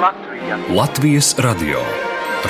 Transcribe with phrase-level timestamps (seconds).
[0.00, 0.58] Latvija.
[0.76, 1.78] Latvijas radio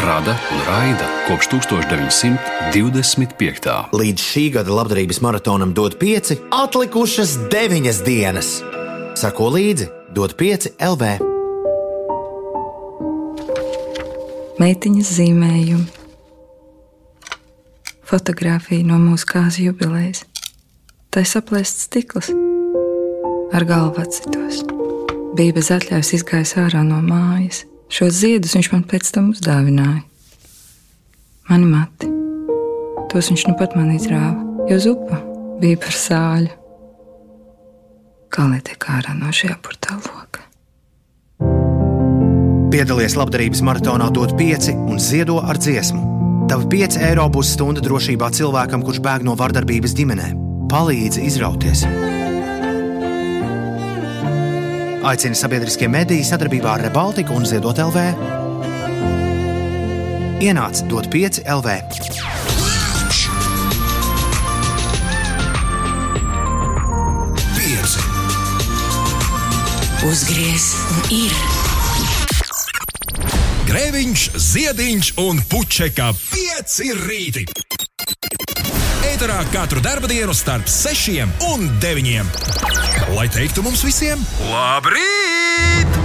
[0.04, 3.84] rada un raida kopš 1925.
[3.92, 8.62] Līdz šī gada labdarības maratonam dod pieci, atlikušas deviņas dienas.
[9.16, 11.02] Sako līdzi, dod pieci LV.
[14.58, 15.86] Meitiņas zīmējumi,
[18.04, 20.24] fotografija no mūsu kāzu jubilejas.
[21.14, 22.28] Tā ir saplēsts stikls
[23.54, 24.75] ar galvu atsitos.
[25.36, 27.66] Bija bez atļaujas izgājis ārā no mājas.
[27.92, 30.00] Šos ziedus viņš man pēc tam uzdāvināja.
[31.50, 32.08] Mani mati.
[33.12, 35.20] Tos viņš nu pat man izrāva, jo zupa
[35.60, 36.54] bija par sāļu.
[38.32, 40.42] Kā lai tiek ārā no šī apurtā loka?
[42.72, 46.02] Piedalies labdarības maratonā, dod pieci un ziedo ar dziesmu.
[46.48, 50.32] Tavi 5 eiro būs stunda drošībā cilvēkam, kurš bēg no vardarbības ģimenē.
[50.72, 51.84] Palīdzi izrauties!
[55.06, 58.00] Aicina sabiedriskie mediji sadarbībā ar Rebaltiku un Ziedot LV.
[60.42, 61.76] Ienāc dot 5 LV.
[67.54, 68.02] Pieci.
[70.10, 71.38] Uzgriez un ir.
[73.70, 77.46] Grēviņš, ziediņš un puķeka pieci rīti.
[79.16, 82.28] Eterā katru dienu starp sešiem un deviņiem.
[83.16, 85.96] Lai teiktu mums visiem, labrīt!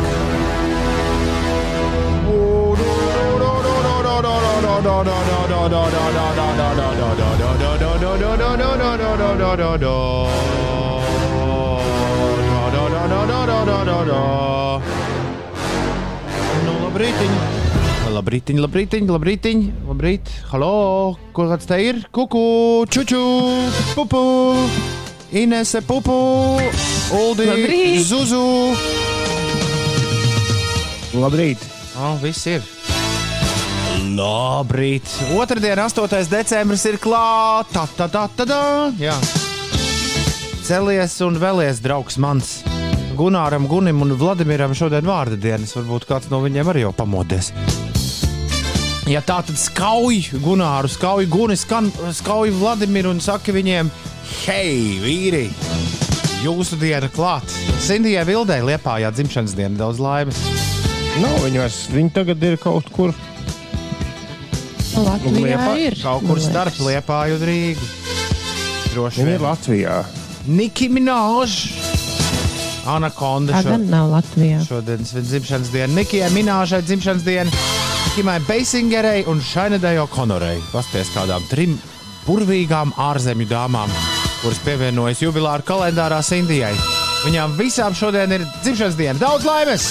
[16.64, 17.61] Nu, labrītiņ.
[18.12, 20.32] Labrītiņ, labrītiņ, labrītiņ, labrīt.
[20.52, 22.02] Halo, ko kāds te ir?
[22.12, 22.42] Kuku,
[22.92, 23.22] čuču,
[23.96, 24.24] pupu,
[25.32, 26.18] Inese, pupu,
[27.16, 28.04] Uldi, Labrīt.
[28.04, 28.42] Zuzu.
[31.16, 31.64] Labrīt!
[32.00, 32.64] Oh, viss ir.
[34.16, 35.08] Labrīt.
[35.36, 36.28] Otradien, 8.
[36.32, 37.72] decembris ir klāts.
[37.76, 38.62] Tā, tā, tā, tā, tā.
[39.00, 39.16] Jā.
[40.68, 42.60] Celies un vēlies, draugs mans.
[43.20, 45.76] Gunāram, Gunim un Vladimiram šodien vārda dienas.
[45.76, 47.52] Varbūt kāds no viņiem arī jau pamodies.
[49.10, 53.90] Ja tā tad skauj Gunāru, skauj Guni, skan, skauj Vladimiru un saka viņiem,
[54.46, 55.48] hei, vīri,
[56.46, 57.50] jūsu diena klāt.
[57.82, 60.38] Sindijai Vildei liepājā dzimšanas diena daudz laimes.
[61.22, 61.80] Nav viņu vairs.
[61.92, 63.12] Viņi tagad ir kaut kur.
[65.02, 65.98] Latvijā Liepā- ir.
[66.04, 67.90] Kaut kur starp Liepāju un Rīgu.
[68.94, 69.46] Droši Viņi ir vien.
[69.48, 69.98] Latvijā.
[70.48, 71.58] Niki Minēž,
[72.86, 73.54] Anakonda.
[73.54, 74.62] Tā gan nav Latvijā.
[74.68, 75.94] Šodien ir dzimšanas diena.
[75.96, 77.52] Nikijai Minēžai dzimšanas diena.
[78.12, 80.58] Kimai Beisingerai un Šainedai Okonorai.
[80.74, 81.78] Pasties kādām trim
[82.26, 83.92] burvīgām ārzemju dāmām,
[84.42, 86.74] kuras pievienojas jubilāra kalendārā Indijai.
[87.24, 89.16] Viņām visām šodien ir dzimšanas diena.
[89.16, 89.86] Daudz laimes!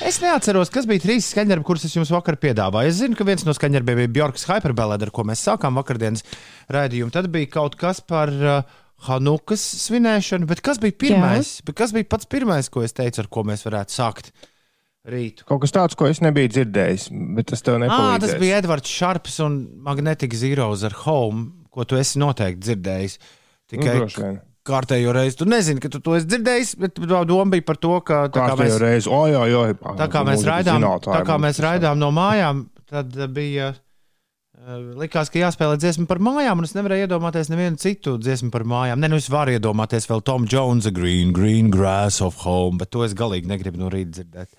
[0.00, 2.88] Es neatceros, kas bija trīs skaņdarbi, kurus es jums vakar piedāvāju.
[2.88, 6.24] Es zinu, ka viens no skaņdarbiem bija Bjorkas Hyperballad, ar ko mēs sākām vakardienas
[6.72, 7.12] raidījumu.
[7.12, 8.62] Tad bija kaut kas par uh,
[9.04, 11.58] Hanukas svinēšanu, bet kas bija pirmais?
[11.76, 14.32] Kas bija pats pirmais, ko es teicu, ar ko mēs varētu sākt
[15.12, 15.46] rītu?
[15.48, 18.22] Kaut kas tāds, ko es nebiju dzirdējis, bet tas tev nepalīdzēs.
[18.26, 23.18] tas bija Edvards Šarps un Magnetic Zeros ar Home, ko tu esi noteikti dzirdējis.
[23.70, 25.38] Tikai Nu, kārtējo reizi.
[25.40, 28.50] Tu nezini, ka tu to esi dzirdējis, bet tā doma bija par to, ka tā
[28.52, 29.62] kā mēs, reizi, o, jā, jā,
[29.98, 33.72] tā kā mēs, raidām, tā kā mēs raidām no mājām, tad bija.
[35.00, 39.00] Likās, ka jāspēlē dziesma par mājām, un es nevarēju iedomāties nevienu citu dziesmu par mājām.
[39.00, 43.06] Nē, nu es varu iedomāties vēl Tomu Jonesa, Green, Green Grass of Home, bet to
[43.06, 44.52] es galīgi negribu no rīta dzirdēt.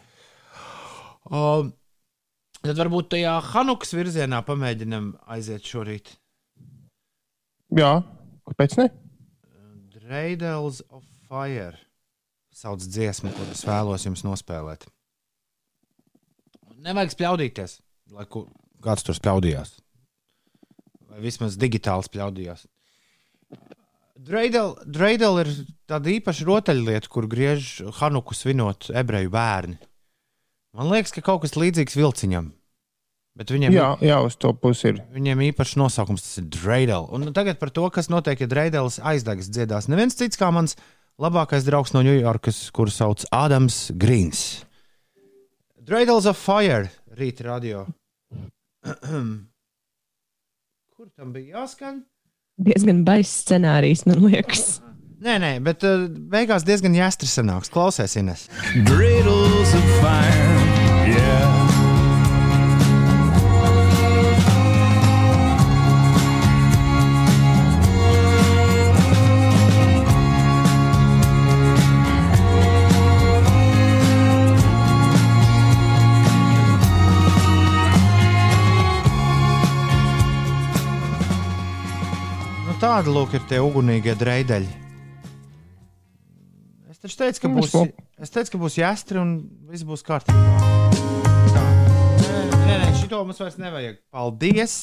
[1.31, 1.71] Um,
[2.61, 6.11] tad varbūt tajā Hanukas virzienā pamēģinam aiziet šorīt.
[7.71, 8.01] Jā,
[8.49, 8.89] kāpēc ne?
[9.95, 11.77] Dreidels of Fire.
[12.51, 14.83] Sauc dziesmu, ko es vēlos jums nospēlēt.
[16.81, 17.77] Nevajag spļaudīties,
[18.11, 18.49] lai ku-
[18.83, 19.77] kāds tur spļaudījās.
[21.07, 22.65] Vai vismaz digitāli spļaudījās.
[24.21, 25.49] Dreidel, Dreidel ir
[25.89, 29.79] tāda īpaša rotaļlieta, kur griež Hanuku svinot ebreju bērni.
[30.77, 32.51] Man liekas, ka kaut kas līdzīgs vilciņam.
[33.35, 34.97] Bet viņiem, Jā, jā, uz to pusi ir.
[35.15, 37.07] viņiem īpašs nosaukums tas ir Dreidel.
[37.15, 39.87] Un tagad par to, kas notiek, ja Dreidels aizdegs dziedās.
[39.91, 40.75] Neviens cits kā mans
[41.21, 44.65] labākais draugs no Ņujorkas, kuru sauc Ādams Grīns.
[45.81, 47.85] Dreidels of Fire, rīta radio.
[50.95, 52.03] Kur tam bija jāskan?
[52.61, 54.79] Diezgan baisa scenārijs, man liekas.
[55.21, 57.69] Nē, nē, bet uh, beigās diezgan jāstri sanāks.
[57.73, 58.47] Klausies, Ines.
[58.87, 60.00] Dreidels of fire,
[83.01, 84.67] Tāda lūk ir tie ugunīgie dreideļi.
[86.91, 87.71] Es taču teicu, ka Nu, būs,
[88.21, 89.31] es teicu, ka būs jāstri un
[89.71, 90.37] viss būs kārtībā.
[92.61, 93.97] Nē, nē, šito mums vairs nevajag.
[94.13, 94.75] Paldies!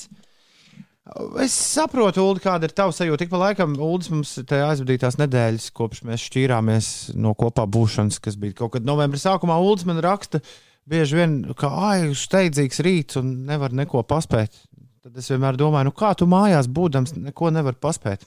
[1.45, 3.23] Es saprotu, Ulu, kāda ir tava sajūta.
[3.23, 6.89] Ik pa laikam, Ulas mums te aizvadīja tās nedēļas, kopš mēs šķīrāmies
[7.23, 9.63] no kopā būšanas, kas bija kaut kad novembrī sākumā.
[9.63, 10.43] Ulas man raksta
[10.91, 14.59] bieži vien, ka, ai, steidzīgs rīts un nevar neko paspēt.
[14.99, 18.25] Tad es vienmēr domāju, nu kā tu mājās būdams, neko nevar paspēt.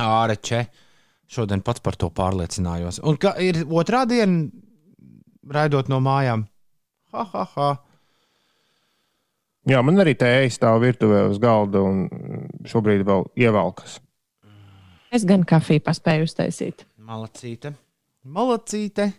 [0.00, 0.64] Āreče,
[1.30, 3.00] šodien pats par to pārliecinājos.
[3.08, 4.50] Un ka ir otrā diena,
[5.48, 6.44] raidot no mājām.
[7.14, 7.70] Ha, ha, ha.
[9.68, 12.04] Jā, man arī tā stāv virtuvē uz galda un
[12.68, 13.98] šobrīd vēl ievelkas.
[15.10, 16.86] Es gan kafiju paspēju uztaisīt.
[17.02, 17.74] Malacīte.
[18.24, 19.10] Malacīte.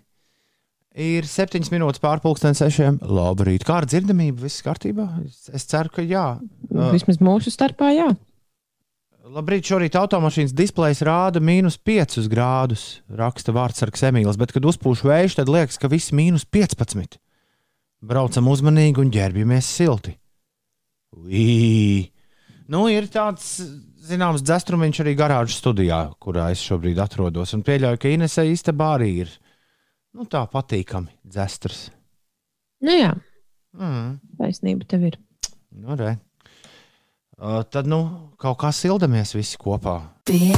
[0.91, 2.97] Ir septiņas minūtes pārpusdienas sešiem.
[3.07, 4.43] Labrīt, kā ar dzirdamību?
[4.43, 5.05] Viss kārtībā?
[5.23, 6.25] Es, ceru, ka jā.
[6.67, 8.09] Uh, Vismaz mūsu starpā, jā.
[9.31, 15.37] Labrīt, šorīt automašīnas displejs rāda mīnus 5 grādus, raksta vārdsargs Emīls, bet, kad uzpūš vējš,
[15.39, 17.15] tad liekas, ka viss mīnus 15.
[18.03, 20.17] Braucam uzmanīgi un ģērbjamies silti.
[21.15, 22.09] Ui.
[22.71, 23.61] Nu, ir tāds,
[24.09, 29.11] zināms, dzestrumiņš arī garāžas studijā, kurā es šobrīd atrodos, un pieļauju, ka Inesē istabā arī
[29.23, 29.31] ir
[30.13, 31.89] nu, tā patīkami dzestrs.
[32.81, 33.13] Nu jā,
[33.77, 34.17] Mm.
[34.37, 35.15] taisnība tev ir.
[35.71, 36.17] Nu, re.
[37.39, 38.01] Uh, tad, nu,
[38.37, 40.01] kaut kā sildamies visi kopā.
[40.27, 40.51] Pēc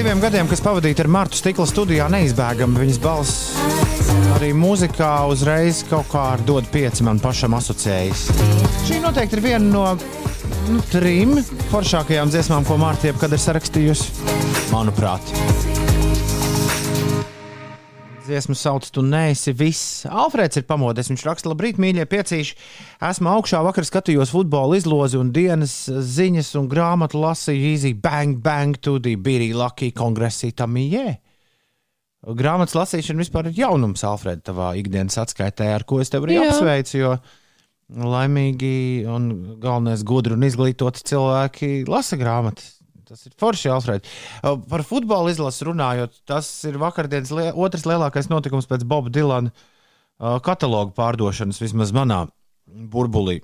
[0.00, 3.50] diviem gadiem, kas pavadīti ar Martu Stikla studijā, neizbēgami viņas balss
[4.38, 8.22] arī mūzikā uzreiz kaut kā ar dod pieci man pašam asociējas.
[8.88, 9.84] Šī noteikti ir viena no
[10.70, 11.36] nu, trim
[11.74, 14.30] foršākajām dziesmām, ko Marta jebkad ir sarakstījusi.
[14.72, 15.34] Manuprāt,
[18.30, 20.04] dziesmu sauc Tu neesi viss.
[20.06, 21.10] Alfrēds ir pamodies.
[21.12, 22.56] Viņš raksta, labrīt, mīļie piecīši.
[23.10, 28.78] Esmu augšā, vakar skatījos futbola izlozi un dienas ziņas un grāmatu lasīju Easy Bang Bang
[28.80, 31.18] to the Biri Lucky Kongresī Tamijē.
[32.36, 36.98] Grāmatas lasīšana vispār ir jaunums, Alfred, tavā ikdienas atskaitē, ar ko es tev arī apsveicu.
[37.00, 37.14] Jo
[37.90, 39.30] laimīgi un
[39.60, 42.79] galvenais gudri un izglītoti cilvēki lasa grāmatas.
[43.10, 44.06] Tas ir forši, Alfred.
[44.38, 49.50] Uh, Par futbola izlasi runājot, tas ir vakardienas lie otrs lielākais notikums pēc Boba Dilana
[49.50, 52.20] uh, katalogu pārdošanas, vismaz manā
[52.70, 53.40] burbulī.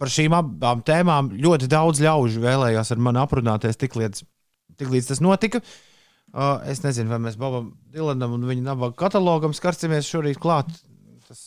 [0.00, 4.24] Par šīm abām tēmām ļoti daudz ļaužu vēlējās ar mani aprunāties, tiklīdz,
[4.80, 5.60] tiklīdz tas notika.
[6.32, 10.72] Uh, es nezinu, vai mēs Bobam Dilanam un viņa nabaga katalogam skarsimies šorīt klāt.
[11.28, 11.44] Tas,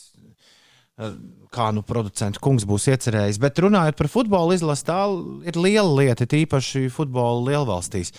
[1.56, 3.40] kā nu producentu kungs būs iecerējis.
[3.42, 5.02] Bet runājot par futbola izlasi, tā
[5.48, 8.12] ir liela lieta, tīpaši futbola lielvalstīs.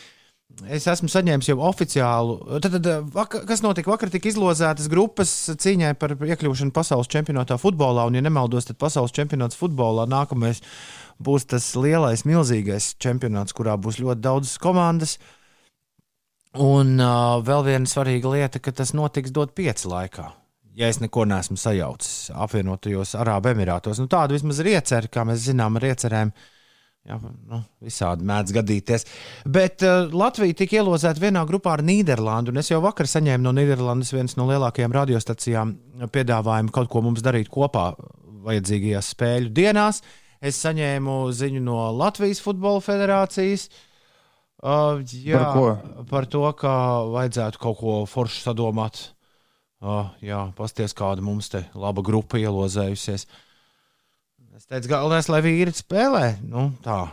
[0.73, 2.37] Es esmu saņēmis jau oficiālu.
[2.63, 3.11] Tad, tad,
[3.45, 3.91] kas notika?
[3.91, 8.07] Vakar tika izlozētas grupas cīņai par iekļūšanu pasaules čempionātā futbolā.
[8.09, 10.63] Un, ja nemaldos, tad pasaules čempionāts futbolā nākamais
[11.21, 15.17] būs tas lielais, milzīgais čempionāts, kurā būs ļoti daudz komandas.
[16.57, 20.31] Un uh, vēl viena svarīga lieta, ka tas notiks dot pieci laikā.
[20.77, 25.47] Ja es neko neesmu sajaucis apvienotajos Arābu Emirātos, nu tāda vismaz ir iecerē, kā mēs
[25.47, 26.33] zinām, ar iecerēm.
[27.07, 29.05] Jā, nu, visādi mēdz gadīties.
[29.47, 32.51] Bet uh, Latvija tika ielozēta vienā grupā ar Nīderlandi.
[32.59, 35.71] Es jau vakar saņēmu no Nīderlandes vienas no lielākajām radiostacijām
[36.11, 37.93] piedāvājumu kaut ko mums darīt kopā
[38.49, 40.03] vajadzīgajās spēļu dienās.
[40.43, 43.69] Es saņēmu ziņu no Latvijas Futbola Federācijas.
[44.57, 46.03] Uh, jā, Par ko?
[46.11, 46.73] par to, ka
[47.13, 49.07] vajadzētu kaut ko foršu sadomāt.
[49.77, 53.27] Uh, jā, pasties, kāda mums te laba grupa ielozējusies.
[54.57, 56.39] Es teicu, galvenais, lai vīri spēlē.
[56.49, 57.03] Nu, tā.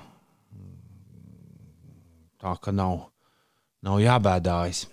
[2.40, 3.10] tā, ka nav,
[3.84, 4.86] nav jābēdājas.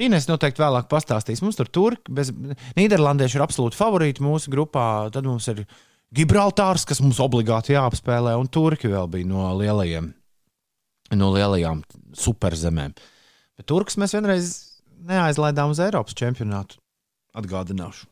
[0.00, 1.44] Ines noteikti vēlāk pastāstīs.
[1.44, 5.10] Mums tur turki, bez Nīderlandieši ir absolūti favorīti mūsu grupā.
[5.12, 5.66] Tad mums ir
[6.14, 10.08] Gibraltārs, kas mums obligāti jāapspēlē, un turki vēl bija no lielajiem,
[11.20, 11.84] no lielajām
[12.16, 12.96] superzemēm.
[13.54, 14.54] Bet turks mēs vienreiz
[15.08, 16.80] neaizlaidām uz Eiropas čempionātu.
[17.34, 18.08] Atgādināšu.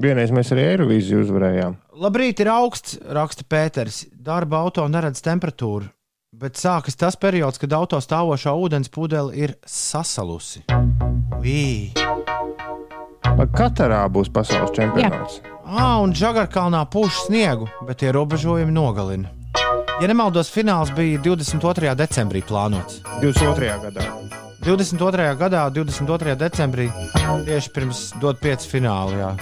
[0.00, 1.76] Vienreiz mēs arī Eirovīziju uzvarējām.
[2.02, 4.04] Labrīt, ir augsts, raksta Pēters.
[4.10, 5.86] Darba auto neredz temperatūru,
[6.34, 10.64] bet sākas tas periods, kad auto stāvošā ūdens pudele ir sasalusi.
[11.44, 11.94] Vī.
[13.34, 15.40] Vai Katarā būs pasaules čempionāts?
[15.64, 19.30] Ah, un Žagarkalnā pūš sniegu, bet ierobežojumi nogalina.
[20.02, 21.94] Ja nemaldos, fināls bija 22.
[21.98, 22.98] decembrī plānots.
[23.22, 23.76] 22.
[23.86, 24.43] gadā.
[24.64, 25.36] 22.
[25.36, 26.32] gadā, 22.
[26.40, 26.86] decembrī,
[27.44, 29.18] tieši pirms dot pieci fināli.
[29.20, 29.34] Jā.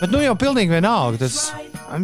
[0.00, 1.20] Bet nu jau pilnīgi vienalga.
[1.26, 1.52] Tas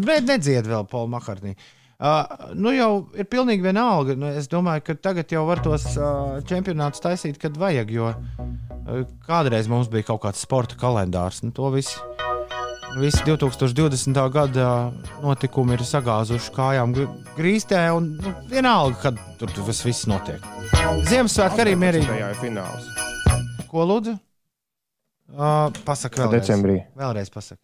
[0.04, 1.54] bet nedzied vēl Pauli Makartnī.
[2.00, 4.12] Uh, nu jau ir pilnīgi vienalga.
[4.12, 7.96] Nu, es domāju, ka tagad jau var tos uh, čempionātus taisīt, kad vajag.
[7.96, 11.40] Jo uh, kādreiz mums bija kaut kāds sporta kalendārs.
[11.44, 11.96] Nu, to visu
[12.98, 14.30] Visi 2020.
[14.32, 14.90] gada
[15.22, 16.94] notikumi ir sagāzuši kājām
[17.36, 20.42] grīstē, un nu, vienalga, kad tur tas viss notiek.
[21.06, 22.18] Ziemassvētku arī mierīgi.
[22.18, 22.88] Jā, ir fināls.
[23.70, 24.16] Ko lūdzu?
[25.30, 26.42] Uh, pasaka vēlreiz.
[26.42, 26.80] Decembrī.
[26.98, 27.62] Vēlreiz pasaka.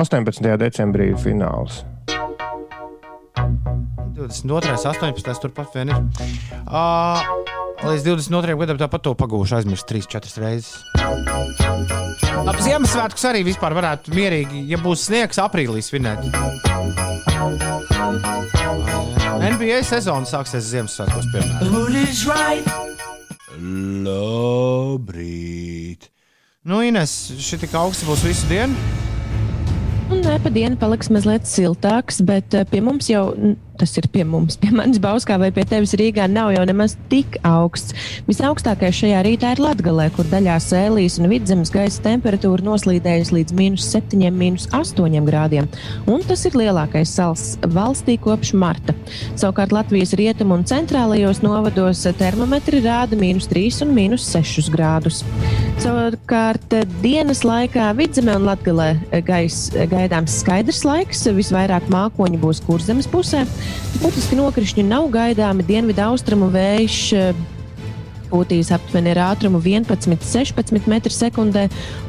[0.00, 0.56] 18.
[0.62, 1.82] decembrī ir fināls.
[4.16, 4.78] 22.
[4.80, 5.40] 18.
[5.44, 6.00] turpat vien ir.
[6.64, 8.56] Uh, līdz 22.
[8.58, 10.82] gadam tāpat to pagūšu aizmirst 3-4 reizes.
[12.48, 16.20] Ap Ziemassvētkus arī vispār varētu mierīgi, ja būs sniegs, aprīlī svinēt.
[19.38, 21.66] NBA sezona sāksies Ziemassvētkos, piemēram.
[24.08, 26.02] Labrīt!
[26.68, 28.74] Nu, Ines, šī tik augsts būs visu dienu.
[30.08, 33.24] Un nē, pa dienu paliks mazliet siltāks, bet eh, pie mums jau
[33.78, 37.38] tas ir pie mums, pie manis Bauskā vai pie tevis Rīgā, nav jau nemaz tik
[37.46, 37.94] augsts.
[38.28, 43.86] Visaugstākais šajā rītā ir Latgalē, kur daļā sēlīs un vidzemes gaisa temperatūra noslīdējusi līdz mīnus
[43.92, 45.68] 7, mīnus 8 grādiem.
[46.10, 48.96] Un tas ir lielākais sals valstī kopš marta.
[49.38, 55.22] Savukārt Latvijas rietumu un centrālajos novados termometri rāda mīnus 3 un mīnus 6 grādus.
[55.78, 58.90] Savukārt dienas laikā vidzemē un Latgalē
[59.26, 63.44] gaisa gaidāms skaidrs laiks, visvairāk mākoņi būs kurzemes pusē.
[63.98, 65.64] Būtiski nokrišņi nav gaidāmi.
[65.66, 67.46] Dienvidu austrumu vējš eh,
[68.30, 71.64] būtīs aptuveni ar ātrumu 11,16 m2,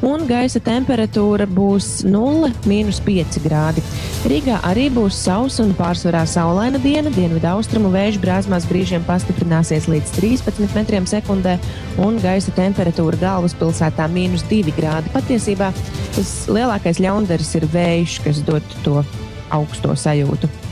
[0.06, 3.84] un gaisa temperatūra būs 0,5 grādi.
[4.30, 7.12] Rīgā arī būs sausa un pārsvarā saulaina diena.
[7.14, 11.58] Dienvidu austrumu vējš brāzmās brīžiem pastiprināsies līdz 13 m2,
[12.04, 14.08] un gaisa temperatūra galvaspilsētā-
[14.50, 15.12] 2 grādi.
[15.16, 15.72] Patiesībā
[16.14, 19.04] tas lielākais ļaundaris ir vējš, kas dod to
[19.50, 20.69] augsto sajūtu.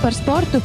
[0.00, 0.60] Par sportu.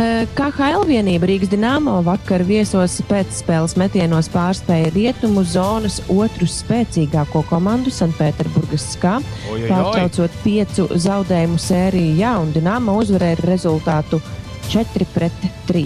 [0.00, 7.92] Eh, KHL vienība Rīgas Dienāmo vakar viesos pēcspēles metienos pārspēja rietumu zonas otru spēcīgāko komandu
[7.92, 9.18] Sanktpēterburgas skā,
[9.50, 12.14] pārtraucot piecu zaudējumu sēriju.
[12.22, 14.22] Jā, un Dienāmo uzvarēja ar rezultātu
[14.70, 15.84] 4 pret 3.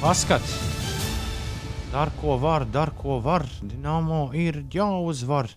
[0.00, 0.56] Paskat!
[1.92, 3.46] Dar ko var, dar ko var.
[3.64, 5.48] Dienāmo ir jāuzvar.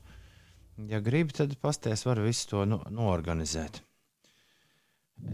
[0.88, 3.82] Ja gribi, tad pasties var visu to no, noorganizēt.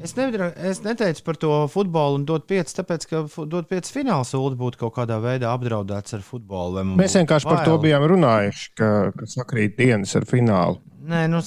[0.05, 4.33] Es, nevidra, es neteicu par to futbolu un dot pieci, tāpēc, ka dot pieci fināls
[4.33, 6.83] sūdi būtu kaut kādā veidā apdraudēts ar futbolu.
[6.99, 10.81] Mēs vienkārši par to bijām runājuši, ka, ka sakrīt dienas ar finālu.
[11.05, 11.41] Nē, nu,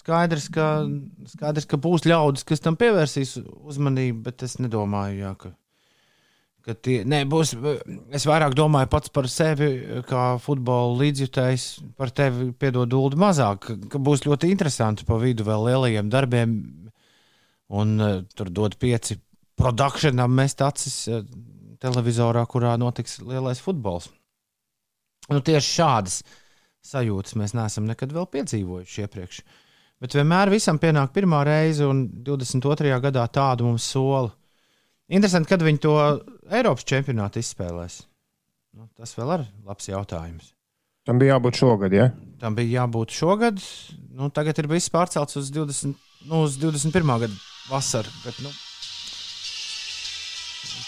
[0.00, 0.68] skaidrs, ka,
[1.34, 5.52] skaidrs, ka būs ļaudis, kas tam pievērsīs uzmanību, bet es nedomāju, jā, ka,
[6.66, 7.56] ka tie nē, būs.
[8.16, 9.70] Es vairāk domāju pats par sevi,
[10.08, 11.66] kā futbola līdzjutējs,
[12.00, 16.60] par tevi piedod ulu mazāk, ka, ka būs ļoti interesanti pa vidu vēl lielajiem darbiem
[17.70, 19.16] un uh, tur dod pieci
[19.58, 21.22] produkcijam mest acis uh,
[21.80, 24.10] televizorā, kurā notiks lielais futbols.
[25.30, 26.20] Nu, tieši šādas
[26.90, 29.42] sajūtas mēs neesam nekad vēl piedzīvojuši iepriekš.
[30.00, 32.94] Bet vienmēr visam pienāk pirmā reize, un 22.
[33.04, 34.30] gadā tādu mums sola.
[35.10, 35.94] Interesanti, kad viņi to
[36.48, 38.00] Eiropas čempionātu izspēlēs.
[38.78, 40.54] Nu, tas vēl ir labs jautājums.
[41.06, 42.10] Tam bija jābūt šogad, ja?
[42.40, 43.60] Tam bija jābūt šogad.
[44.16, 45.96] Nu, tagad ir viss pārcelts uz, 20,
[46.30, 47.16] nu, uz 21.
[47.26, 48.10] gadu vasara.
[48.24, 48.52] Bet, nu,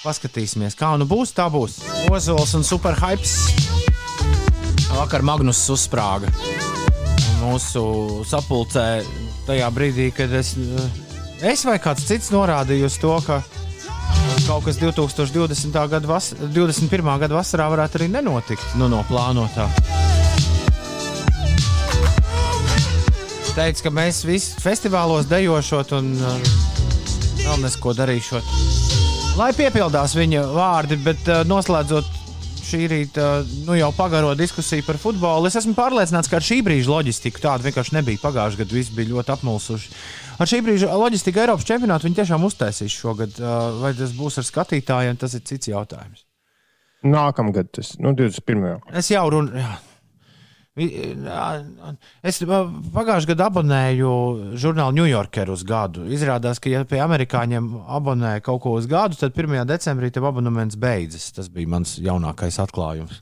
[0.03, 1.35] paskatīsimies, kā nu būs.
[1.37, 1.79] Tā būs
[2.11, 3.39] Ozols un Superhypes.
[4.93, 6.29] Vakar Magnus uzsprāga
[7.43, 7.83] mūsu
[8.29, 9.03] sapulcē
[9.49, 10.55] tajā brīdī, kad es,
[11.43, 13.41] es vai kāds cits norādīju uz to, ka
[14.47, 15.75] kaut kas 2020.
[15.91, 17.13] gada, vas, 21.
[17.23, 19.69] gada vasarā varētu arī nenotikt nu, no plānotā.
[23.53, 26.72] Teica, ka mēs visi festivālos dejošot un uh,
[27.47, 28.51] vēl nesko darīšot.
[29.39, 32.19] Lai piepildās viņa vārdi, bet uh, noslēdzot
[32.73, 33.27] šī rīta
[33.67, 37.67] nu, jau pagaro diskusiju par futbolu, es esmu pārliecināts, ka ar šī brīža loģistiku tāda
[37.67, 38.23] vienkārši nebija.
[38.23, 39.95] Pagājušajā gadā viss bija ļoti apmulsuši.
[40.41, 43.37] Ar šī brīža loģistiku Eiropas čempionātu viņi tiešām uztaisīs šogad.
[43.41, 46.27] Uh, vai tas būs ar skatītājiem, tas ir cits jautājums.
[47.03, 48.79] Nākamgad, tas nu, 21.
[48.95, 49.92] Es jau runāju.
[50.73, 54.13] Es pagājušajā gadā abonēju
[54.57, 56.07] žurnālu New Yorker uz gadu.
[56.09, 59.67] Izrādās, ka, ja pie amerikāņiem abonē kaut ko uz gadu, tad 1.
[59.69, 61.29] decembrī tev abonements beidzas.
[61.37, 63.21] Tas bija mans jaunākais atklājums.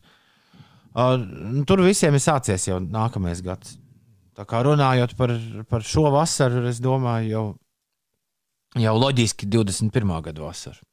[1.66, 3.74] Tur visiem ir sācies jau nākamais gads.
[4.38, 5.34] Tā kā runājot par,
[5.66, 7.44] par šo vasaru, es domāju, jau,
[8.78, 10.14] jau loģiski 21.
[10.30, 10.86] gada vasaru.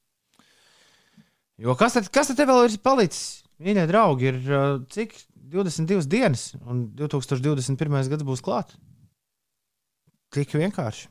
[1.62, 3.44] Jo kas tad, kas tad vēl ir palicis?
[3.62, 4.58] Mīļie draugi, ir
[4.94, 5.16] cik
[5.48, 8.10] 22 dienas, un 2021.
[8.12, 8.76] gads būs klāts.
[10.36, 11.08] Tik vienkārši.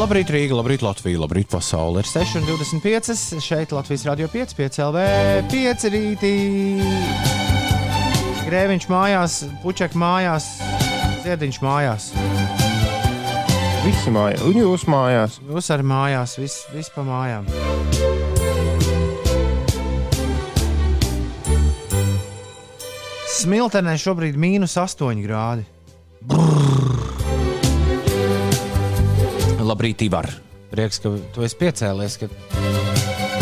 [0.00, 2.00] Labrīt, Rīga, labrīt, Latvija, labrīt, pasaule.
[2.00, 3.40] Ir 6,25.
[3.44, 5.02] Šeit Latvijas radio 5, 5 LV,
[5.52, 6.34] 5 rītī.
[8.48, 10.48] Grēviņš mājās, puķek mājās,
[11.26, 12.10] ziediņš mājās.
[13.84, 15.38] Visi mājās, un jūs mājās.
[15.46, 17.46] Jūs arī mājās, viss vis pa mājām.
[23.40, 25.64] Smiltenē šobrīd ir mīnus 8 grādi.
[26.28, 26.80] Brrr.
[29.64, 30.26] Labrīt, Ivar.
[30.70, 32.18] Prieks, ka tu esi piecēlies.
[32.20, 32.28] Ka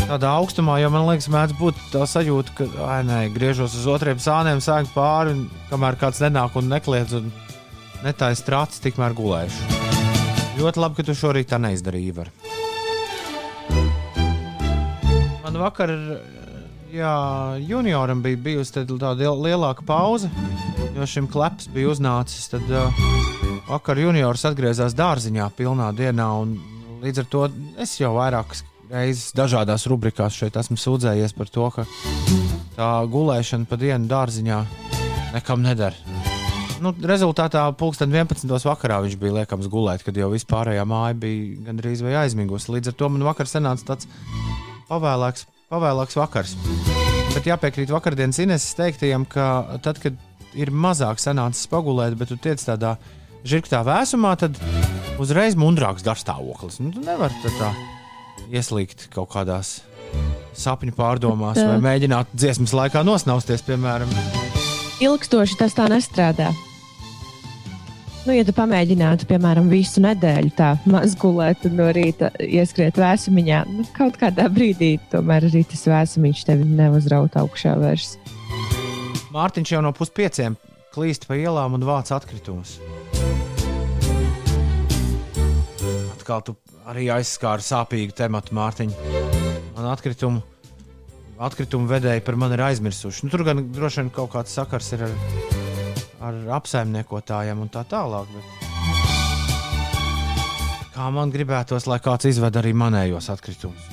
[0.06, 4.20] tādā augstumā jau man liekas, mēdz būt tā sajūta, ka ai, nē, griežos uz otriem
[4.22, 5.40] sāniem, sēž pāri, un
[5.72, 7.32] kamēr kāds nenāk un nekliedz un
[8.04, 9.80] netājas trācis, tikmēr gulēšu.
[10.60, 12.14] Ļoti labi, ka tu šorīt tā neizdarīji.
[12.14, 12.30] Ivar.
[15.42, 15.90] Man vakar,
[16.92, 17.14] jā,
[17.68, 20.30] junioram bija bijusi tāda lielāka pauze,
[20.96, 22.48] jo šim kleps bija uznācis.
[22.52, 23.02] Tad uh,
[23.68, 26.56] vakar juniors atgriezās dārziņā pilnā dienā, un
[27.04, 27.46] līdz ar to
[27.80, 31.84] es jau vairākas reizes dažādās rubrikās šeit esmu sūdzējies par to, ka
[32.76, 34.62] tā gulēšana pa dienu dārziņā
[35.34, 36.16] nekam nedara.
[36.78, 38.46] Nu, rezultātā pulksten 11.
[38.64, 42.70] vakarā viņš bija liekams gulēt, kad jau vispārējā māja bija gandrīz vai aizmigusi.
[42.76, 44.06] Līdz ar to man vakar sanāca tāds
[44.86, 46.54] pavēlāks, pavēlāks vakars.
[47.34, 50.16] Bet jāpiekrīt vakardienas Ineses teiktajam, ka tad, kad
[50.56, 52.96] ir mazāk sanācis pagulēt, bet tu tiec tādā
[53.48, 54.56] žirgtā vēsumā, tad
[55.20, 56.80] uzreiz mundrāks garstāvoklis.
[56.82, 57.72] Nu, tu nevari tā, tā
[58.48, 59.78] ieslīgt kaut kādās
[60.58, 64.10] sapņu pārdomās vai mēģināt dziesmas laikā nosnausties, piemēram.
[65.04, 66.50] Ilgstoši tas tā nestrādā.
[68.28, 73.62] Nu, ja tu pamēģinātu, piemēram, visu nedēļu tā maz gulēt un no rīta ieskriet vēsumiņā,
[73.72, 78.18] nu, kaut kādā brīdī tomēr arī tas vēsumiņš tevi neuzraut augšā vairs.
[79.32, 80.58] Mārtiņš jau no puspieciem
[80.92, 82.76] klīst pa ielām un vāc atkritumus.
[86.18, 88.92] Atkal tu arī aizskāri sāpīgu tematu, Mārtiņ.
[89.72, 90.44] Man atkritumu,
[91.48, 93.24] atkritumu vedēji par mani ir aizmirsuši.
[93.24, 95.16] Nu, tur gan droši vien kaut kāds sakars ir ar,
[96.24, 98.30] ar apsaimniekotājiem un tā tālāk.
[98.34, 98.44] Bet...
[100.94, 103.84] Kā man gribētos, lai kāds izved arī manējos atkritumus.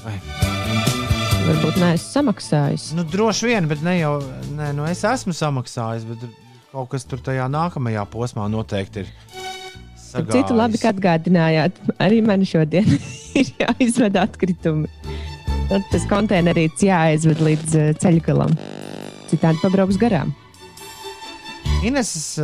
[1.46, 2.88] Varbūt neesmu samaksājis.
[2.98, 4.16] Nu, droši vien, bet ne jau
[4.58, 6.08] ne, nu, es esmu samaksājis.
[6.10, 6.26] Bet
[6.72, 9.12] kaut kas tur tajā nākamajā posmā noteikti ir.
[10.16, 11.78] Par citu labi, ka atgādinājāt.
[12.02, 12.88] Arī man šodien
[13.40, 14.90] ir jāizved atkritumi.
[15.70, 18.58] Tad tas konteinerīts jāaizved līdz uh, ceļgalam.
[19.30, 20.34] Citādi pabrauks garām.
[21.84, 22.40] Ineses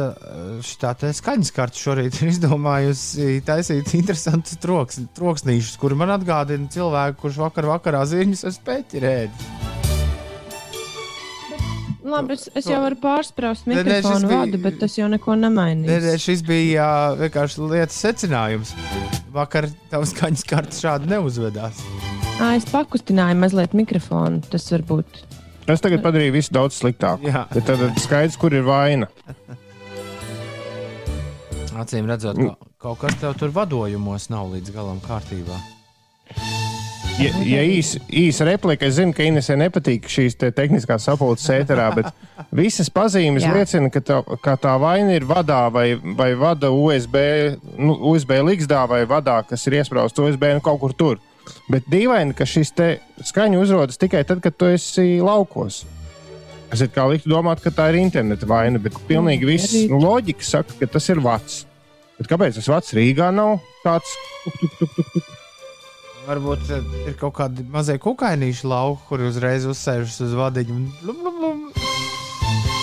[0.68, 7.42] šitā skaņas karte šorīt ir izdomājusi taisīt interesantus troks, troksnīšus, kuri man atgādina cilvēku, kurš
[7.46, 9.70] vakar vakarā ziņas ar speķi rēdis.
[12.12, 14.40] Labi, es, es jau varu pārspraust mikrofonu bija...
[14.42, 15.88] vadu, bet tas jau neko nemainīs.
[15.88, 18.74] Ne, ne, šis bija jā, vienkārši lietas secinājums.
[19.32, 21.80] Vakar tavs skaņas kartes šādi neuzvedās.
[22.42, 24.42] À, es pakustināju mazliet mikrofonu.
[24.52, 24.84] Tas var
[25.68, 27.30] Tas tagad padarīja visu daudz sliktāku.
[27.32, 27.46] Jā.
[27.54, 29.10] Bet tad ir skaidrs, kur ir vaina.
[31.82, 35.58] Acīm redzot, ka kaut kas tev tur vadojumos nav līdz galam kārtībā.
[37.22, 41.90] Ja, ja īsa īs replika, es zinu, ka Inesē nepatīk šīs te tehniskās sapulces ēterā,
[41.98, 42.08] bet
[42.56, 43.52] visas pazīmes Jā.
[43.58, 47.18] liecina, ka tā, ka tā vaina ir vadā vai, vai vada USB,
[47.78, 51.22] nu, USB ligzdā vai vadā, kas ir iesprāstīts USB nu, kaut kur tur.
[51.72, 52.88] Bet dīvaini, ka šis te
[53.24, 55.84] skaņa uzrodas tikai tad, kad tu esi laukos.
[56.72, 60.44] Es kā liktu domāt, ka tā ir interneta vaina, bet pilnīgi viss arī- nu, loģika
[60.44, 61.66] saka, ka tas ir vats.
[62.18, 64.08] Bet kāpēc tas vats Rīgā nav tāds?
[64.44, 65.24] Tuk, tuk, tuk, tuk, tuk.
[66.28, 71.18] Varbūt eh, ir kaut kādi mazie kukainīši lauki, kuri uzreiz uzsēžas uz vadiņu un blum,
[71.24, 71.74] blum, blum,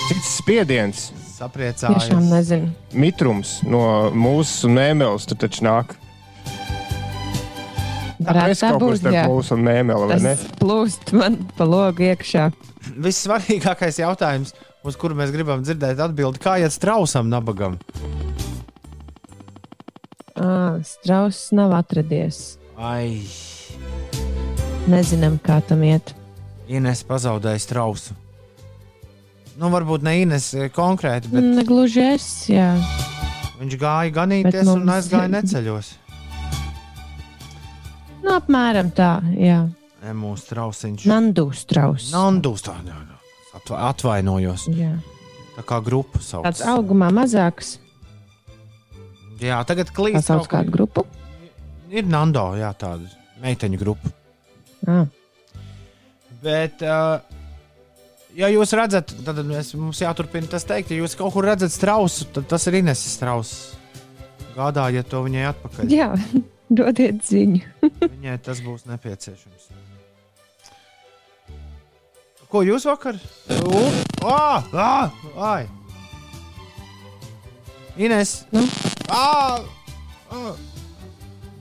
[0.09, 2.09] Cits spiediens, Tiešām sapriecājas.
[2.29, 2.71] nezinu.
[2.93, 5.95] mitrums no mūsu un mēmeles tur taču nāk.
[8.19, 10.33] Varētu tā kaut kur starp mūsu un mēmeli, vai ne?
[10.35, 12.49] Tas plūst man pa logu iekšā.
[13.05, 14.51] Vissvarīgākais jautājums,
[14.83, 17.77] uz kuru mēs gribam dzirdēt atbildi, kā iet strausam nabagam?
[20.39, 22.57] À, Strauss nav atradies.
[22.79, 23.19] Ai,
[24.89, 26.13] Nezinām, kā tam iet.
[26.71, 28.15] Ines pazaudēja strausu.
[29.59, 31.43] Nu, varbūt ne Ines eh, konkrēti, bet.
[31.59, 32.69] Negluži es, jā.
[33.59, 35.91] viņš gāja ganīties mums- un aizgāja neceļos.
[38.29, 39.11] Nu, apmēram tā,
[39.41, 39.63] jā.
[40.15, 41.05] Mūsu trausiņš.
[41.09, 42.11] Nandu strauss.
[42.13, 43.15] Nandus tā, jā, jā.
[43.57, 44.67] Atva- atvainojos.
[44.77, 44.91] Jā.
[45.57, 46.45] Tā kā grupa sauc.
[46.45, 47.79] Tāds augumā mazāks.
[49.41, 50.27] Jā, tagad Tā klīst.
[50.29, 51.05] sauc kaut kādu grupu.
[51.89, 53.09] Ir Nando, jā, tāda
[53.41, 54.11] meiteņu grupa.
[54.87, 55.07] À.
[56.43, 57.19] Bet, uh,
[58.37, 62.29] ja jūs redzat, tad mēs, mums jāturpina tas teikt, ja jūs kaut kur redzat strausu,
[62.31, 63.73] tad tas ir Ineses strauss.
[64.55, 65.89] Gādājiet to viņai atpakaļ.
[65.91, 66.13] Jā,
[66.69, 67.61] Dodiet ziņu.
[68.13, 69.69] Viņai tas būs nepieciešams.
[72.49, 73.17] Ko jūs vakar?
[74.25, 75.67] Ah, ah, ai!
[77.97, 78.45] Ines!
[78.53, 78.63] Nu?
[79.09, 79.61] Ah,
[80.33, 80.53] ah.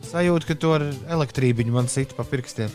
[0.09, 2.73] Sajūta, ka tur elektrība man sita pa pirkstiem.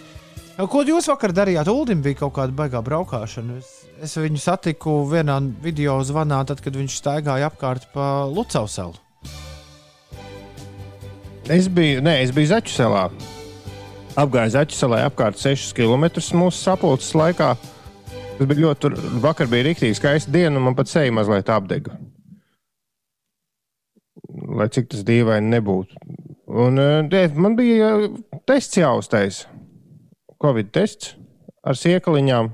[0.70, 1.70] Ko jūs vakar darījāt?
[1.72, 3.58] Uldim bija kaut kāda baigā braukšana.
[3.58, 3.72] Es,
[4.06, 9.00] es viņu satiku vienā video zvanā, tad, kad viņš staigāja apkārt pa Lucau salu.
[11.52, 13.02] Es biju, nē, es biju Zaķu salā.
[14.16, 16.06] Apgāju Zaķu salā apkārt 6 km
[16.40, 17.50] mūsu sapulces laikā.
[18.38, 21.98] Tas bija ļoti, tur vakar bija rīktīgi skaista diena, un man pat seja mazliet apdega.
[24.56, 26.00] Lai cik tas dīvaini nebūtu.
[26.64, 27.92] Un uh, man bija
[28.48, 29.44] tests jāuztais.
[30.40, 31.18] Covid tests
[31.60, 32.54] ar siekaliņām.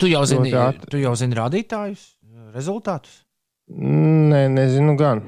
[0.00, 0.50] Tu jau zini,
[0.88, 2.14] tu jau zini rādītājus,
[2.56, 3.20] rezultātus.
[3.68, 5.20] Nē, nezinu gan.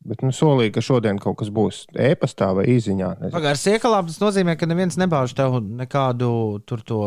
[0.00, 3.08] Bet nu, solīju, ka šodien kaut kas būs e-pastā vai īsiņā.
[3.20, 3.32] nezinu.
[3.34, 6.30] Pagaidā, siekalām tas nozīmē, ka neviens nebāž tev nekādu
[6.64, 7.00] tur to,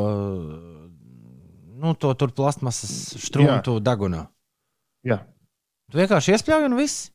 [1.81, 2.93] nu, to tur plastmasas
[3.25, 4.27] strūmu degunā.
[5.03, 5.23] Jā,
[5.91, 7.09] Tu vienkārši iespļauj un viss.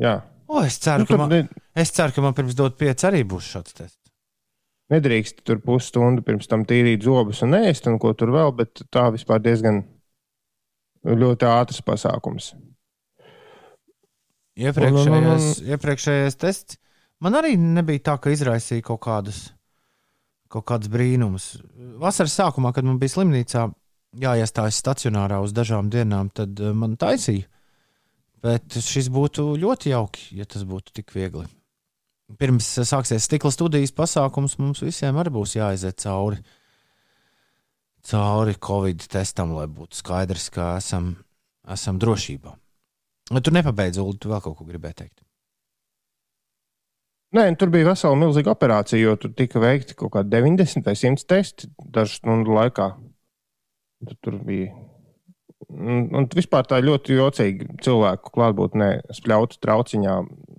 [0.00, 0.20] jā.
[0.50, 3.20] O, es ceru, Nu, ka man, ne, es ceru, ka man pirms dot pieci arī
[3.22, 3.98] būs šāds tests.
[4.90, 9.04] nedrīkst tur pusstundu pirms tam tīrīt zobus un ēst, un ko tur vēl, bet tā
[9.14, 9.84] vispār diezgan
[11.06, 12.54] ļoti ātrs pasākums.
[14.60, 16.78] Iepriekšējais, iepriekšējais tests
[17.24, 19.44] man arī nebija tā, ka izraisīja kaut kādus,
[20.52, 21.52] kaut kādus brīnumus.
[22.00, 23.68] Vasaras sākumā, kad man bija slimnīcā,
[24.18, 27.46] jāiestājas stacionārā uz dažām dienām, tad eh, man taisīja.
[28.40, 31.46] Bet šis būtu ļoti jauki, ja tas būtu tik viegli.
[32.40, 36.40] Pirms eh, sāksies stikla studijas pasākums, mums visiem arī būs jāiziet cauri,
[38.10, 41.14] cauri Covid testam, lai būtu skaidrs, ka esam,
[41.68, 42.56] esam drošībā.
[43.30, 45.20] Vai tu nepabeidzi, Ulu, tu vēl kaut ko gribēji teikt?
[47.30, 50.96] Nē, nu, tur bija vesela milzīga operācija, jo tur tika veikti kaut kādi 90 vai
[50.98, 52.88] 100 testi dažu stundu laikā.
[54.02, 54.72] Tur, tur bija.
[55.70, 60.16] Un, un vispār tā ļoti jocīga cilvēku klātbūtnē, spļautu trauciņā.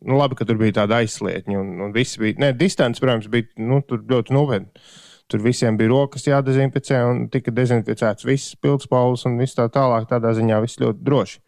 [0.07, 2.39] Nu, labi, ka tur bija tāda aizslietņa, un, un viss bija.
[2.39, 4.87] Nē, distance, protams, bija nu, ļoti nopietni.
[5.27, 10.07] Tur visiem bija rokas jādezinficē, un tika dezinficēts viss pildspaules un viss tā tālāk.
[10.07, 11.41] Tādā ziņā viss ļoti droši.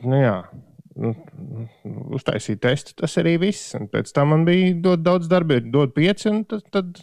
[0.00, 0.36] Nu, jā,
[0.96, 1.12] nu,
[2.16, 3.74] uztaisīja testu, tas arī viss.
[3.78, 7.02] Un pēc tam man bija dot daudz darba, dot pieci, un tad, tad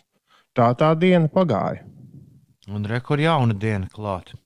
[0.57, 1.85] tā tā diena pagāja.
[2.69, 4.37] Un rekur jauna diena klāta.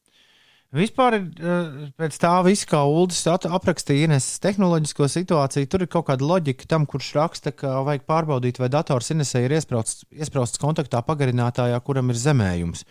[0.74, 6.26] Vispār eh, pēc tā visa, kā Ulas aprakstīja Ineses tehnoloģisko situāciju, tur ir kaut kāda
[6.26, 11.78] loģika tam, kurš raksta, ka vajag pārbaudīt, vai dators Inesē ir iesprāstīts, iesprāstīts kontaktā pagarinātājā,
[11.86, 12.88] kuram ir zemējums.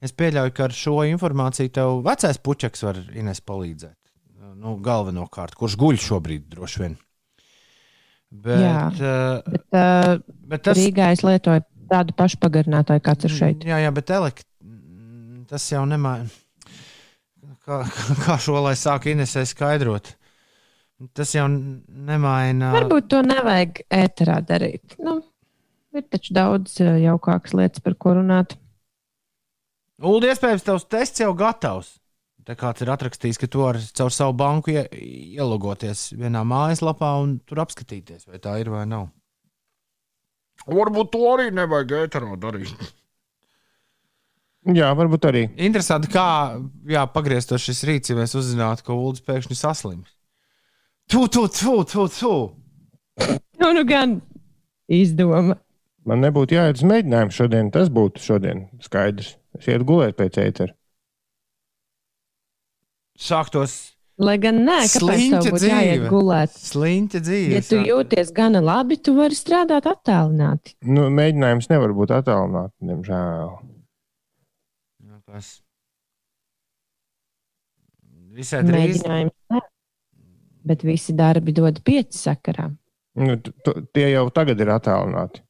[0.00, 3.98] Es pieļauju, ka ar šo informāciju tev vecais puķeks var Ines palīdzēt.
[4.58, 6.96] Nu, galvenokārt, kurš guļ šobrīd droši vien.
[8.28, 8.80] Bet, Jā.
[8.90, 10.18] uh, Bet, uh,
[10.50, 13.64] bet tas Rīgā es lietoju tādu pašu pagarinātāju, kāds ir šeit.
[13.68, 14.44] Jā, jā bet elekt...
[15.48, 16.28] tas jau nemaina.
[17.64, 17.80] Kā,
[18.24, 20.12] kā šo lai sāk Inesē skaidrot?
[21.14, 22.72] Tas jau nemaina.
[22.74, 24.98] Varbūt to nevajag ēterā darīt.
[24.98, 25.20] Nu,
[25.94, 28.58] ir taču daudz uh, jaukākas lietas, par ko runāt.
[30.02, 31.94] Ulu, iespējams, tavs tests jau gatavs.
[32.48, 34.86] Tā kāds ir atrakstījis, ka tu vari caur savu banku ie,
[35.36, 39.10] ielogoties vienā mājaslapā un tur apskatīties, vai tā ir vai nav.
[40.64, 42.72] Varbūt to arī nevajag ēterā darīt.
[44.78, 45.42] Jā, varbūt arī.
[45.68, 46.24] Interesanti, kā
[46.88, 50.10] jā, pagrieztos šis rīts, ja mēs uzzinātu, ka Ulas pēkšņi saslims.
[51.08, 52.32] Tu, tu, tu, tu, tu!
[53.60, 54.18] Nu, nu gan
[54.88, 55.56] izdoma.
[56.08, 57.70] Man nebūtu jāiet uz mēģinājumu šodien.
[57.72, 59.34] Tas būtu šodien skaidrs.
[59.56, 60.77] Es ietu gulēt pēc ētera.
[63.18, 63.78] Sāktos
[64.18, 66.08] Lai gan nē, kāpēc tev būtu jāiet dzīve.
[66.10, 66.54] gulēt?
[66.58, 67.50] sliņķa dzīve.
[67.54, 70.74] Ja tu jūties gana labi, tu vari strādāt attālināti.
[70.82, 73.52] Nu, mēģinājums nevar būt attālināts, diemžēl.
[75.06, 75.52] Nu, kas?
[78.34, 78.98] Visai drīz.
[78.98, 79.36] Mēģinājums.
[79.54, 79.62] nē.
[80.66, 82.66] Bet visi darbi dod pieci sakarā.
[83.18, 83.38] Nu,
[83.94, 85.44] tie jau tagad ir attālināti.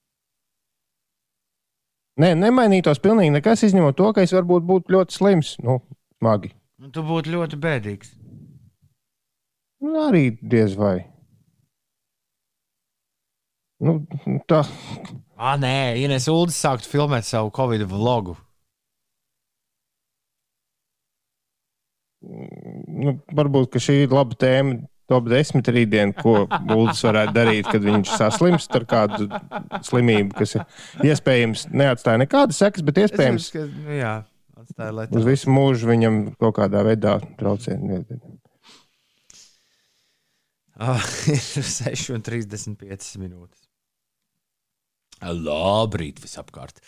[2.21, 5.57] Nē, nemainītos pilnīgi nekas, izņemot to, ka es varbūt būtu ļoti slims.
[5.65, 5.81] Nu,
[6.21, 6.53] smagi.
[6.79, 8.13] Nu, tu būtu ļoti bēdīgs.
[9.83, 11.01] Nu, arī diez vai.
[13.83, 14.01] Nu,
[14.51, 14.65] tā.
[15.39, 18.35] Ah, nē, Ines Uldis sāktu filmēt savu Covid vlogu.
[22.23, 24.81] Nu, varbūt ka šī ir laba tēma.
[25.09, 29.31] Top 10 rītdien, ko Bulls varētu darīt, kad viņš saslimst ar kādu
[29.87, 30.59] slimību, kas
[31.01, 34.11] iespējams neatstāja nekādas sekas, bet iespējams ka, nu, jā,
[34.69, 37.79] atstāja, lai uz visu mūžu viņam kaut kādā veidā traucē.
[40.79, 41.03] Ah,
[41.35, 43.65] ir 6,35 minūtes.
[45.19, 46.79] Labrīt, visapkārt.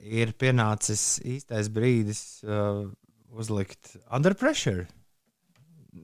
[0.00, 2.84] Ir pienācis īstais brīdis uh,
[3.32, 4.86] uzlikt under pressure.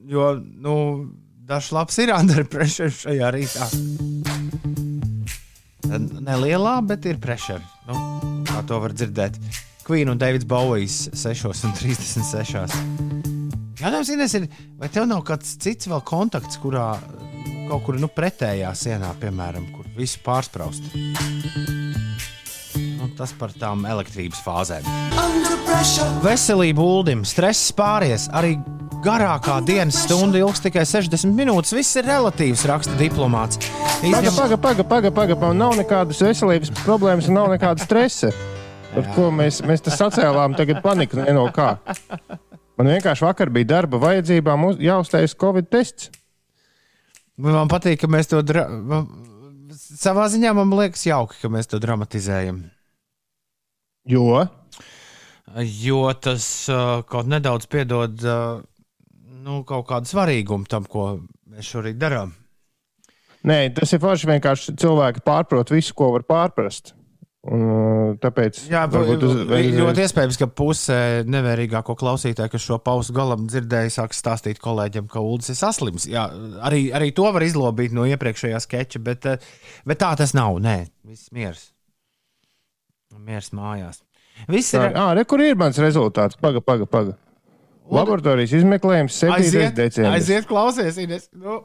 [0.09, 0.73] Jo, nu,
[1.47, 3.69] dažs labs ir under pressure šajā rītā.
[5.87, 7.61] Nelielā, bet ir pressure.
[7.87, 8.01] Nu,
[8.49, 9.37] kā to var dzirdēt.
[9.87, 12.73] Queen un Davids Bowijs 6,36.
[13.79, 16.89] Jautājums Ines, ir, vai tev nav kāds cits vēl kontakts, kurā
[17.69, 20.89] kaut kur nu, pretējā sienā, piemēram, kur visu pārspraust?
[22.97, 24.83] Nu, tas par tām elektrības fāzēm.
[26.25, 28.57] Veselība uldim, stress pāries, arī
[29.07, 31.71] garākā dienas stunda ilgs tikai 60 minūtes.
[31.79, 33.61] Viss ir relatīvs, raksta diplomāts.
[33.63, 35.55] Paga, Īstenībā- paga, paga, paga, paga, paga.
[35.63, 38.35] Nav nekādas veselības problēmas, un nav nekāda stresa.
[38.93, 41.75] Par ko mēs, mēs te sacēlām, tagad panika no kā.
[42.77, 46.09] Man vienkārši vakar bija darba vajadzībām uz- jāuztais Covid tests.
[47.37, 49.07] Man patīk, ka mēs to man-
[49.77, 52.63] savā ziņā man liekas jauki, ka mēs to dramatizējam.
[54.07, 54.47] Jo
[55.55, 58.59] Jo tas uh, kaut nedaudz piedod uh,
[59.45, 62.33] nu, kaut kādu svarīgumu tam, ko mēs šorīt darām.
[63.47, 66.91] Nē, tas ir forši vienkārši cilvēki pārprot visu, ko var pārprast.
[67.47, 70.99] Un, uh, tāpēc Jā, varbūt uz- uz, ļoti iespējams, ka pusē
[71.31, 76.09] nevērīgāko klausītāju, kas šo pausu galam dzirdēja, sāks stāstīt kolēģiem, ka Ulas ir saslims.
[76.11, 76.25] Jā,
[76.67, 79.37] arī, arī to var izlobīt no iepriekšējā sketča, bet, uh,
[79.87, 80.59] bet tā tas nav.
[80.59, 81.69] Nē, viss miers.
[83.17, 84.01] Miers mājās.
[84.51, 86.35] Viss ir ā, re, kur ir mans rezultāts?
[86.39, 87.15] Paga, paga, paga.
[87.87, 89.37] Laboratorijas izmeklējums 7.
[89.37, 90.17] aiziet, decembris.
[90.19, 91.29] aiziet klausies, Ines.
[91.31, 91.61] Nu.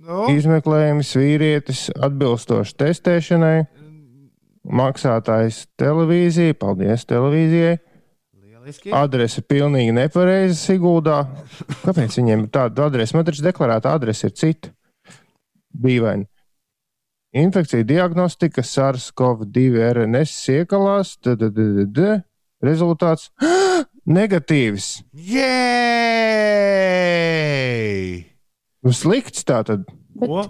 [0.00, 3.56] Nu, Izmeklējums vīrietis atbilstoši testēšanai.
[4.68, 7.78] Maksātājs televīzija, paldies televīzijai.
[8.36, 8.92] lieliski.
[8.92, 11.22] Adrese pilnīgi nepareiza Siguldā.
[11.84, 13.16] Kāpēc viņiem ir tāda adrese?
[13.16, 14.68] Man taču deklarēta adrese ir cita.
[15.72, 16.26] Dīvaini.
[17.40, 21.16] Infekcija diagnostika SARS-CoV-2 RNS siekalās.
[21.22, 22.22] d, d, d, d, d.
[22.60, 23.30] Rezultāts
[24.18, 25.02] negatīvs.
[25.14, 25.70] Jēj!
[28.84, 29.86] Nu, slikts tā tad.
[30.20, 30.42] Ko?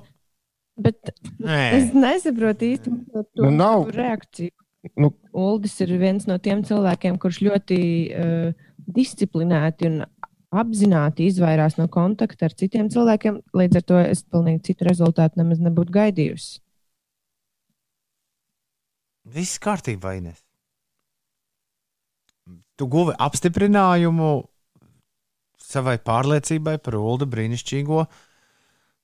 [0.80, 1.58] Bet Nē.
[1.76, 3.84] es nesaprotu īsti to, to Nu, nav.
[3.88, 4.54] tavu reakciju.
[4.96, 7.78] Nu, Uldis ir viens no tiem cilvēkiem, kurš ļoti
[8.16, 9.98] uh, disciplinēti un
[10.50, 13.42] apzināti izvairās no kontakta ar citiem cilvēkiem.
[13.54, 16.62] Līdz ar to es pilnīgi citu rezultātu nemaz nebūtu gaidījusi.
[19.30, 20.40] Viss kārtībā, Ines.
[22.80, 24.30] Tu guvi apstiprinājumu
[25.60, 28.06] savai pārliecībai par Ulu brīnišķīgo,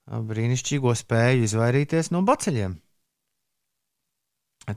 [0.07, 2.77] brīnišķīgo spēju izvairīties no baceļiem.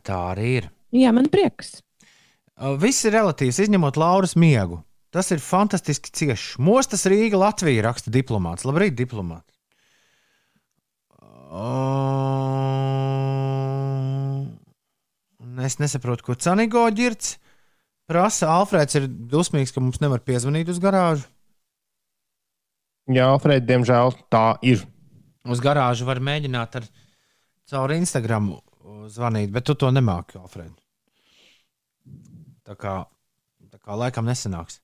[0.06, 0.70] Tā arī ir.
[0.94, 1.80] Jā, man prieks.
[2.82, 4.82] Viss ir relatīvs, izņemot Lauras miegu.
[5.14, 6.58] Tas ir fantastiski ciešs.
[6.62, 8.66] Mostas Rīga, Latvija raksta diplomāts.
[8.68, 9.48] Labrīt, diplomāts.
[11.50, 11.66] Uh,
[15.66, 17.40] es nesaprotu, ko Canigo ģirts
[18.10, 18.52] prasa.
[18.54, 21.26] Alfrēds ir dusmīgs, ka mums nevar piezvanīt uz garāžu.
[23.10, 24.86] jā, Fred, diemžēl tā ir.
[25.50, 26.90] Uz garāžu var mēģināt ar
[27.70, 28.52] caur Instagram
[29.10, 30.74] zvanīt, bet tu to nemāki, Alfred.
[32.68, 32.96] Tā kā,
[33.70, 34.80] tā kā laikam nesanāks.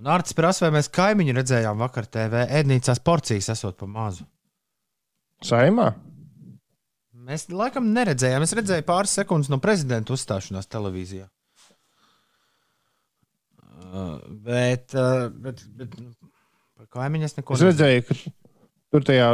[0.00, 4.24] Un Arts prasa, vai mēs kaimiņu redzējām vakar TV ēdnīcās porcijas esot pa mazu.
[5.46, 5.92] Saimā?
[7.22, 8.42] Mēs laikam neredzējām.
[8.42, 11.28] Es redzēju pāris sekundes no prezidenta uzstāšanās televīzijā.
[13.92, 14.16] Uh,
[14.46, 16.14] bet, uh, bet, bet nu,
[16.78, 18.16] par kaimiņu es neko Es redzēju, ka
[18.92, 19.28] tur tajā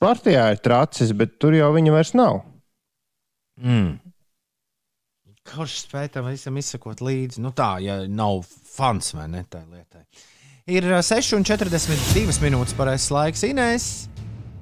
[0.00, 2.42] partijā ir tracis, bet tur jau viņa vairs nav.
[3.60, 3.96] Mm.
[5.44, 7.42] Kurš spēj tam visam izsekot līdzi?
[7.44, 10.04] Nu tā, ja nav fans vai ne tā lietai.
[10.72, 13.44] Ir ā, 6,42 minūtes pareizais laiks.
[13.44, 13.88] Inês,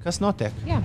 [0.03, 0.57] kas notiek?
[0.67, 0.81] Jā.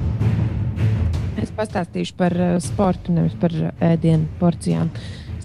[1.42, 4.92] Es pastāstīšu par uh, sportu, nevis par uh, ēdienu porcijām.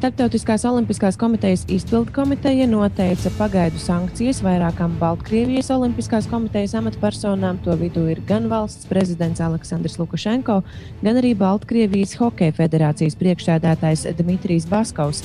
[0.02, 7.60] Startautiskās Olimpiskās komitejas izpildu komiteja noteica pagaidu sankcijas vairākām Baltkrievijas Olimpiskās komitejas amatpersonām.
[7.62, 10.58] To vidū ir gan valsts prezidents Aleksandrs Lukašenko,
[11.06, 15.22] gan arī Baltkrievijas Hokeja federācijas priekšsēdētājs Dmitrijs Baskovs.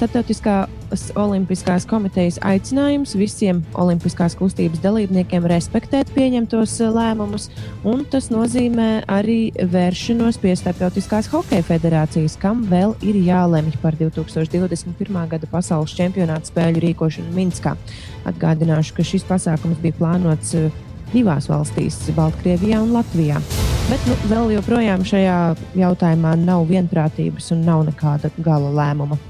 [0.00, 7.50] Startautiskās Olimpiskās komitejas aicinājums visiem Olimpiskās kustības dalībniekiem respektēt pieņemtos eh, lēmumus,
[7.84, 15.20] un tas nozīmē arī vēršanos pie Startautiskās Hokeja federācijas, kam vēl ir jālemj par 2021.
[15.34, 17.76] gada pasaules čempionāta spēļu rīkošanu Minskā.
[18.32, 20.70] Atgādināšu, ka šis pasākums bija plānots eh,
[21.12, 23.42] divās valstīs- Baltkrievijā un Latvijā.
[23.90, 25.40] Bet nu, vēl joprojām šajā
[25.76, 29.20] jautājumā nav vienprātības un nav nekāda gala lēmuma.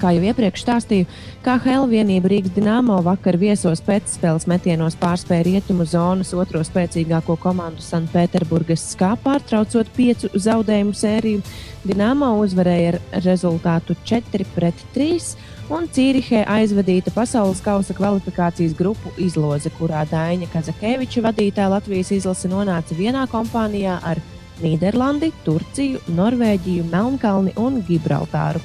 [0.00, 1.06] Kā jau iepriekš stāstīju,
[1.44, 8.88] KL vienība Rīgas Dienāmo vakar viesos pēcspēles metienos pārspēja rietumu zonas otro spēcīgāko komandu Sanktpēterburgas
[8.94, 11.44] skā, pārtraucot piecu zaudējumu sēriju.
[11.86, 15.34] Dienāmo uzvarēja ar rezultātu 4 pret 3
[15.72, 22.98] un Cīrihē aizvadīta pasaules kausa kvalifikācijas grupu izloze, kurā Daina Kazakeviča vadītā Latvijas izlase nonāca
[22.98, 24.20] vienā kompānijā ar
[24.62, 28.62] Nīderlandi, Turciju, Norvēģiju, Melnkalni un Gibraltāru.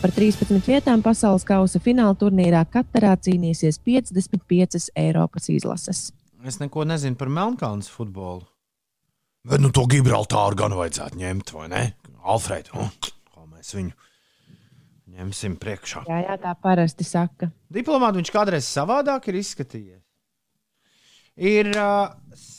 [0.00, 6.06] Par 13 vietām pasaules kausa fināla turnīrā katrā cīnīsies 55 Eiropas izlases.
[6.48, 8.46] Es neko nezinu par Melnkalnes futbolu.
[9.44, 11.82] Bet nu to Gibraltāru gan vajadzētu ņemt, vai ne?
[12.24, 13.92] Alfred, nu, kā mēs viņu
[15.18, 16.06] ņemsim priekšā.
[16.08, 17.50] Jā, jā, tā parasti saka.
[17.68, 20.02] Diplomāti viņš kādreiz savādāk ir izskatījies.
[21.44, 22.08] Ir uh,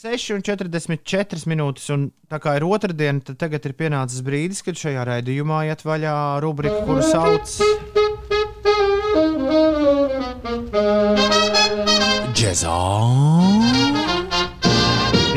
[0.02, 5.60] 6,44 minūtes, un tā kā ir otrdiena, tad tagad ir pienācis brīdis, kad šajā raidījumā
[5.68, 7.52] iet vaļā rubrika, kuru sauc
[12.34, 12.80] Džezā.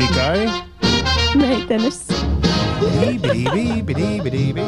[0.00, 0.50] Tikai
[1.38, 2.02] Meitenes.
[2.98, 4.66] Bībi, bībi, bībi.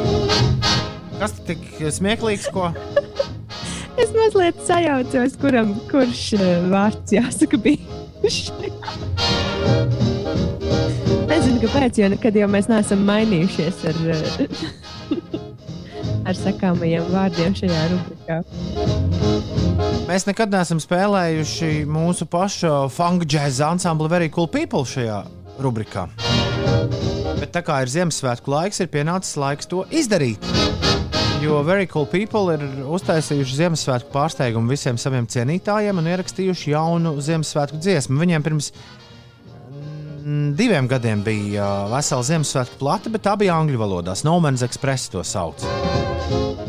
[1.19, 1.67] Kas tas tik
[1.99, 2.71] smieklīgs, ko?
[3.99, 7.98] Es mazliet sajaucos, kuram kurš eh, vārds jāsaka bijuši.
[11.29, 14.19] Nezinu, kāpēc, jo nekad jau mēs neesam mainījušies ar, eh,
[16.27, 18.37] ar sakāmajiem vārdiem šajā rubrikā.
[20.09, 25.23] Mēs nekad neesam spēlējuši mūsu pašu funk džēza ansambli Very Cool People šajā
[25.61, 26.09] rubrikā.
[27.39, 30.43] Bet tā kā ir Ziemassvētku laiks, ir pienācis laiks to izdarīt.
[31.41, 37.79] Jo Very Cool People ir uztaisījuši Ziemassvētku pārsteigumu visiem saviem cienītājiem un ierakstījuši jaunu Ziemassvētku
[37.79, 38.19] dziesmu.
[38.19, 38.67] Viņiem pirms
[40.19, 44.17] mm, diviem gadiem bija uh, vesela Ziemassvētku plata, bet tā bija angļu valodā.
[44.19, 45.63] Snowman's Express to sauc.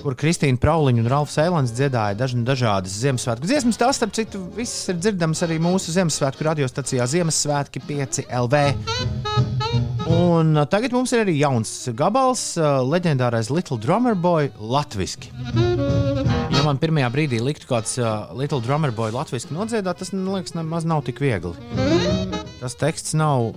[0.05, 3.81] Kur Kristīna Prauliņa un Ralfs Eilants dziedāja daž, dažādas Ziemassvētku dziesmas.
[3.81, 8.69] Tās, starp citu, visas ir dzirdamas arī mūsu Ziemassvētku radiostacijā Ziemassvētki 5 LV.
[10.11, 15.31] Un uh, tagad mums ir arī jauns gabals, uh, leģendārais Little Drummer Boy latviešu.
[16.51, 20.57] Ja man pirmajā brīdī liktu kāds uh, Little Drummer Boy latviešu nodziedāt, tas man liekas,
[20.59, 21.55] nemaz nav tik viegli.
[22.61, 23.53] Tas teksts nav,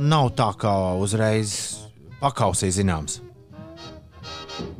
[0.00, 1.52] nav tā kā uzreiz
[2.22, 3.20] pakausī zināms.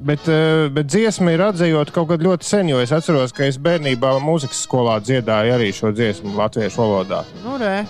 [0.00, 0.24] Bet,
[0.72, 4.62] bet dziesma ir atzījota kaut kad ļoti sen, jo es atceros, ka es bērnībā mūzikas
[4.64, 7.22] skolā dziedāju arī šo dziesmu latviešu valodā.
[7.44, 7.84] Nu, re.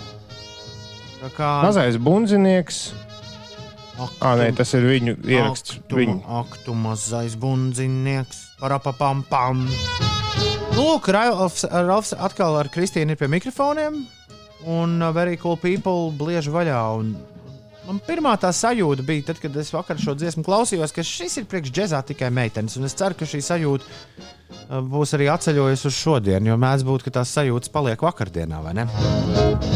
[1.16, 2.84] Tā kā Mazais bundzinieks,
[3.96, 5.78] Ak, ah, nē, tas ir viņu ieraksts.
[5.78, 6.18] Ak, tu, Viņu.
[6.28, 9.62] ak, tu mazais bundzinieks, parapapam, pam.
[10.76, 14.02] Lūk, Ralfs, Ralfs atkal ar Kristīnu ir pie mikrofoniem,
[14.68, 16.82] un uh, Very Cool People bliež vaļā.
[16.98, 17.14] Un
[17.86, 21.48] man pirmā tā sajūta bija, tad, kad es vakar šo dziesmu klausījos, ka šis ir
[21.48, 22.76] priekš džēzā tikai meitenes.
[22.76, 27.08] Un es ceru, ka šī sajūta uh, būs arī atceļojusi uz šodienu, jo mēdz būt,
[27.08, 29.75] ka tās sajūtas paliek vakardienā, vai ne?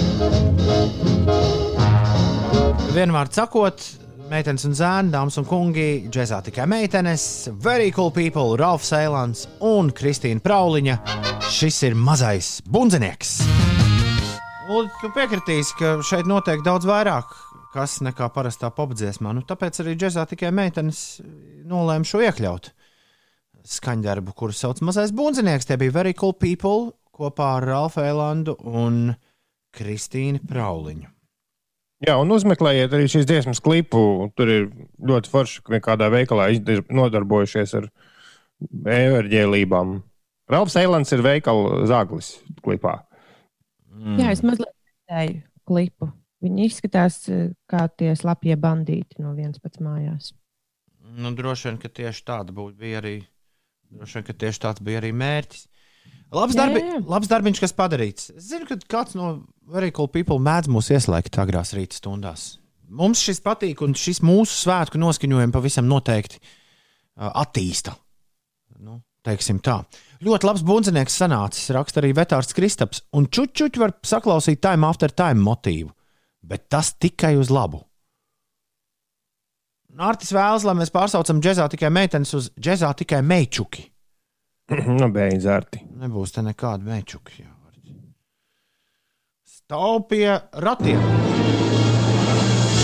[2.91, 3.85] Vienmēr sakot,
[4.33, 7.23] meitenes un zēni, dāmas un kungi, džēzā tikai meitenes,
[7.63, 10.97] very cool people, Ralfs Eilants un Kristīna Prauliņa.
[11.55, 13.37] Šis ir mazais bundzinieks.
[14.75, 17.31] Un tu piekritīsi, ka šeit notiek daudz vairāk,
[17.77, 19.37] kas nekā parastā popdziesmā.
[19.39, 21.21] Nu, tāpēc arī džēzā tikai meitenes
[21.71, 22.73] nolēma šo iekļaut.
[23.71, 29.15] Skaņdarbu, kuru sauc Mazais bundzinieks, tie bija very cool people kopā ar Ralfu Eilandu un
[29.79, 31.20] Kristīnu Prauliņu.
[32.01, 34.31] Jā, un uzmeklējiet arī šīs dziesmas klipu.
[34.37, 34.69] Tur ir
[35.05, 36.49] ļoti forši, ka kādā veikalā
[36.89, 37.91] nodarbojušies ar
[38.89, 39.99] evaņģēlībām.
[40.51, 42.33] Ralfs Eilants ir veikala zāglis
[42.65, 42.97] klipā.
[43.93, 44.17] Mm.
[44.23, 46.11] Jā, es mazliet redzēju klipu.
[46.41, 50.33] Viņi izskatās eh, kā tie slapjie bandīti no vienas pats mājās.
[51.21, 53.17] Nu, droši vien, ka tieši būtu bija arī.
[53.91, 55.67] Droši vien, ka tieši tāds bija arī mērķis.
[56.31, 58.31] Labs, Jā, darbi, jā, labs darbiņš, kas padarīts.
[58.37, 59.33] Es zinu, ka kāds no
[59.71, 62.53] Very Cool People mēdz mūs ieslēgt agrās rīta stundās.
[62.91, 67.97] Mums šis patīk, un šis mūsu svētku noskaņojums pavisam noteikti uh, attīsta.
[68.79, 69.81] Nu, teiksim tā.
[70.23, 75.43] Ļoti labs bundzinieks sanācis, raksta arī Vetārs Kristaps, un čučuķi var saklausīt time after time
[75.43, 75.91] motīvu,
[76.47, 77.83] bet tas tikai uz labu.
[79.99, 83.89] Nārtis vēlas, lai mēs pārsaucam džēzā tikai meitenes uz džēzā tikai meičuki.
[85.01, 85.81] nu, beidz arti.
[86.01, 87.75] Nebūs te nekāda var.
[89.47, 90.27] Stāv pie
[90.63, 91.03] ratiem.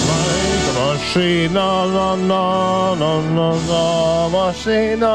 [0.06, 2.42] Laika mašīnā, na, na,
[2.98, 3.82] na, na, na,
[4.34, 5.14] mašīnā.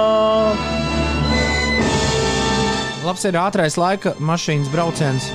[3.02, 5.32] Labs ir ātrais laika mašīnas brauciens.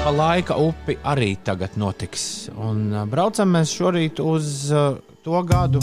[0.00, 2.24] Pa laika upi arī tagad notiks.
[2.56, 5.82] Un braucam mēs šorīt uz uh, to gadu,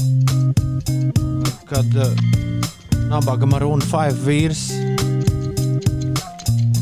[1.70, 2.38] kad uh,
[3.08, 4.64] nabaga Marūna 5 vīrs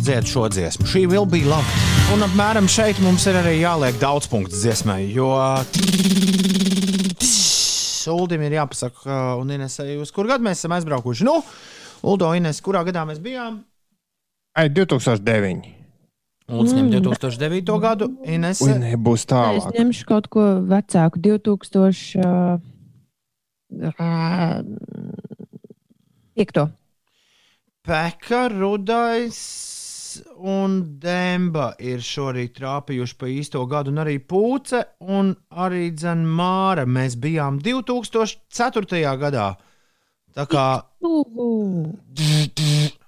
[0.05, 0.85] dzied šo dziesmu.
[0.89, 1.65] Šī will be love.
[2.13, 5.31] Un apmēram šeit mums ir arī jāliek daudz punktu dziesmai, jo
[8.05, 11.25] Uldim ir jāpasaka, un Inesai, uz kur gadu mēs esam aizbraukuši.
[11.25, 11.39] Nu,
[12.05, 13.63] Uldo, Ines, kurā gadā mēs bijām?
[14.53, 15.65] Ai, 2009.
[16.53, 17.79] Ulds ņem 2009.
[17.81, 18.11] gadu.
[18.29, 19.73] Ines, Ui, nebūs Es tālāk.
[19.73, 22.21] ņemšu kaut ko vecāku, 2000.
[22.21, 22.61] Uh,
[23.97, 24.61] uh,
[26.35, 26.67] piekto.
[27.85, 29.39] Peka, Rudais
[30.39, 34.81] un Demba ir šorīt trāpījuši pa īsto gadu, un arī Pūce
[35.11, 36.85] un arī Dzenmāra.
[36.87, 39.01] Mēs bijām 2004.
[39.21, 39.53] gadā.
[40.35, 40.65] Tā kā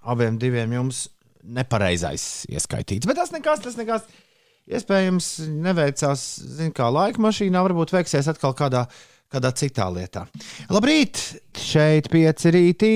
[0.07, 1.07] abiem diviem jums
[1.43, 3.07] nepareizais ieskaitīts.
[3.07, 4.07] Bet tas nekas, tas nekas.
[4.67, 5.27] Iespējams,
[5.63, 6.21] neveicās,
[6.57, 8.83] zin, kā laika mašīnā, varbūt veiksies atkal kādā,
[9.31, 10.25] kādā citā lietā.
[10.71, 11.19] Labrīt!
[11.57, 12.93] Šeit pieci rītī,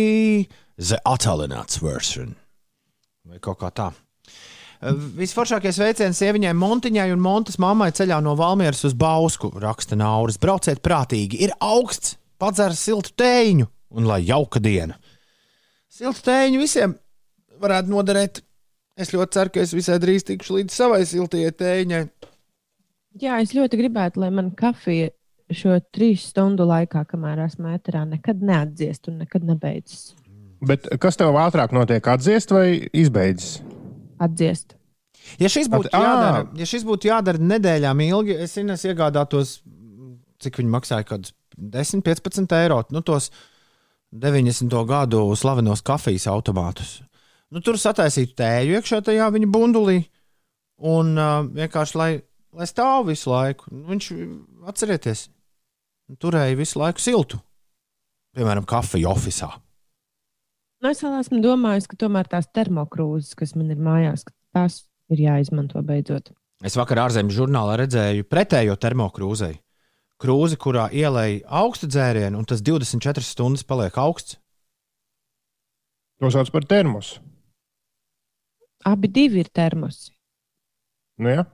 [0.82, 2.36] The Atalināts version.
[3.28, 3.92] Vai kaut kā tā.
[4.82, 10.40] Visforšākais veiciens sieviņai Montiņai un Montes mammai ceļā no Valmieras uz Bausku, raksta Nauris.
[10.42, 14.98] Brauciet prātīgi, ir augsts, padzer siltu tēņu un lai jauka diena.
[15.92, 16.96] Siltu tēņu visiem
[17.62, 18.42] varētu noderēt.
[18.98, 22.02] Es ļoti ceru, ka es visai drīz tikšu līdz savai siltajai tēņai.
[23.22, 25.12] Jā, es ļoti gribētu, lai man kafija
[25.58, 30.12] šo trīs stundu laikā, kamēr esmu ēterā, nekad neatdziest un nekad nebeidzas
[30.62, 32.06] Bet kas tev ātrāk notiek?
[32.06, 33.62] Atdziest vai izbeidzas?
[34.22, 34.76] atdziest.
[35.42, 39.56] Ja šis būtu At- jādara, ja šis būtu jādara nedēļām ilgi, es Ines iegādātos,
[40.42, 42.84] cik viņi maksāja, kaut kāds 10, 15 eiro.
[42.94, 43.32] Nu, tos
[44.14, 44.70] 90.
[44.86, 47.02] gadu slavenos kafijas automātus.
[47.52, 49.98] Nu, tur sataisītu tēju iekšā tajā viņa bundulī
[50.78, 52.12] un uh, vienkārši lai,
[52.54, 53.66] lai stāv visu laiku.
[53.74, 54.12] Nu, Viņš,
[54.70, 55.30] atcerieties,
[56.20, 57.40] turēja visu laiku siltu.
[58.36, 59.60] Piemēram, kafiju oficiālā.
[60.82, 64.24] Nu, es vēl esmu domājis, ka tomēr tās termokrūzes, kas man ir mājās,
[64.56, 64.80] tās
[65.14, 66.32] ir jāizmanto beidzot.
[66.66, 69.60] Es vakar ārzemju žurnālā redzēju pretējo termokrūzei.
[70.22, 74.38] Krūze, kurā ielēja augstu dzērienu, un tas 24 stundas paliek augsts.
[76.22, 77.18] To sauc par termosu.
[78.86, 80.12] Abi divi ir termosi.
[81.22, 81.46] Nu, ja?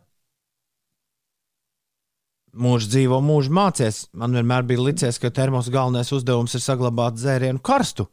[2.58, 4.04] Mūžs dzīvo, mūžs mācies.
[4.18, 8.08] Man vienmēr bija licies, ka termos galvenais uzdevums ir saglabāt dzērienu karstu,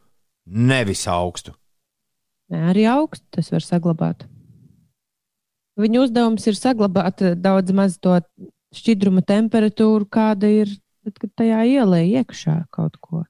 [0.45, 1.55] nevis augstu.
[2.53, 4.27] Nē, arī augstu tas var saglabāt.
[5.81, 8.19] Viņa uzdevums ir saglabāt eh, daudz maz to
[8.75, 10.75] šķidruma temperatūru, kāda ir,
[11.07, 13.25] tad, kad tajā ielēja iekšā kaut ko.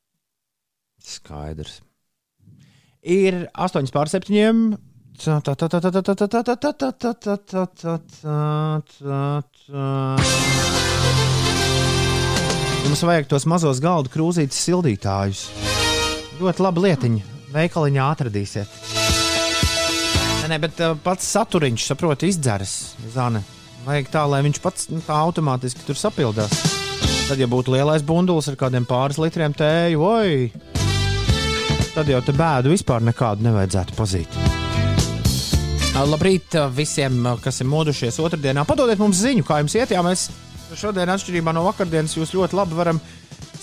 [1.05, 1.79] Skaidrs.
[3.05, 4.75] Ir 8 pār 7.
[5.15, 5.69] Tā, tā, tā,
[12.85, 15.47] Jums vajag tos mazos galdu krūzītes sildītājus.
[16.37, 17.31] Ļoti labi lietiņa.
[17.55, 18.79] Veikaliņā atradīsiet.
[20.43, 22.75] Nē, nē, bet uh, pats saturiņš, saproti, izdzeras
[23.15, 23.41] zāle.
[23.87, 26.53] Vajag tā, lai viņš pats nu, tā automātiski tur sapildās.
[27.31, 30.53] Tad, ja būtu lielais bundulis ar kādiem pāris litriem tēju, oi,
[31.95, 34.41] tad jau te bēdu vispār nekādu nevajadzētu pazīt.
[35.95, 38.67] Labrīt uh, visiem, uh, kas ir modušies otrdienā.
[38.69, 39.97] Padodiet mums ziņu, kā jums iet.
[39.97, 40.29] Jā, mēs
[40.79, 43.01] šodien, atšķirībā no vakardienas, jūs ļoti labi varam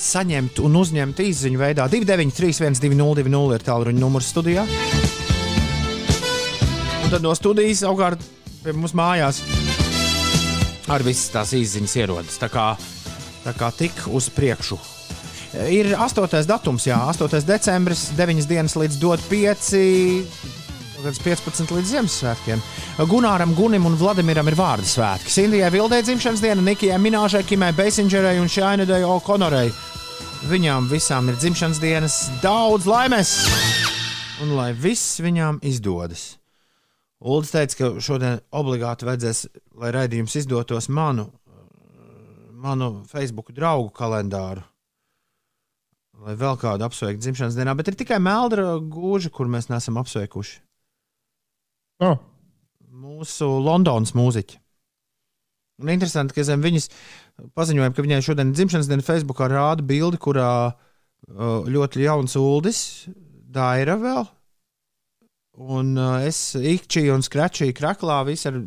[0.01, 1.87] saņemt un uzņemt īsiņu veidā.
[1.91, 4.65] 293, 1202 ir tālruņa numurs studijā.
[7.01, 8.23] Un tad no studijas savukārt
[8.61, 9.41] pie mums mājās
[10.91, 12.39] ar visas tās īsiņas ierodas.
[12.41, 12.71] Tā kā,
[13.45, 14.79] tā kā tik uz priekšu.
[15.67, 16.45] Ir 8.
[16.47, 17.41] datums, jā, 8.
[17.43, 19.71] decembris, 9 dienas līdz 5.
[21.01, 22.61] Kāds 15 līdz Ziemassvētkiem.
[23.09, 25.33] Gunāram, Gunim un Vladimiram ir vārdu svētki.
[25.33, 29.71] Sindijai Vildei dzimšanas diena, Nikijai Minēžai, Kimai Beisingerai un Šainedai O'Konorai.
[30.51, 33.33] Viņām visām ir dzimšanas dienas, daudz laimes!
[34.41, 36.35] Un lai viss viņām izdodas.
[37.21, 39.45] Uldis teica, ka šodien obligāti vajadzēs,
[39.77, 41.27] lai raidījums izdotos manu,
[42.61, 44.65] manu Facebook draugu kalendāru.
[46.21, 50.59] Lai vēl kādu apsveiktu dzimšanas dienā, bet ir tikai Meldra gūža, kur mēs neesam apsveikuši.
[52.01, 52.17] Oh,
[52.89, 54.57] mūsu Londonas mūziķi.
[55.81, 56.89] Un interesanti, ka zem viņas
[57.57, 62.81] paziņojuma, ka viņai šodien ir dzimšanas diena, Facebookā rāda bildi, kurā uh, ļoti jauns uldis,
[63.51, 64.25] Daira vēl.
[65.61, 68.59] Un uh, es īkšķīju un skračīju kraklā, visi ar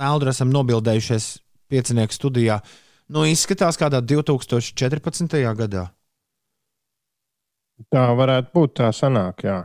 [0.00, 1.26] Meldru esam nobildējušies
[1.70, 2.60] piecinieku studijā.
[3.10, 5.36] Nu, izskatās kādā 2014.
[5.58, 5.90] gadā.
[7.90, 8.74] tā varētu būt.
[8.80, 9.58] Tā sanāk, jā.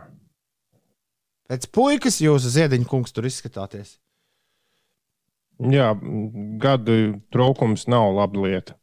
[1.45, 3.99] Pēc puikas jūsu ziediņa kungs tur izskatāties.
[5.61, 5.91] Jā,
[6.59, 6.95] gadu
[7.31, 8.73] trūkums nav laba lieta.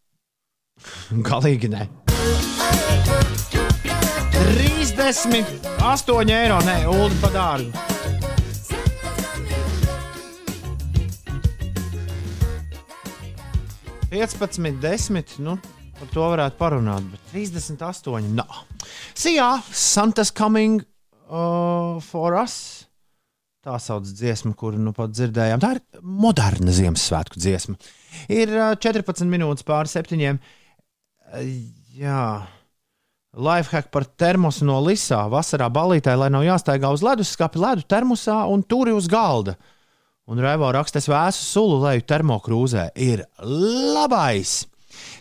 [1.28, 1.88] Galīgi ne.
[4.92, 6.60] 30 48 eiro.
[6.62, 7.72] Nē, Ulu pa dārgu.
[14.12, 15.34] Piecpadsmit, desmit.
[15.42, 15.58] Nu,
[15.98, 18.30] par to varētu parunāt, bet 38.
[18.38, 18.46] No.
[19.18, 20.84] Sijā, Santa's coming
[21.32, 22.86] uh, for us.
[23.62, 25.60] Tā sauc dziesmu, kuru nu pat dzirdējām.
[25.62, 27.76] Tā ir moderna Ziemassvētku dziesma.
[28.32, 30.40] Ir uh, 14 minūtes pāri septiņiem.
[30.40, 31.52] Uh,
[31.96, 32.24] jā.
[33.32, 35.22] Lifehack par termosu no Lisā.
[35.32, 39.56] Vasarā balītē, lai nav jāstaigā uz leduskapa, ledu termosā un turi uz galda.
[40.28, 42.90] Un Raivo raksta, es vēsu sulu leju termokrūzē.
[43.00, 44.60] Ir labais!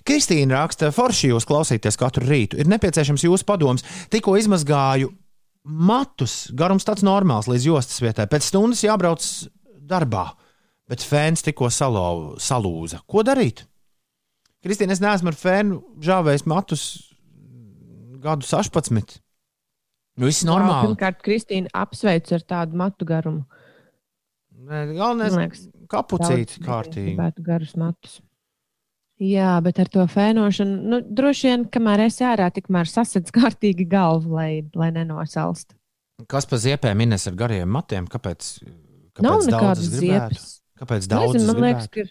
[0.05, 2.59] Kristīna raksta, forši jūs klausīties katru rītu.
[2.59, 3.85] Ir nepieciešams jūsu padoms.
[4.11, 5.13] Tikko izmazgāju
[5.63, 8.27] matus, garums tāds normāls līdz jostas vietai.
[8.31, 9.25] Pēc stundas jābrauc
[9.91, 10.29] darbā,
[10.89, 13.01] bet fēns tikko salau, salūza.
[13.09, 13.65] Ko darīt?
[14.61, 16.85] Kristīna, es neesmu ar fēnu žāvējis matus
[18.21, 19.17] gadu 16.
[20.21, 20.91] Viss normāli.
[20.91, 23.45] Pirmkārt, Kristīna apsveic ar tādu matu garumu.
[24.61, 27.15] Galvenais ir kapucīti Daudz kārtīgi.
[27.41, 28.19] Garus matus.
[29.21, 34.33] Jā, bet ar to fēnošanu, nu, droši vien, kamēr esi ārā, tikmēr sasadz kārtīgi galvu,
[34.39, 35.75] lai, lai nenosalst.
[36.29, 38.07] Kas pa ziepēm minēs ar gariem matiem?
[38.09, 38.49] Kāpēc?
[39.17, 40.49] kāpēc Nav nekādas ziepes.
[40.81, 41.47] Kāpēc Nezinu, daudz?
[41.49, 42.05] man liekas, ka.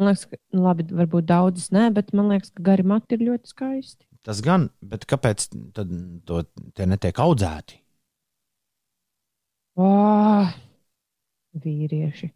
[0.00, 3.26] Man liekas, ka, nu, labi, varbūt daudzas nē, bet man liekas, ka gari mati ir
[3.28, 4.06] ļoti skaisti.
[4.26, 5.46] Tas gan, bet kāpēc
[5.76, 5.92] tad
[6.28, 6.42] to,
[6.76, 7.78] tie netiek audzēti?
[9.80, 10.50] Oh,
[11.62, 12.32] vīrieši.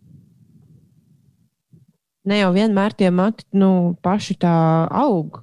[2.25, 4.55] Ne jau vienmēr tie mati nu, paši tā
[4.89, 5.43] aug.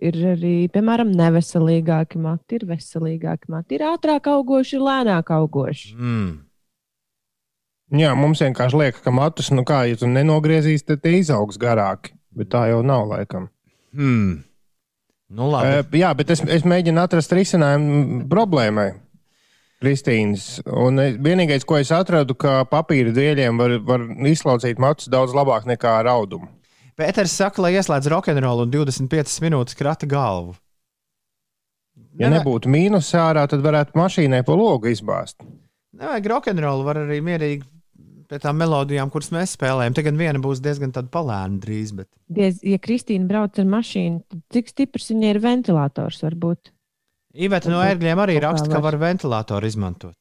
[0.00, 5.92] Ir arī, piemēram, neveselīgāki mati, ir veselīgāki mati, ir ātrāk augoši, ir lēnāk augoši.
[5.98, 6.30] Mm.
[8.00, 12.14] Jā, mums vienkārši liekas, ka matus, nu kā, ja tu nenogriezīsi, tad tie izaugs garāki.
[12.30, 13.48] Bet tā jau nav laikam.
[13.90, 14.44] Hmm.
[15.30, 15.80] Nu, labi.
[15.82, 18.92] Uh, jā, bet es, es mēģinu atrast risinājumu problēmai.
[19.80, 20.60] Kristīnas.
[20.68, 25.94] Un vienīgais, ko es atradu, ka papīra dēļiem var, var izslaucīt matus daudz labāk nekā
[26.02, 26.50] ar audumu.
[27.00, 30.52] Pēters saka, lai ieslēdz rokenrolu un 25 minūtes krata galvu.
[32.18, 35.40] Ja Nevajag- nebūtu mīnus ārā, tad varētu mašīnai pa logu izbāzt.
[35.96, 37.64] Nevajag rokenrolu, var arī mierīgi
[38.28, 39.94] pie tām melodijām, kuras mēs spēlējam.
[39.96, 44.42] Tagad viena būs diezgan tāda palēna drīz, bet Diez, ja Kristīna brauc ar mašīnu, tad
[44.52, 46.20] cik stiprs viņai ir ventilators?
[46.22, 46.70] Varbūt?
[47.38, 48.98] Iveta no ērgļiem arī raksta, ka var.
[48.98, 50.16] ventilatoru izmantot.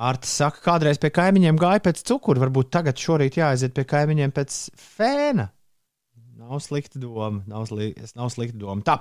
[0.00, 4.60] Artis saka, kādreiz pie kaimiņiem gāja pēc cukura, varbūt tagad šorīt jāaiziet pie kaimiņiem pēc
[4.96, 5.50] fēna.
[6.40, 7.42] Nav slikta doma.
[7.46, 8.80] Nav, sli nav slikta doma.
[8.86, 8.96] Tā.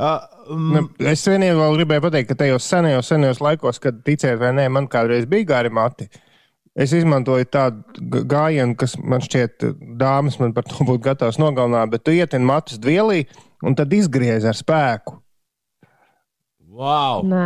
[0.00, 4.40] Uh, Nu, mm, es vienīgi vēl gribēju pateikt, ka tajos senajos, senajos laikos, kad ticēt
[4.40, 6.08] vai nē, man kādreiz bija gari mati.
[6.72, 9.68] Es izmantoju tādu gājienu, kas man šķiet,
[10.00, 13.26] dāmas man par to būtu gatavas nogalināt, bet tu ietini matus dvielī
[13.66, 15.20] un tad izgriez ar spēku.
[16.80, 17.20] Wow.
[17.28, 17.44] Nē,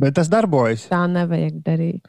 [0.00, 0.86] Bet tas darbojas.
[0.90, 2.06] tā nevajag darīt.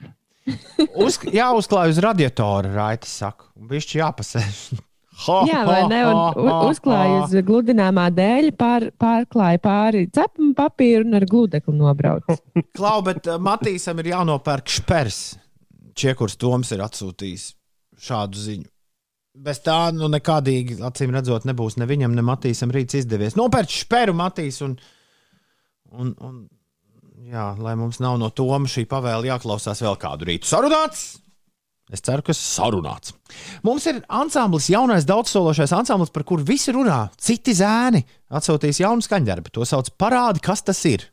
[1.02, 3.50] Uz, jāuzklāj uz radiatora, Raita saka.
[3.74, 4.64] Bišķi jāpasēž.
[5.22, 5.98] Ha, Jā, vai ne?
[6.08, 7.26] Un ha, u- ha, uzklāja ha.
[7.28, 12.26] uz gludināmā dēļa, pār, pārklāja pāri cepuma papīru un ar gludekli nobrauc.
[12.80, 15.20] Klau, bet uh, Matīsam ir jānopērk špers.
[16.00, 17.44] Čiekurs Toms ir atsūtījis
[18.08, 18.66] šādu ziņu.
[19.46, 23.38] Bez tā, nu, nekādīgi, acīm redzot, nebūs ne viņam, ne Matīsam rīts izdevies.
[23.38, 24.74] Nopērk šperu Matīs un,
[25.92, 26.44] un, un
[27.32, 30.50] jā, lai mums nav no Toma šī pavēle jāklausās vēl kādu rītu.
[30.50, 31.10] Sarunāts!
[31.92, 33.12] Es ceru, ka sarunāts.
[33.68, 37.10] Mums ir ansamblis, jaunais daudzsološais ansamblis, par kuru visi runā.
[37.20, 38.00] Citi zēni
[38.32, 39.52] atsūtīs jaunu skaņdarbu.
[39.52, 41.04] To sauc parādi, kas tas ir.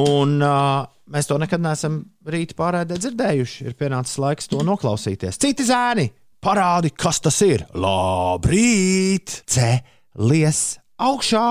[0.00, 3.68] Un uh, mēs to nekad neesam rīta pārēdē dzirdējuši.
[3.68, 5.36] Ir pienācis laiks to noklausīties.
[5.44, 6.08] Citi zēni,
[6.40, 7.66] parādi, kas tas ir.
[7.76, 9.42] Labrīt!
[9.52, 10.64] Cēlies
[11.00, 11.48] augšā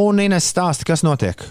[0.00, 1.42] un Ines stāsta, kas notiek.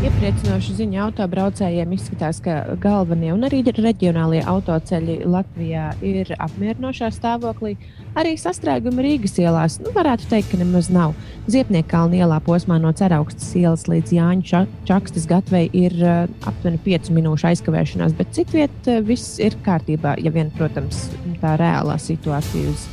[0.00, 7.74] Iepriecinoši ziņa autobraucējiem izskatās, ka galvenie un arī reģionālie autoceļi Latvijā ir apmierinošā stāvoklī.
[8.16, 11.12] Arī sastrēgumi Rīgas ielās, nu, varētu teikt, ka nemaz nav.
[11.52, 17.12] Ziepniekalna ielā posmā no Ceraugstas ielas līdz Jāņa Ča- Čakstas gatvei ir uh, aptuveni 5
[17.18, 21.10] minūšu aizkavēšanās, bet citviet uh, viss ir kārtībā, ja vien, protams,
[21.44, 22.88] tā reālā situācija uz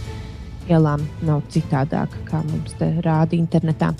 [0.69, 3.93] ielām nav citādāka, kā mums te rāda internetā.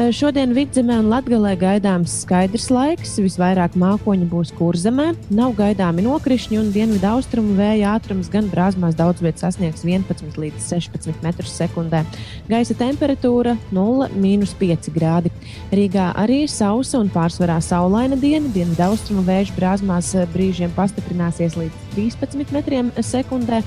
[0.00, 3.18] Eh, Šodien vidzemē un latgalē gaidāms skaidrs laiks.
[3.20, 9.20] Visvairāk mākoņi būs kurzemē, nav gaidāmi nokrišņi un dienvidu austrumu vēja ātrums gan brāzmās daudz
[9.20, 12.00] vietā sasniegs 11 līdz 16 metrus sekundē.
[12.48, 15.34] Gaisa temperatūra 0,5 grādi.
[15.68, 18.48] Rīgā arī sausa un pārsvarā saulaina diena.
[18.56, 23.60] Dienvidu austrumu vēja brāzmās brīžiem pastiprināsies līdz 13 metriem sekundē.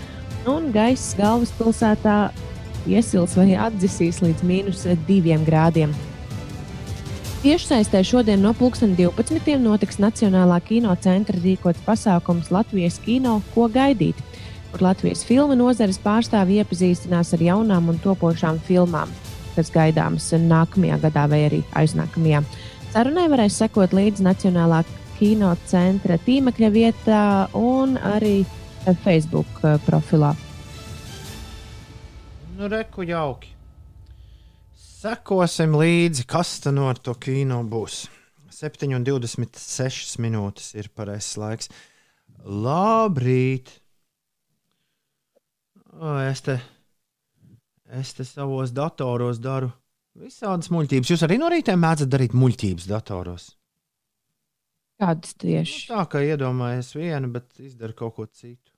[0.49, 2.17] Un gaiss galvaspilsētā
[2.91, 5.93] iesils vai atdzisīs līdz mīnus 2 grādiem.
[7.43, 9.55] Tiešsaistē šodien no 2012.
[9.59, 14.19] notiks Nacionālā kino centra rīkots pasākums Latvijas kino Ko gaidīt,
[14.71, 19.11] kur Latvijas filmu nozares pārstāvji iepazīstinās ar jaunām un topošām filmām,
[19.55, 22.43] kas gaidāmas nākamajā gadā vai arī aiznākamajā.
[22.91, 24.83] Sarunai varēs sekot līdzi Nacionālā
[25.19, 27.23] kino centra tīmekļa vietā
[27.55, 28.41] un arī
[29.03, 30.34] Facebook eh, profilā.
[32.57, 33.49] Nu, reku jauki.
[34.77, 38.05] Sekosim līdzi, kas tad no to kino būs.
[38.53, 41.71] 7,26 minūtes ir pareizais laiks.
[42.43, 43.71] Labrīt!
[45.93, 46.55] O, es, te,
[47.99, 49.71] es te savos datoros daru
[50.17, 51.11] visādas muļķības.
[51.13, 53.49] Jūs arī no rīta mēdzat darīt muļķības datoros.
[55.01, 55.79] Kādas Nu, tieši?
[55.89, 58.72] tā kā iedomājies vienu, bet izdara kaut ko citu.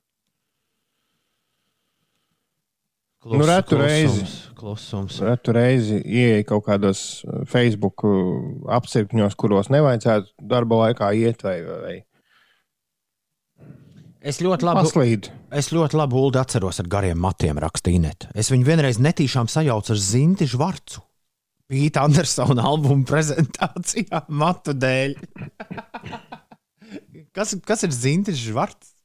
[3.26, 4.24] Nu, retu reizi.
[4.58, 5.18] klusums.
[5.24, 11.56] Retu reizi ieeja kaut kādos uh, Facebook uh, apcirkņos, kuros nevajadzētu darba laikā iet vai,
[11.66, 11.96] vai
[14.26, 15.28] Es ļoti labi, paslīd.
[15.54, 18.26] es ļoti labi Ulu atceros ar gariem matiem rakstīnēt.
[18.34, 21.02] Es viņu vienreiz netīšām sajaucu ar Zinti Žvarcu.
[21.70, 25.14] Pīta Andersona albuma prezentācijā matu dēļ.
[27.36, 28.95] kas, kas ir Zintis Žvarts?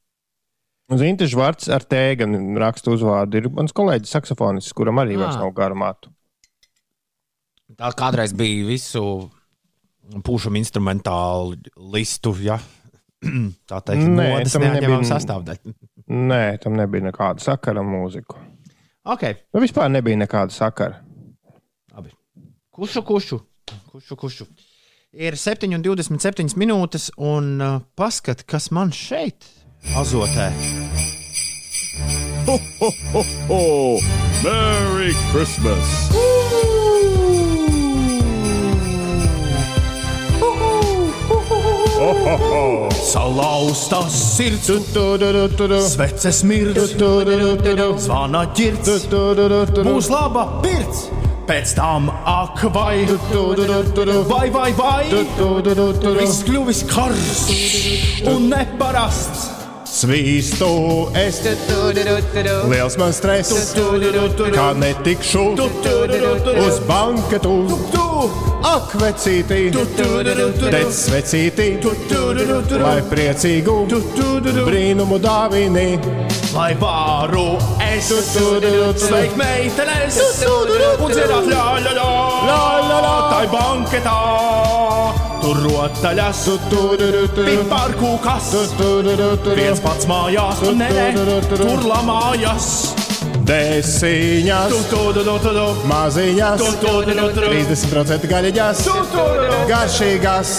[0.98, 2.26] Zinta Žvarts ar tēgu
[2.60, 3.38] raksta uzvārdu.
[3.40, 5.44] Ir mans kolēģis, saksofonists, kuram arī vairs Ah.
[5.44, 6.10] nav gara matu.
[7.78, 9.30] Tā kādreiz bija visu
[10.26, 11.56] pušam instrumentālu
[11.94, 12.58] listu, ja
[13.70, 15.74] tā teikt, Nē, tam nebija- sastāvdaļa.
[16.32, 18.36] Nē, tam nebija nekāda sakara ar mūziku.
[19.04, 19.22] Ok,
[19.54, 21.00] Nu, vispār nebija nekāda sakara.
[21.94, 22.12] labi.
[22.72, 23.40] Kušu, kušu,
[23.90, 24.46] kušu, kušu.
[25.12, 29.44] Ir 7,27 minūtes, un uh, paskat, kas man šeit
[29.96, 30.52] azotē.
[32.46, 33.98] Ho, ho, ho, ho!
[34.42, 36.12] Merry Christmas!
[43.12, 44.70] Salauztas sirds,
[45.92, 46.96] sveces mirdz,
[48.02, 49.06] zvana ģirds,
[49.86, 51.06] būs laba pirts.
[51.46, 53.04] Pēc tam ak, vai,
[54.26, 55.04] vai, vai, vai,
[56.18, 59.61] viss kļuvis karsts un neparasts.
[59.92, 60.68] Svīstu
[61.20, 61.42] es,
[62.70, 63.74] liels man stress,
[64.54, 65.42] kā netikšu
[66.62, 67.52] uz banketu.
[68.62, 71.66] Ak, vecītī, dec svecītī,
[72.80, 73.74] lai priecīgu
[74.62, 75.98] brīnumu dāvini.
[76.52, 82.08] Lai varu es sveikt meitenes un dziedāt ļā, ļā, ļā,
[82.48, 85.31] ļā, ļā, tai banketā.
[85.42, 86.40] Tur rotaļas,
[87.34, 88.50] piparkūkas,
[89.56, 90.90] viens pats mājās, nē,
[91.50, 92.68] tur lamājas.
[93.42, 94.70] Desiņas,
[95.90, 97.48] maziņas, Tu, tu, tu, tu, tu.
[97.50, 98.84] 30% gaļiņas,
[99.72, 100.54] garšīgas,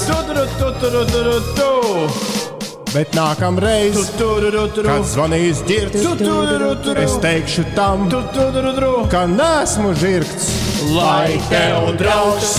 [2.93, 4.83] Bet nākamreiz, Tu, tu, tu, tu, tu.
[4.85, 6.93] kad zvanīs ģirts, Tu, tu, tu, tu, tu.
[7.01, 8.91] es teikšu tam, Tu, tu, tu, tu, tu.
[9.09, 10.51] ka nesmu žirgts.
[10.93, 12.51] Lai tev draugs,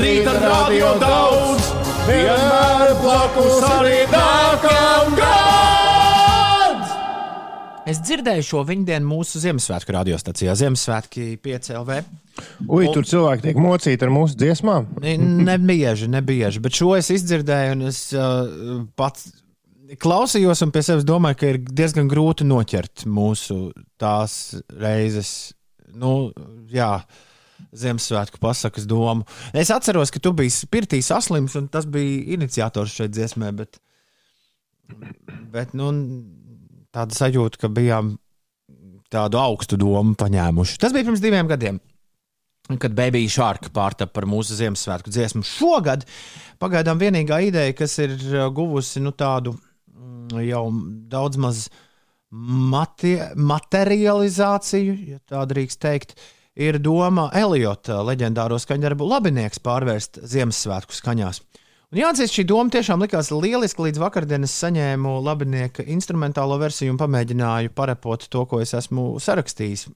[0.00, 1.68] rīta radio daudz,
[2.08, 6.82] vienmēr blakus arī nākam gad!
[7.86, 12.00] Es dzirdēju šo viņu dienu mūsu Ziemassvētku radiostacijā, Ziemassvētki 5LV.
[12.66, 14.88] Ui, tur cilvēki tiek mocīti ar mūsu dziesmām.
[15.46, 19.28] Nebieži, nebieži, bet šo es izdzirdēju, un es uh, pats
[19.94, 23.70] klausījos, un pie sevis domāju, ka ir diezgan grūti noķert mūsu
[24.00, 25.54] tās reizes,
[25.94, 26.32] nu,
[26.72, 26.98] jā.
[27.76, 29.24] Ziemassvētku pasakas domu.
[29.56, 33.78] Es atceros, ka tu biji pirtī saslims, un tas bija iniciators šai dziesmai, bet,
[35.54, 35.88] bet nu,
[36.92, 38.12] tāda sajūta, ka bijām
[39.12, 40.76] tādu augstu domu paņēmuši.
[40.82, 41.80] Tas bija pirms diviem gadiem
[42.82, 45.44] kad Baby Shark pārtapa par mūsu Ziemassvētku dziesmu.
[45.46, 46.02] Šogad
[46.62, 49.54] pagaidām vienīgā ideja, kas ir uh, guvusi nu, tādu
[50.44, 50.64] jau
[51.10, 51.66] daudz maz
[52.30, 56.16] mati materializāciju, ja tā drīkst teikt,
[56.56, 61.42] ir doma Eliota leģendāro skaņdarbu labinieks pārvērst Ziemassvētku skaņās.
[61.94, 63.84] Un jāatzīst, šī doma tiešām likās lieliski.
[63.86, 69.86] Līdz vakardienas saņēmu labinieka instrumentālo versiju un pamēģināju parepot to, ko es esmu sarakstījis.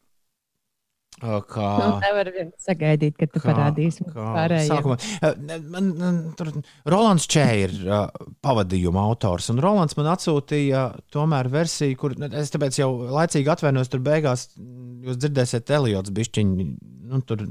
[1.21, 2.31] Kā, Nu, nevar
[2.65, 4.97] sagaidīt, kad tu parādīsi sākumā.
[5.21, 6.49] Eh, ne, Man, man, tur,
[6.89, 8.07] Rolands Čē ir uh,
[8.43, 13.93] pavadījuma autors, un Rolands man atsūtīja tomēr versiju, kur ne, es tāpēc jau laicīgi atvainojos,
[13.93, 16.69] tur beigās jūs dzirdēsiet Eliots bišķiņu.
[17.11, 17.45] Nu, tur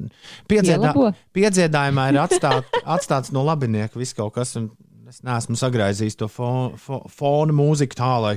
[0.49, 0.93] piedziedā,
[1.35, 4.71] piedziedājumā ir atstāt, atstāts no labinieka viss kaut kas, un
[5.09, 8.35] es neesmu sagraizījis to fo, fo, fona mūziku tā, lai,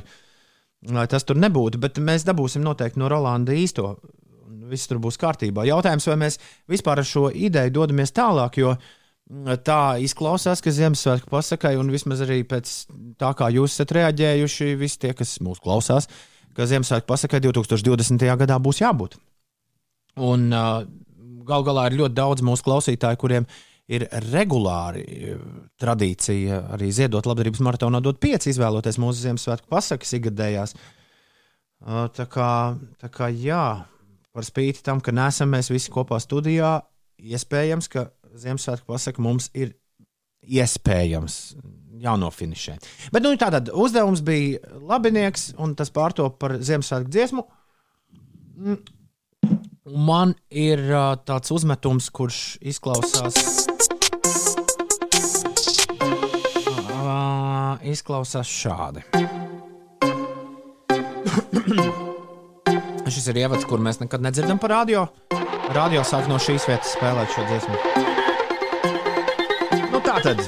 [0.93, 3.95] lai tas tur nebūtu, bet mēs dabūsim noteikti no Rolanda īsto
[4.71, 5.65] viss tur būs kārtībā.
[5.69, 6.39] Jautājums, vai mēs
[6.71, 8.75] vispār ar šo ideju dodamies tālāk, jo
[9.65, 12.71] tā izklausās, ka Ziemassvētku pasakai, un vismaz arī pēc
[13.21, 16.09] tā, kā jūs esat reaģējuši, visi tie, kas mūs klausās,
[16.57, 18.27] ka Ziemassvētku pasakai 2020.
[18.43, 19.17] gadā būs jābūt.
[20.21, 23.47] Un gal galā ir ļoti daudz mūsu klausītāju, kuriem
[23.93, 25.37] ir regulāri
[25.81, 30.77] tradīcija arī ziedot labdarības maratonā, dot pieci, izvēloties mūsu Ziemassvētku pasakas ikgadējās.
[32.15, 32.51] Tā kā,
[33.01, 33.65] tā kā jā,
[34.33, 36.81] par spīti tam, ka nesam mēs visi kopā studijā,
[37.23, 39.75] iespējams, ka Ziemassvētku pasaka mums ir
[40.43, 41.35] iespējams
[42.03, 42.79] jānofinišē.
[43.15, 44.59] Bet nu, tātad uzdevums bija
[44.89, 47.45] labinieks, un tas pārtop par Ziemassvētku dziesmu.
[48.57, 48.81] Mm.
[49.93, 50.81] Man ir
[51.27, 53.35] tāds uzmetums, kurš izklausās.
[57.93, 59.03] Izklausās šādi.
[63.13, 65.03] Šis ir ievads, kur mēs nekad nedzirdam par radio.
[65.77, 67.77] Radio sāk no šīs vietas spēlēt šo dziesmu.
[69.93, 70.41] Nu, tā tad.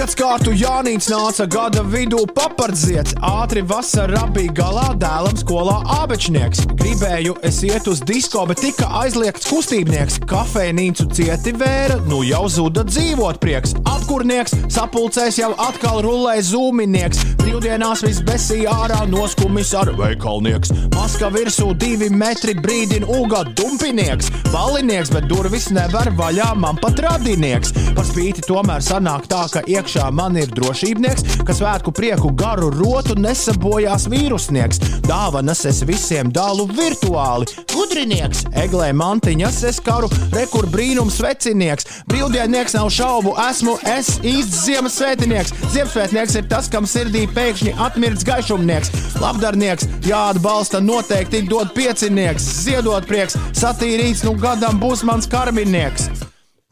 [0.00, 3.10] Pārgads kārtu Jānis nāca gada vidū papardziet.
[3.20, 6.62] Ātri vasarā bija galā dēlam skolā abečnieks.
[6.80, 10.22] Gribēju es iet uz disko, bet tika aizliegts kustībnieks.
[10.30, 13.74] Kafejnīcu cieti vēra, nu jau zuda dzīvot prieks.
[13.92, 17.20] Apkurnieks, sapulcēs jau atkal rulē zūminieks.
[17.42, 20.72] Brīvdienās viss besīja ārā noskumis ar veikalnieks.
[20.96, 24.32] Maska virsū divi metri brīdina uga dumpinieks.
[24.48, 27.76] Balinieks, bet durvis nevar vaļā man pat radinieks.
[27.92, 33.16] Par spīti tomēr sanāk tā, ka iekšā man ir drošībnieks, kas svētku prieku garu rotu
[33.18, 34.80] nesabojās vīrusnieks.
[35.06, 37.48] Dāvanas es visiem dalu virtuāli.
[37.72, 41.88] Gudrinieks, eglē mantiņas es karu, rekur brīnums vecinieks.
[42.10, 45.54] Brīvdiennieks nav šaubu, esmu es īsts Ziemassvētinieks.
[45.74, 48.94] Ziemassvētnieks ir tas, kam sirdī pēkšņi atmirts gaišumnieks.
[49.20, 52.46] Labdarnieks, jāatbalsta noteikti dod piecinieks.
[52.64, 56.10] Ziedot prieks, satīrīts, nu gadam būs mans karminieks.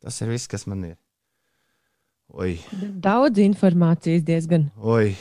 [0.03, 0.97] Tas ir viss, kas man ir.
[2.39, 2.53] Oi,
[3.03, 4.69] Daudz informācijas diezgan.
[4.79, 5.17] oi.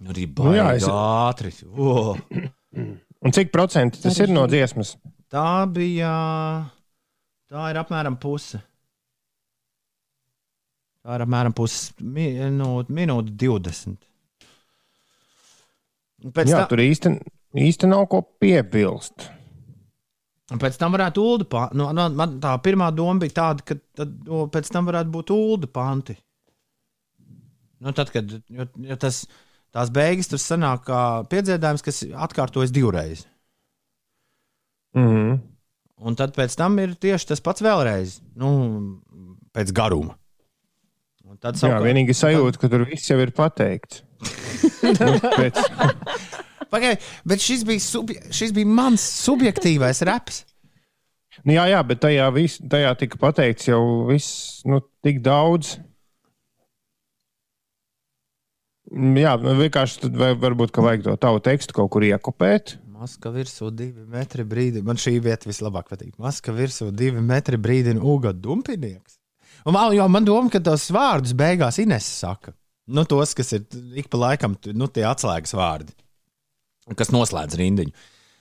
[0.00, 1.50] Arī Nu jā, baigi es- ātri.
[1.76, 2.16] Oh.
[3.24, 4.94] Un cik procenti tas ir no dziesmas?
[5.30, 6.10] Tā bija.
[7.50, 8.62] Tā ir apmēram puse.
[11.04, 13.98] Tā ir apmēram puse minūte, minūte 20.
[16.24, 17.12] Un Pēc, Jā, tā, tur īsti,
[17.56, 19.28] īsti nav ko piebilst.
[20.50, 21.78] Un pēc tam varētu ulu panti.
[21.78, 25.32] Nu, man, man tā pirmā doma bija tāda, ka tad, o, pēc tam varētu būt
[25.34, 26.16] ulu panti.
[27.80, 29.22] Nu, tad, kad jo, jo tas,
[29.72, 33.24] tās beigas tur sanāk kā piedziedājums, kas atkārtojas divreiz.
[34.98, 35.38] Mm.
[36.00, 38.50] Un tad pēc tam ir tieši tas pats vēlreiz, nu,
[39.54, 40.16] pēc garuma.
[41.30, 44.02] Un tad Jā, savukārt- vienīgi sajūta, ka tur viss jau ir pateikts.
[44.80, 45.58] Nu, pēc,
[46.70, 46.94] Pagai,
[47.26, 50.44] bet šis bija, subje, šis bija mans subjektīvais reps.
[51.44, 55.78] nu, jā, jā, bet tajā, vis, tajā tika pateikts jau viss, nu, tik daudz.
[58.90, 60.10] Mm, Jā, nu, vienkārši
[60.42, 62.76] varbūt, ka vajag to tavu tekstu kaut kur iekopēt.
[63.00, 64.82] Maska virsū divi metri brīdi.
[64.84, 66.16] Man šī vieta vislabāk patīk.
[66.20, 69.16] Maska virsū divi metri brīdina uga dumpinieks.
[69.64, 72.52] Un man, jo, man doma, ka tos vārdus beigās Ines saka.
[72.90, 73.64] Nu, tos, kas ir
[73.96, 75.94] ik pa laikam, nu, tie atslēgas vārdi,
[76.98, 77.92] kas noslēdz rindiņu.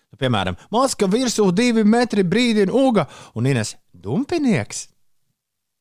[0.10, 3.06] Nu, piemēram, Maska virsū divi metri brīdina uga
[3.38, 4.88] un Ines dumpinieks.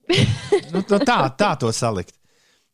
[0.73, 2.15] nu, nu, tā, tā to salikt.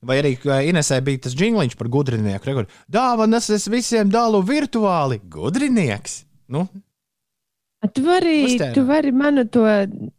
[0.04, 0.34] Vai arī
[0.68, 2.66] Inesē bija tas jingliņš par gudrinieku.
[2.92, 5.22] Dāvanas es visiem dalu virtuāli.
[5.32, 6.24] Gudrinieks.
[6.52, 6.66] Nu,
[7.92, 9.64] Tu vari, tu vari manu to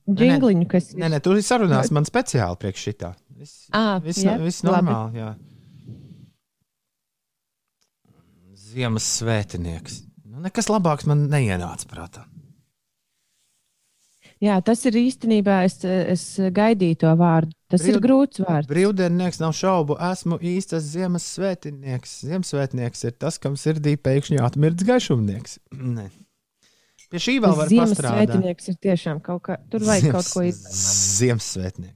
[0.05, 3.09] jingliņu, kas nē, nē, tur ir sarunās man speciāli priekš šitā.
[3.35, 5.17] Viss, Ā, viss, jā, viss normāli.
[5.17, 5.31] Jā.
[8.75, 10.01] Ziemassvētinieks.
[10.27, 12.25] Nu, nekas labāks man neienāca prātā.
[14.43, 15.61] Jā, tas ir īstenībā.
[15.65, 16.23] Es, es
[16.53, 17.55] gaidīju to vārdu.
[17.71, 18.67] Tas Brīv- ir grūts vārds.
[18.69, 22.17] Brīvdiennieks nav šaubu, esmu īstais Ziemassvētinieks.
[22.27, 25.57] Ziemassvētnieks ir tas, kam sirdī pēkšņi atmirts gaišumnieks.
[25.97, 26.09] Nē.
[27.13, 27.95] Pie šī vēl var pastrādāt.
[28.35, 29.57] Ziemassvētnieks ir tiešām kaut kā.
[29.71, 30.83] Tur vajag kaut ko izdarīt.
[31.21, 31.94] Ziemassvētnieks.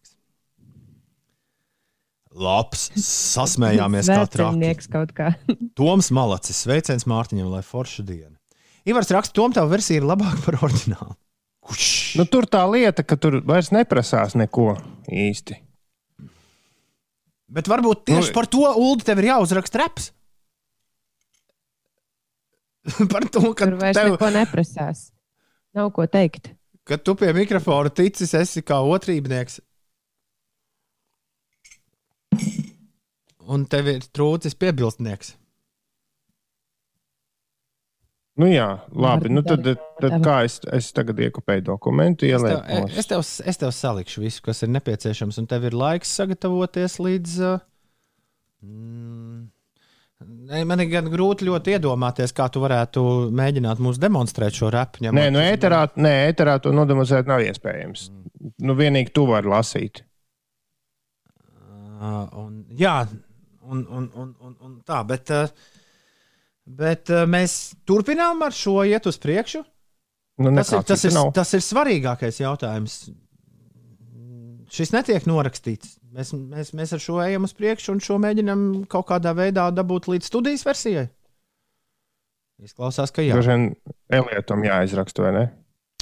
[2.37, 4.53] Labs, sasmējāmies kā traki.
[4.53, 5.31] Svētceļnieks kaut kā.
[5.79, 8.35] Toms Malacis, sveiciens Mārtiņam, lai forša diena.
[8.89, 11.15] Ivars raksta, Tom, tā versija ir labāka par oriģinālu.
[11.65, 11.87] Kurš?
[12.17, 14.71] Nu, tur tā lieta, ka tur vairs neprasās neko
[15.09, 15.57] īsti.
[17.49, 20.11] Bet varbūt tieši Nu, par to Ulu tev ir jāuzraksta reps.
[23.13, 25.09] par to, ka Tur vairs tev, neko neprasās.
[25.77, 26.53] Nav ko teikt.
[26.89, 29.59] kad tu pie mikrofona ticis, esi kā otrībnieks.
[33.49, 35.35] Un tev ir trūcis piebilstnieks.
[38.39, 39.27] Nu, jā, labi.
[39.33, 39.65] Nu, tad,
[39.99, 42.91] tad kā es, es tagad iekopēju dokumentu, Es tev, ielieku.
[43.01, 47.33] es, tev, es tev salikšu visu, kas ir nepieciešams, un tev ir laiks sagatavoties līdz.
[47.49, 47.59] Uh,
[48.63, 49.41] mm,
[50.53, 53.03] ne, man ir gan grūti ļoti iedomāties, kā tu varētu
[53.35, 55.03] mēģināt mums demonstrēt šo repu.
[55.03, 58.07] ņemot- Nē, nu, ēterā, nē, ēterā to nodemonstrēt nav iespējams.
[58.63, 60.05] Nu, vienīgi tu vari lasīt.
[61.99, 63.01] Uh, un, jā,
[63.69, 65.49] un, un, un, un, un tā, bet, uh,
[66.65, 69.63] bet uh, mēs turpinām ar šo iet uz priekšu.
[70.39, 71.33] Nu, Tas ir, tas, ir, nav.
[71.35, 72.99] tas ir svarīgākais jautājums.
[74.71, 75.97] Šis netiek norakstīts.
[76.15, 80.07] Mēs, mēs, mēs ar šo ejam uz priekšu un šo mēģinām kaut kādā veidā dabūt
[80.09, 81.09] līdz studijas versijai.
[82.63, 83.37] Izklausās, ka jā.
[83.39, 83.69] Vien
[84.11, 85.43] Elietam jāizraksta, vai ne?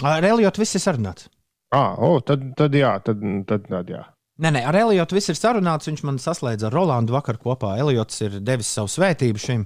[0.05, 1.27] Ar Eliotu viss ir sarunāts.
[1.73, 4.03] Ah, oh, tad, tad jā, tad, tad, tad jā.
[4.37, 5.89] Nē, nē, ar Eliotu viss ir sarunāts.
[5.89, 7.73] Viņš man saslēdza ar Rolandu vakar kopā.
[7.81, 9.63] Eliots ir devis savu svētību šim.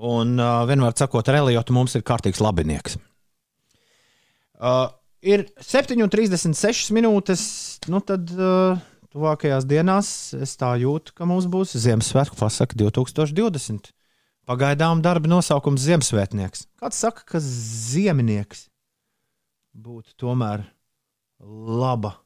[0.00, 2.98] Un uh, vienmēr sakot, ar Eliotu mums ir kārtīgs labinieks.
[4.60, 4.90] Uh,
[5.24, 7.42] ir 7,36 minūtes.
[7.88, 8.76] Nu tad uh,
[9.14, 13.94] tuvākajās dienās es tā jūtu, ka mums būs Ziemassvētku pasaka 2020.
[14.50, 16.66] Pagaidām darba nosaukums Ziemassvētnieks.
[16.80, 18.66] Kāds saka, ka ziemnieks
[19.72, 20.64] būtu tomēr
[21.40, 22.18] laba,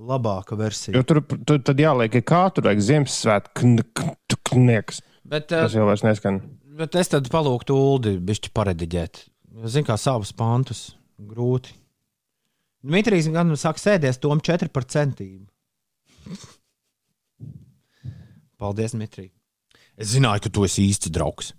[0.00, 0.94] labāka versija?
[0.96, 3.74] Jo tur tu, tad jāliek, kā tur vajag Ziemassvētku.
[5.30, 6.40] Bet, Tas uh, jau vairs neskan.
[6.80, 9.24] bet es tad palūgtu Ulu bišķi parediģēt.
[9.68, 11.74] Zinu, kā savus pantus grūti.
[12.80, 15.44] Dmitrijs gan saka, sēdies tom 4 par centību.
[18.60, 19.30] Paldies, Dmitrij.
[20.00, 21.52] Es zināju, ka tu esi īsts draugs.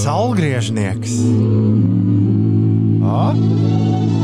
[0.00, 1.12] Salgriežnieks.
[3.04, 3.32] A?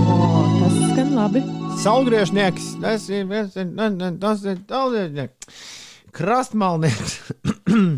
[0.06, 0.16] O,
[0.62, 0.76] tas
[1.16, 1.40] labi.
[1.80, 2.74] Salgriežnieks.
[2.82, 3.24] Tas ir,
[4.68, 5.62] salgriežnieks.
[6.16, 7.16] Krastmalnieks.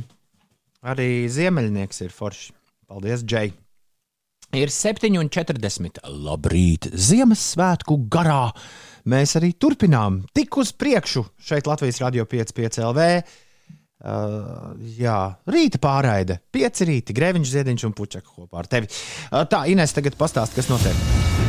[0.91, 2.53] Arī ziemeļnieks ir forši.
[2.89, 3.51] Paldies, Džei.
[4.57, 6.01] Ir 7,40.
[6.25, 6.89] Labrīt!
[6.95, 8.47] Ziemassvētku garā
[9.09, 13.11] mēs arī turpinām tik uz priekšu šeit Latvijas Rādio 5,5 LV.
[13.99, 15.19] Uh, jā,
[15.51, 18.87] rīta pārraide, pieci rīti, grēviņš, ziediņš un puķeka kopā ar tevi.
[19.27, 21.47] Uh, tā, Ines, tagad pastāst, kas notiek.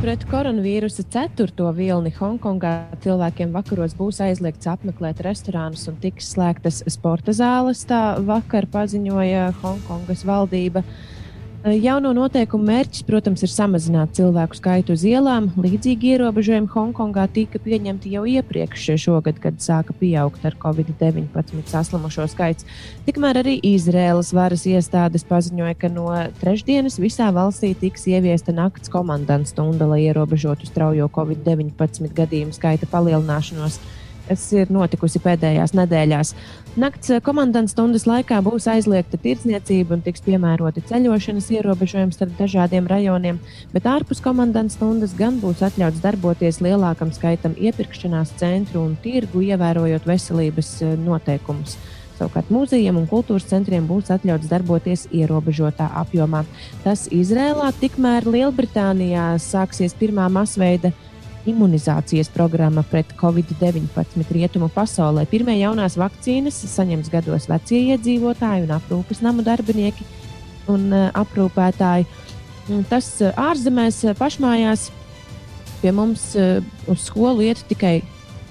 [0.00, 2.70] Pret koronavīrusa ceturto vilni Hongkongā
[3.04, 7.82] cilvēkiem vakaros būs aizliegts apmeklēt restorānus un tiks slēgtas sporta zāles.
[7.84, 10.80] Tā vakar paziņoja Hongkongas valdība.
[11.60, 15.50] Jauno noteikumu mērķis, protams, ir samazināt cilvēku skaitu uz ielām.
[15.60, 22.64] Līdzīgi ierobežojumi Hongkongā tika pieņemti jau iepriekš šogad, kad sāka pieaugt ar covid-19 saslimušo skaits.
[23.04, 26.08] Tikmēr arī Izraēlas varas iestādes paziņoja, ka no
[26.40, 33.82] trešdienas visā valstī tiks ieviesta nakts komandants stunda, lai ierobežotu straujo covid-19 gadījumu skaita palielināšanos
[34.30, 36.32] kas ir notikusi pēdējās nedēļās.
[36.78, 43.40] Nakts komandants stundas laikā būs aizliegta tirdzniecība un tiks piemēroti ceļošanas ierobežojumi starp dažādiem rajoniem,
[43.74, 50.06] bet ārpus komandants stundas gan būs atļauts darboties lielākam skaitam iepirkšanās centru un tirgu, ievērojot
[50.06, 51.74] veselības eh, noteikumus.
[52.20, 56.44] Savukārt muzejiem un kultūras centriem būs atļauts darboties ierobežotā apjomā.
[56.84, 60.92] Tas Izrēlā, tikmēr Lielbritānijā sāksies pirmā masveida
[61.48, 65.24] imunizācijas programma pret covid-19 rietumu pasaulē.
[65.30, 70.06] Pirmie jaunās vakcīnas saņems gados vecie iedzīvotāji un aprūpes namu darbinieki
[70.70, 72.06] un uh, aprūpētāji.
[72.90, 74.90] Tas uh, ārzemēs, uh, pašmājās,
[75.80, 78.02] pie mums uz skolu iet tikai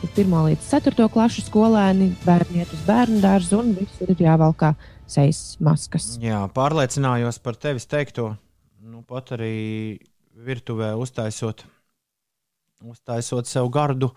[0.02, 4.74] 1 līdz 4 klasu skolēni, bērni iet uz bērnu dārzu un visur ir jāvalkā
[5.10, 6.16] sejas maskas.
[6.24, 8.32] Jā, pārliecinājos par tevis teikto.
[8.80, 10.00] Nu, pat arī
[10.40, 11.66] virtuvē uztaisot,
[12.86, 14.12] uztaisot sev gardu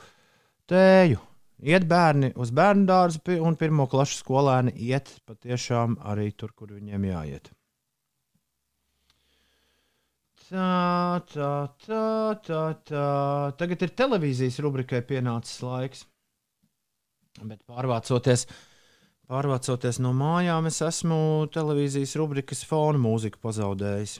[0.71, 1.21] tēju.
[1.63, 7.05] Iet bērni uz bērnu dārzu, un pirmo klašu skolēni iet patiešām arī tur, kur viņiem
[7.07, 7.53] jāiet.
[10.53, 11.53] Tā, tā,
[11.87, 12.07] tā,
[12.45, 13.05] tā, tā.
[13.61, 16.03] Tagad ir televīzijas rubrikai pienācis laiks.
[17.41, 18.45] Bet pārvācoties,
[19.31, 24.19] pārvācoties no mājām, es esmu televīzijas rubrikas fona mūziku pazaudējis.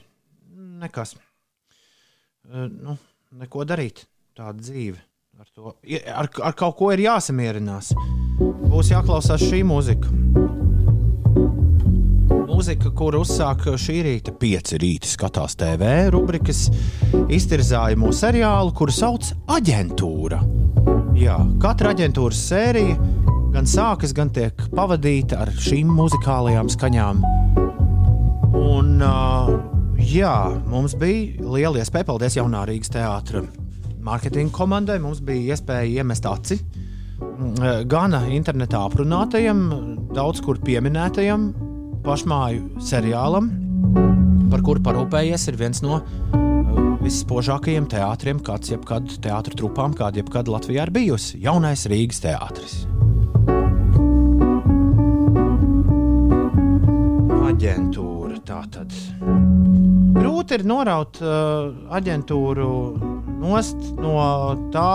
[0.81, 1.13] Nekas.
[2.47, 2.97] E, Nu,
[3.37, 4.07] neko darīt.
[4.33, 4.97] Tāda dzīve.
[5.37, 5.71] Ar, to,
[6.09, 7.91] ar, ar kaut ko ir jāsamierinās.
[8.39, 10.09] Būs jāklausās šī mūzika.
[12.49, 16.63] Mūzika, kur uzsāka šī rīta pieci rīta skatās TV rubrikas
[17.29, 20.41] iztirzājumu seriālu, kuru sauc Aģentūra.
[21.19, 22.97] Jā, katra aģentūras sērija
[23.53, 27.21] gan sākas, gan tiek pavadīta ar šīm muzikālajām skaņām.
[28.57, 29.53] Un, uh,
[30.01, 30.37] jā,
[30.73, 33.45] mums bija liela iespēja, paldies jaunā Rīgas teātra
[34.05, 34.99] mārketinga komandai.
[35.03, 39.65] Mums bija iespēja iemest aci mm, gana internetā aprunātajam,
[40.13, 41.51] daudz kur pieminētajam
[42.03, 43.49] pašmāju seriālam,
[44.51, 46.43] par kuru parūpējies, ir viens no uh,
[47.03, 52.75] visspožākajiem teātriem, kāds jebkad teātris trupām, kāda jebkad Latvijā ir bijusi- jaunais Rīgas teātris.
[57.53, 58.95] Aģentūra tā tad.
[60.13, 62.69] Grūti ir noraut uh, aģentūru
[63.43, 64.17] nost no
[64.73, 64.89] tā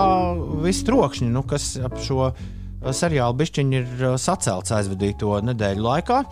[0.64, 6.22] visa trokšņa, nu, kas ap šo uh, seriālu bišķiņu ir uh, sacelts aizvadīto nedēļu laikā.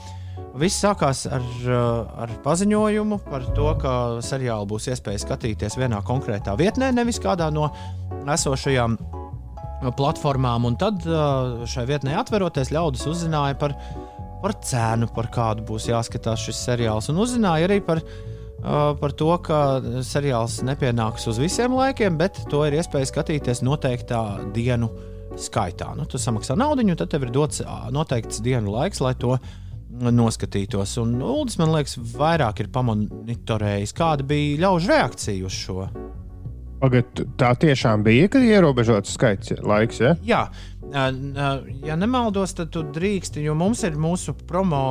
[0.56, 3.92] Viss sākās ar, uh, ar paziņojumu par to, ka
[4.24, 7.68] seriālu būs iespēja skatīties vienā konkrētā vietnē, nevis kādā no
[8.24, 8.96] esošajām
[9.98, 10.64] platformām.
[10.70, 11.04] Un tad
[11.68, 13.76] šai vietnē atveroties, ļaudis uzzināja par,
[14.40, 17.10] par cenu, par kādu būs jāskatās šis seriāls.
[17.12, 18.35] Un uzzināja arī par, uh,
[18.66, 19.58] par to, ka
[20.02, 24.22] seriāls nepienāks uz visiem laikiem, bet to ir iespēja skatīties noteiktā
[24.54, 24.90] dienu
[25.38, 25.92] skaitā.
[25.96, 29.36] Nu, tu samaksā naudu, un tad tev ir dots ā, noteikts dienu laiks, lai to
[29.96, 30.96] noskatītos.
[31.02, 35.86] Un Ulas, man liekas, vairāk ir pamonitorējis, kāda bija ļaužu reakcija uz šo.
[36.80, 40.02] Pagad, tā tiešām bija, ka ierobežots skaits laiks.
[40.02, 40.16] Ja?
[40.26, 40.42] Jā,
[40.92, 41.06] ā,
[41.86, 44.82] ja nemaldos, tad tu drīksti, jo mums ir mūsu promo.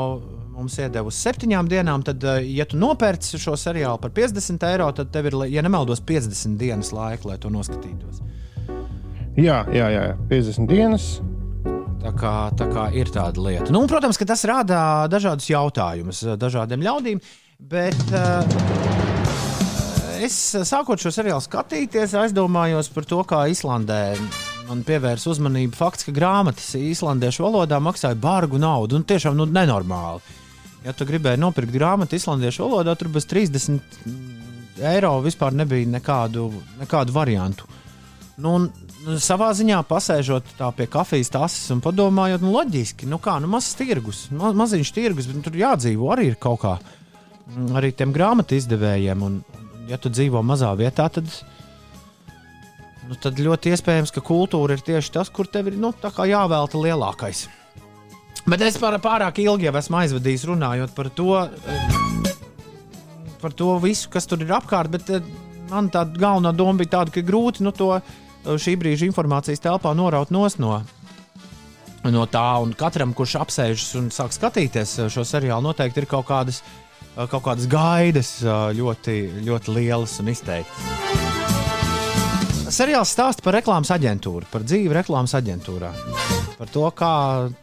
[0.56, 4.88] Mums iedeva uz septiņām dienām, tad, ā, ja tu nopērci šo seriālu par 50 eiro,
[4.95, 8.22] tad tev ir, ja nemaldos, 50 dienas laika, lai to noskatītos.
[9.36, 11.10] Jā, jā, jā, 50 dienas.
[12.06, 13.68] Tā kā, tā kā ir tāda lieta.
[13.74, 14.80] Nu, un, protams, ka tas rada
[15.12, 17.20] dažādus jautājumus dažādiem ļaudīm,
[17.60, 18.47] bet uh,
[20.24, 20.38] es
[20.70, 24.06] sākot šo seriālu skatīties, aizdomājos par to, kā Islandē
[24.70, 28.97] man pievērsa uzmanību fakts, ka grāmatas islandiešu valodā maksāja bargu naudu.
[28.97, 30.45] Un tiešām nu, nenormāli.
[30.86, 33.82] Ja tu gribēji nopirkt grāmatu islandiešu valodā, tur bez 30
[34.86, 36.50] eiro vispār nebija nekādu,
[36.82, 37.66] nekādu variantu.
[38.36, 38.68] Nu, un,
[39.06, 43.78] nu, savā ziņā pasēžot pie kafijas tases un padomājot, nu, loģiski, nu, kā, nu, mazs
[43.80, 46.76] tirgus, ma maziņš tirgus, bet nu, tur jādzīvo arī ir kaut kā.
[47.46, 49.40] Mm, Arī tiem grāmatu izdevējiem, un,
[49.88, 51.32] ja tu dzīvo mazā vietā, tad,
[53.08, 57.48] nu, tad ļoti iespējams, ka kultūra ir tieši tas, kur tev ir nu, jāvelta lielākais.
[58.46, 62.34] Bet es par pārāk ilgi jau esmu aizvadījis runājot par to, eh,
[63.41, 64.91] par to visu, kas tur ir apkārt.
[64.93, 65.26] Bet eh,
[65.72, 68.04] man tā galvenā doma bija tāda, ka grūti nu, to eh,
[68.46, 70.46] šī brīža informācijas telpā noraut no,
[72.06, 72.48] no tā.
[72.62, 76.62] Un katram, kurš apsēžas un sāk skatīties šo seriālu, noteikti ir kaut kādas,
[77.16, 81.34] kaut kādas gaidas ļoti, ļoti lielas un izteiktas.
[82.76, 85.91] Seriāls stāsta par reklāmas aģentūru, par dzīvi reklāmas aģentūrā,
[86.60, 87.14] par to, kā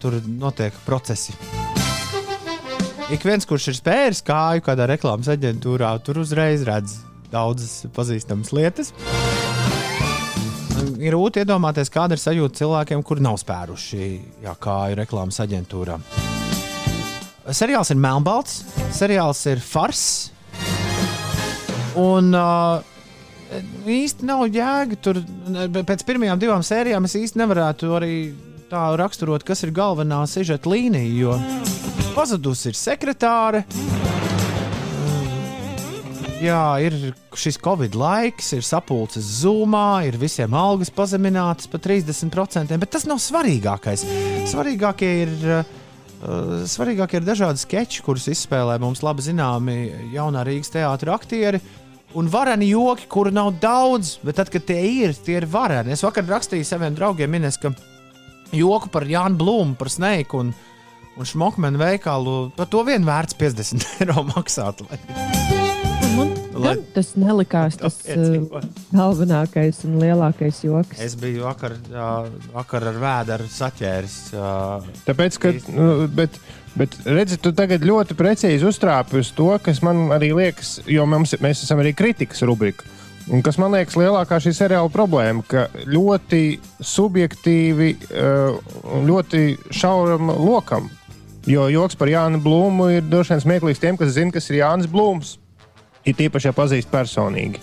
[0.03, 1.35] tur notiek procesi.
[3.13, 7.01] Ik viens, kurš ir spēris kāju kādā reklāmas aģentūrā, tur uzreiz redz
[7.33, 8.93] daudzas pazīstamas lietas.
[10.83, 14.07] Ir grūti iedomāties, kāda ir sajūta cilvēkiem, kuri nav spēruši
[14.45, 15.99] jā, kāju reklāmas aģentūrā.
[17.53, 18.63] Seriāls ir melnbalts,
[18.95, 20.05] seriāls ir fars.
[21.99, 22.81] Un uh,
[23.85, 25.21] īsti nav jēga tur.
[25.83, 28.15] Pēc pirmajām divām sērijām es īsti nevarētu arī
[28.73, 31.13] tā raksturot, kas ir galvenā sižeta līnija.
[31.13, 31.37] Jo
[32.13, 33.65] pazudusi ir sekretāre.
[36.43, 42.93] Jā, ir šis covid laiks, ir sapulces zumā, ir visiem algas pazeminātas par 30%, bet
[42.93, 44.03] tas nav svarīgākais.
[44.51, 49.79] Svarīgākie ir, uh, svarīgākie ir dažādi sketči, kurus izspēlē mums labi zināmi
[50.17, 51.63] jaunā Rīgas teātris aktieri.
[52.19, 55.95] Un vareni joki, kuru nav daudz, bet tad, kad tie ir, tie ir vareni.
[55.95, 57.71] Es vakar rakstīju saviem draugiem, minēs, ka
[58.57, 60.53] joku par Jānu Blūmu, par Sneiku un,
[61.17, 64.85] un Šmokmenu veikalu, par to vien vērts 50 eiro maksāt.
[64.89, 65.01] Lai...
[66.13, 71.01] Man Lai- tas nelikās tas uh, galvenais un lielākais joks.
[71.01, 72.09] Es biju vakar, ā,
[72.53, 74.17] vakar ar vēdru saķēris.
[74.37, 74.51] ā,
[75.07, 76.37] Tāpēc, ka, nu, bet,
[76.77, 81.33] bet redzi, tu tagad ļoti precīzi uztrāpi uz to, kas man arī liekas, jo mums,
[81.41, 82.85] mēs esam arī kritikas rubrika.
[83.31, 86.43] Un kas man liekas lielākā šī seriāla problēma, ka ļoti
[86.83, 90.91] subjektīvi eh, un ļoti šauram lokam.
[91.47, 94.91] Jo joks par Jānu Blūmu ir droši vien smieklīgs tiem, kas zina, kas ir Jānis
[94.91, 95.37] Blūms.
[96.07, 97.63] Ir tīpaši, ja pazīst personīgi.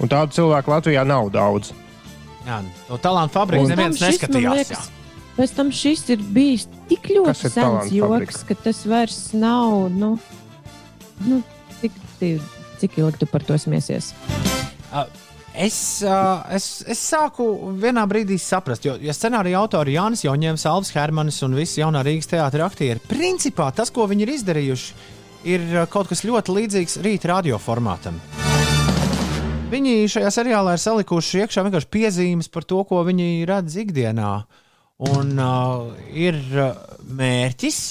[0.00, 1.72] Un tādu cilvēku Latvijā nav daudz.
[2.46, 4.58] Jā, no talantu fabrikas neviens neskatījās.
[4.60, 4.90] liekas.
[5.36, 8.42] Pēc tam šis ir bijis tik ļoti sens joks, fabrika?
[8.50, 9.86] ka tas vairs nav.
[9.94, 10.16] Nu,
[11.24, 11.40] nu,
[11.80, 12.50] cik, cik,
[12.82, 14.12] cik ilgi tu par to smiesies?
[15.52, 17.44] Es, uh, es, es sāku
[17.76, 22.30] vienā brīdī saprast, jo ja scenārija autori Jānis Joņēns, Alvis Hermanis un visi jaunā Rīgas
[22.30, 24.94] teātris aktieri, principā tas, ko viņi ir izdarījuši,
[25.52, 28.16] ir uh, kaut kas ļoti līdzīgs rīta radio formātam.
[29.72, 34.32] Viņi šajā seriālā ir salikuši iekšā vienkārši piezīmes par to, ko viņi redz ikdienā.
[35.10, 36.70] Un uh, ir uh,
[37.18, 37.82] mērķis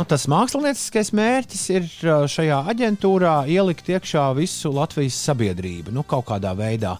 [0.00, 6.24] Nu, tas mākslinieckais mērķis ir uh, šajā aģentūrā ielikt iekšā visu Latvijas sabiedrību, nu, kaut
[6.30, 6.94] kādā veidā.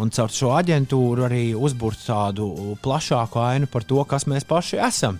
[0.00, 2.46] Un caur šo aģentūru arī uzbūrt tādu
[2.80, 5.18] plašāku ainu par to, kas mēs paši esam.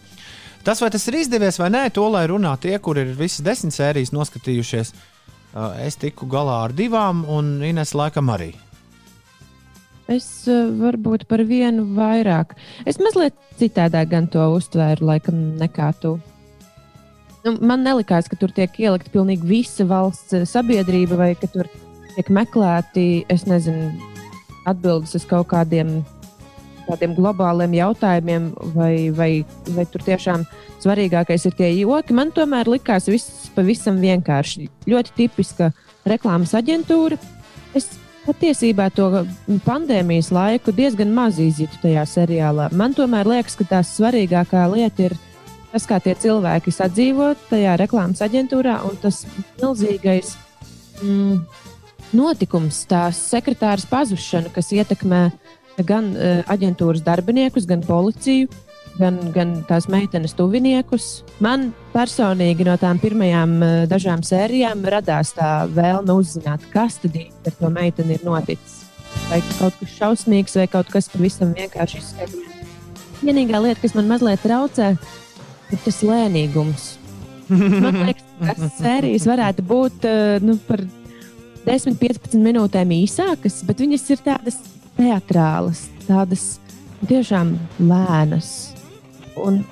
[0.65, 3.77] Tas, vai tas ir izdevies vai nē, to lai runā tie, kur ir visas desmit
[3.77, 4.95] sērijas noskatījušies.
[5.53, 8.55] Uh, es tiku galā ar divām, un Ines laikam arī.
[10.11, 12.57] Es uh, varbūt par vienu vairāk.
[12.89, 16.17] Es mazliet citādāk to uztvēru, laikam, nekā tu.
[17.43, 21.67] Nu, man nelikās, ka tur tiek ielikta pilnīgi visa valsts eh, sabiedrība, vai ka tur
[22.15, 23.91] tiek meklēti, nezinu,
[24.71, 26.05] atbildes uz kaut kādiem
[26.87, 29.31] tādiem globāliem jautājumiem, vai, vai,
[29.75, 30.45] vai tur tiešām
[30.83, 32.15] svarīgākais ir tie joki.
[32.15, 34.69] Man tomēr likās viss pavisam vienkārši.
[34.91, 35.73] Ļoti tipiska
[36.09, 37.19] reklāmas aģentūra.
[37.79, 37.89] Es
[38.27, 39.09] patiesībā to
[39.67, 42.71] pandēmijas laiku diezgan maz izjūtu tajā seriālā.
[42.77, 45.17] Man tomēr liekas, ka tā svarīgākā lieta ir
[45.73, 49.23] tas, kā tie cilvēki sadzīvo tajā reklāmas aģentūrā, un tas
[49.61, 50.35] milzīgais
[51.03, 51.41] mm,
[52.17, 55.25] notikums, tās sekretāras pazušana, kas ietekmē
[55.89, 58.51] gan uh, aģentūras darbiniekus, gan policiju,
[58.99, 61.23] gan, gan tās meitenes tuviniekus.
[61.45, 67.59] Man personīgi no tām pirmajām uh, dažām sērijām radās tā vēlme uzzināt, kas tad ar
[67.59, 68.81] to meiteni ir noticis.
[69.29, 72.73] Vai kaut kas šausmīgs, vai kaut kas pavisam vienkārši izskaidrojams.
[73.23, 74.95] Vienīgā lieta, kas man mazliet traucē,
[75.73, 76.89] ir tas lēnīgums.
[77.53, 80.83] Man liekas, ka tas sērijas varētu būt uh, nu, par
[81.67, 84.59] 10, 15 minūtēm īsākas, bet viņas ir tādas
[84.97, 86.47] teatrālas, tādas
[87.07, 88.72] tiešām lēnas.
[89.41, 89.63] Un,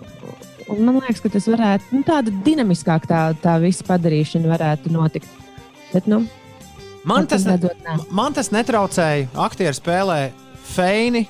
[0.71, 5.29] un man liekas, ka tas varētu nu, tāda dinamiskāk tā, tā visa padarīšana varētu notikt.
[5.91, 6.25] Bet, nu,
[7.05, 7.97] Man tas, ne, redzot, nē.
[8.13, 9.31] man tas netraucēja.
[9.41, 10.19] Aktieri spēlē
[10.75, 11.27] feini.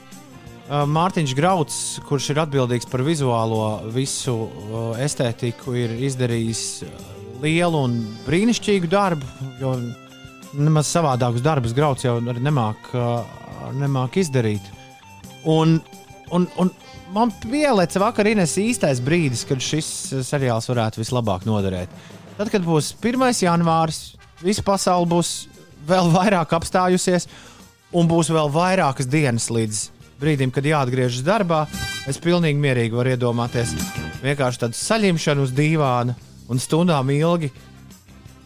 [0.70, 1.76] Uh, Mārtiņš Grauds,
[2.06, 7.08] kurš ir atbildīgs par vizuālo visu uh, estētiku, ir izdarījis uh,
[7.42, 9.26] lielu un brīnišķīgu darbu.
[9.62, 9.74] Jo
[10.54, 12.90] nemaz savādākus darbus Grauds jau nemāk,
[13.78, 14.62] nemāk izdarīt.
[15.46, 15.78] Un,
[16.34, 16.70] un, un
[17.12, 19.88] man pielieca vakar Ines īstais brīdis, kad šis
[20.26, 21.92] seriāls varētu vislabāk noderēt.
[22.38, 23.24] Tad, kad būs 1.
[23.42, 25.32] janvāris, visa pasaule būs
[25.88, 27.28] vēl vairāk apstājusies,
[27.96, 29.82] un būs vēl vairākas dienas līdz
[30.20, 31.64] brīdim, kad jāatgriežas darbā.
[32.08, 33.74] Es pilnīgi mierīgi varu iedomāties
[34.22, 36.16] vienkārši tādu saņemšanu uz dīvāna
[36.50, 37.50] un stundām ilgi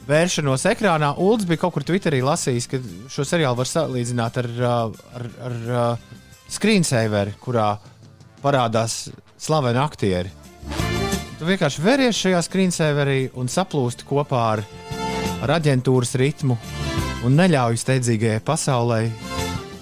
[0.09, 1.15] vēršanos ekrānā.
[1.21, 2.81] Ulds bija kaut kur Twitterī lasījis, ka
[3.12, 7.73] šo seriālu var salīdzināt ar, uh, ar, ar, ar screensaveri, kurā
[8.45, 9.09] parādās
[9.40, 10.32] slaveni aktieri.
[11.38, 14.64] Tu vienkārši veries šajā screensaverī un saplūsti kopā ar,
[15.45, 16.57] ar aģentūras ritmu
[17.24, 19.01] un neļauj steidzīgajai pasaulē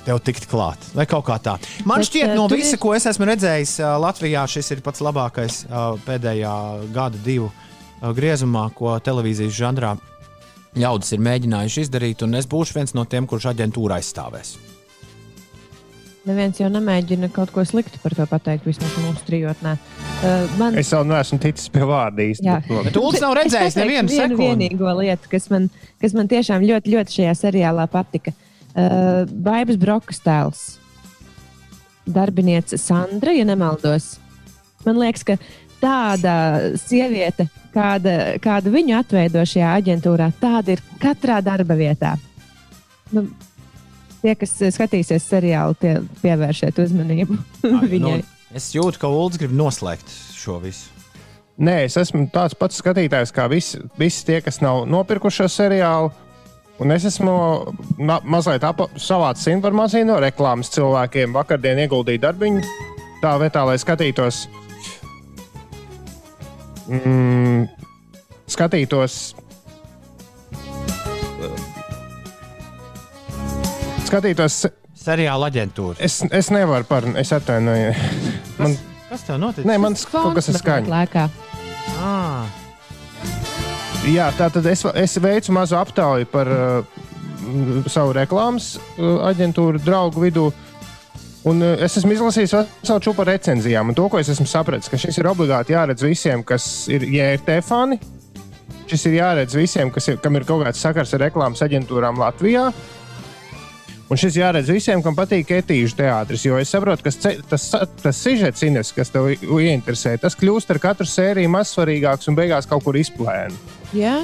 [0.07, 0.83] tev tikt klāt.
[0.97, 1.57] Vai kaut kā tā.
[1.87, 5.03] Man Bet, šķiet, eh, no visa, ko es esmu redzējis uh, Latvijā, šis ir pats
[5.05, 6.55] labākais uh, pēdējā
[6.95, 7.53] gada, divu
[8.03, 9.95] griezumā, ko televīzijas žanrā
[10.75, 12.27] ļaudis ir mēģinājuši izdarīt.
[12.27, 14.57] Un es būšu viens no tiem, kurš aģentūra aizstāvēs.
[16.23, 19.73] Neviens jau nemēģina kaut ko sliktu par to pateikt, vismaz mūsu trijotnē.
[20.23, 22.29] Uh, man, Es vēl neesmu ticis pie vārda
[22.87, 24.69] Bet Ulds nav redzējis nevienu vienu sekundi.
[24.69, 25.67] vienīgo lietu, kas man,
[26.03, 28.35] kas man tiešām ļoti, ļoti šajā seriālā patika.
[28.71, 30.63] Uh, Baibas Brokas tēls.
[32.07, 34.17] Darbiniece Sandra, ja nemaldos.
[34.87, 35.37] Man liekas, ka
[35.83, 36.35] tāda
[36.79, 42.15] sieviete, kāda, kāda viņu atveido šajā aģentūrā, tāda ir katrā darba vietā.
[43.11, 43.27] Nu,
[44.23, 47.39] tie, kas skatīsies seriālu, tie pievērsiet uzmanību
[47.93, 48.17] viņai.
[48.23, 50.91] Nu, es jūtu, ka Ulds grib noslēgt šo visu.
[51.63, 56.13] Nē, es esmu tāds pats skatītājs kā visi, visi tie, kas nav nopirkuši šo seriālu.
[56.83, 57.33] Un es esmu
[58.01, 58.65] ma mazliet
[58.99, 61.37] savācis informāciju no reklāmas cilvēkiem.
[61.37, 62.65] Vakardien ieguldīju darbiņu
[63.23, 64.47] tā vietā, lai skatītos.
[66.89, 67.69] Mm,
[68.51, 69.21] skatītos.
[74.13, 74.67] Skatītos,
[75.03, 75.97] Seriāla aģentūra.
[76.05, 77.97] es, es nevaru par, es atvainojos.
[78.59, 78.75] Man,
[79.09, 79.65] Kas tev notic?
[79.65, 81.29] nē, man kaut kas ir skaņa.
[81.97, 82.45] Ah,
[84.03, 87.03] Jā, tā tad es, es veicu mazu aptauju par uh,
[87.89, 90.49] savu reklāmas uh, aģentūru draugu vidū.
[91.49, 94.99] Un, uh, es esmu izlasījis veselu čūpu recenzijām, un to, ko es esmu sapratis, ka
[95.01, 98.01] šis ir obligāti jāredz visiem, kas ir JRT fani.
[98.91, 102.69] Šis ir jāredz visiem, kas ir, kam ir kaut kāds sakars ar reklāmas aģentūrām Latvijā.
[104.13, 106.43] Un šis jāredz visiem, kam patīk etīžu teātris.
[106.45, 107.65] Jo es saprotu, ka tas,
[108.03, 112.69] tas sižets, Ines, kas tev ieinteresē, tas kļūst ar katru sēriju maz svarīgāks un beigās
[112.69, 113.57] kaut kur izplēna.
[113.97, 114.21] Jā,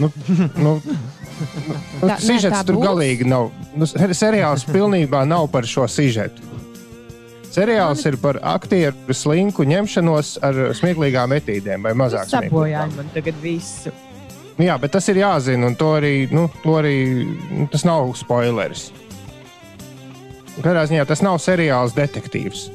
[0.00, 0.70] Nu, nu, nu,
[2.00, 2.86] Tā- nē, sižets tā tur būs.
[2.86, 3.50] galīgi nav.
[3.76, 6.40] Nu, ser- seriāls pilnībā nav par šo sižetu.
[7.52, 12.96] Seriāls ir par aktieru slinku ņemšanos ar smieklīgām etīdēm vai mazāk Sabojāja smieklīgām.
[12.96, 13.92] man tagad visu.
[14.58, 18.12] Nu Jā, bet tas ir jāzina, un to arī, nu, to arī nu, tas nav
[18.18, 18.90] spoileris.
[20.58, 22.66] Katrā ziņā tas nav seriāls detektīvs.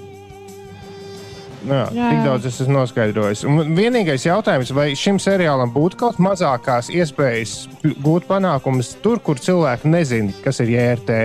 [1.67, 2.09] Nu Jā, Jā.
[2.09, 3.43] tik daudz es esmu noskaidrojis.
[3.47, 7.67] Un vienīgais jautājums, vai šim seriālam būtu kaut mazākās iespējas
[8.03, 11.17] gūt panākumus tur, kur cilvēki nezina, kas ir JRT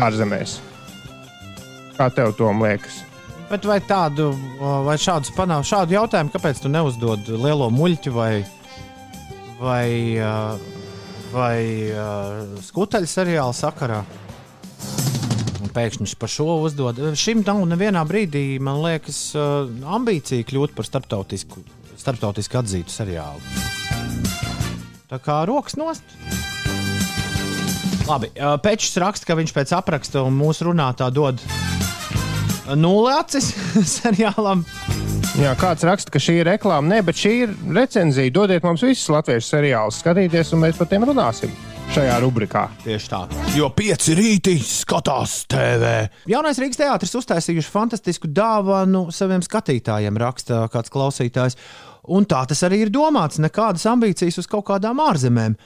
[0.00, 0.58] ārzemēs.
[1.96, 3.04] Kā tev to liekas?
[3.50, 4.30] Bet vai tādu,
[4.60, 8.32] vai šādus panākumus, šādu jautājumu, kāpēc tu neuzdod lielo muļķu vai,
[9.60, 10.16] vai,
[11.32, 11.60] vai
[12.66, 14.02] skuteļu seriāla sakarā?
[15.70, 16.98] Pēkšņi par šo uzdod.
[17.14, 21.62] Šim nav nevienā brīdī, man liekas, ambīcija kļūt par starptautisku,
[22.00, 23.68] starptautiski atzītu seriālu.
[25.10, 26.16] Tā kā rokas nost.
[28.10, 31.38] Labi, ā, Pečs raksta, ka viņš pēc apraksta un mūsu runātā dod
[32.74, 33.52] nulle acis
[33.98, 34.64] seriālam.
[35.40, 36.84] Jā, kāds raksta, ka šī ir reklāma.
[36.90, 38.28] Nē, bet šī ir recenzija.
[38.34, 41.54] Dodiet mums visus latviešu seriālus, skatīties, un mēs par tiem runāsim
[41.94, 42.66] šajā rubrikā.
[42.84, 43.22] Tieši tā.
[43.56, 45.94] Jo pieci rīti skatās TV.
[46.28, 51.56] Jaunais Rīgas teātris uztaisījuši fantastisku dāvanu saviem skatītājiem, raksta kāds klausītājs.
[52.12, 53.40] Un tā tas arī ir domāts.
[53.40, 55.56] Nekādas ambīcijas uz kaut kādām ārzemēm.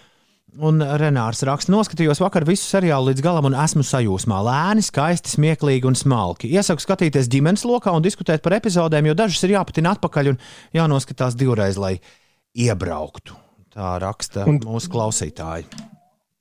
[0.63, 4.37] Un Renārs raksta, noskatījos vakar visu seriālu līdz galam un esmu sajūsmā.
[4.47, 6.51] Lēni, skaisti, smieklīgi un smalki.
[6.55, 10.39] Iesaku skatīties ģimenes lokā un diskutēt par epizodēm, jo dažas ir jāpatina atpakaļ un
[10.77, 11.97] jānoskatās divreiz, lai
[12.55, 13.35] iebrauktu.
[13.75, 14.61] Tā raksta un...
[14.63, 15.67] mūsu klausītāji.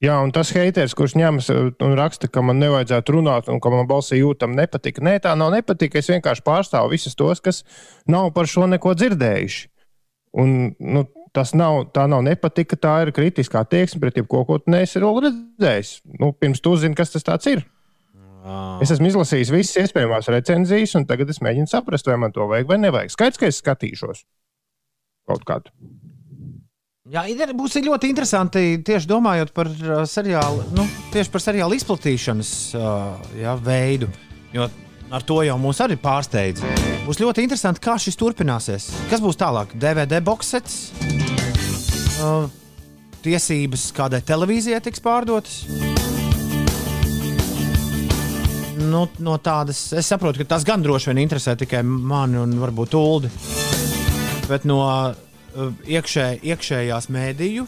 [0.04, 3.72] Jā, un tas haters, kurš ņemas uh, un raksta, ka man nevajadzētu runāt, un ka
[3.74, 5.02] man balsī jūtam nepatika.
[5.02, 5.98] Nē, tā nav nepatika.
[5.98, 7.64] Es vienkārši pārstāvu visus tos, kas
[8.06, 9.70] nav par šo neko dzirdējuši.
[10.44, 11.06] Un, nu,
[11.36, 15.94] tas nav, tā nav nepatika, tā ir kritiskā attieksme pret jebko, ko tu neesi redzējis.
[16.22, 17.66] Nu, pirms tu zini, kas tas ir.
[18.84, 22.68] Es esmu izlasījis visas iespējamās recenzijas, un tagad es mēģinu saprast, vai man to vajag
[22.68, 23.14] vai nevajag.
[23.14, 24.26] Skaidrs, ka es skatīšos
[25.30, 25.72] kaut kādu.
[27.14, 27.24] Jā,
[27.56, 33.56] būs ļoti interesanti tieši domājot par uh, seriālu, nu, tieši par seriālu izplatīšanas uh, jā,
[33.64, 34.12] veidu.
[34.56, 34.68] Jo
[35.14, 36.64] ar to jau mūs arī pārsteidz.
[37.06, 38.90] Būs ļoti interesanti, kā šis turpināsies.
[39.12, 39.76] Kas būs tālāk?
[39.78, 40.88] DVD boxets,
[42.24, 42.48] uh,
[43.24, 45.64] tiesības kādai televīzijai tiks pārdotas.
[48.84, 52.98] Nu, no tādas, es saprotu, ka tas gan droši vien interesē tikai mani un varbūt
[53.00, 53.32] Ulu.
[54.50, 55.14] Bet no uh,
[55.88, 57.68] iekšē, iekšējās mēdīju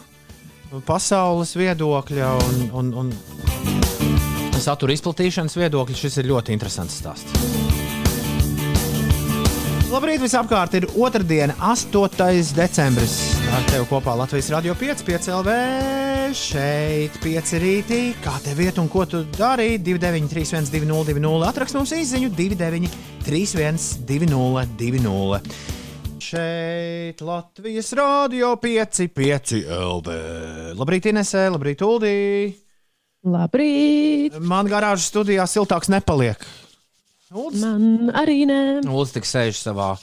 [0.86, 3.12] pasaules viedokļa un, un, un
[4.60, 7.30] satura izplatīšanas viedokļa šis ir ļoti interesants stāsts.
[9.86, 12.56] Labrīt, visapkārt ir otrdiena, 8.
[12.58, 13.35] decembris.
[13.56, 15.52] Ar tevi kopā Latvijas Rādio 5, 5 LV.
[16.36, 18.00] Šeit 5 rītī.
[18.20, 19.78] Kā tev iet un ko tu dari?
[19.80, 25.38] 293, 202, atrakst mums īsiņu 293, 202.
[26.26, 30.18] Šeit Latvijas Rādio 5, 5 LV.
[30.76, 32.12] Labrīt, Inesē, labrīt, Uldī.
[33.24, 34.36] Labrīt!
[34.36, 36.44] Man garāžas studijā siltāks nepaliek.
[37.32, 38.60] Uldis Man arī nē.
[38.84, 39.94] Uldis tik sēž savā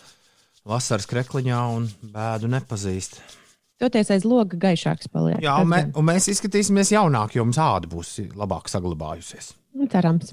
[0.66, 3.43] vasaras krekliņā un bēdu nepazīst.
[3.84, 5.42] Toties aiz loga gaišāks paliek.
[5.44, 9.50] Jā, un, mē, un mēs izskatīsimies jaunāk, jo mums āda būs labāk saglabājusies.
[9.76, 10.32] Nu, Cerams.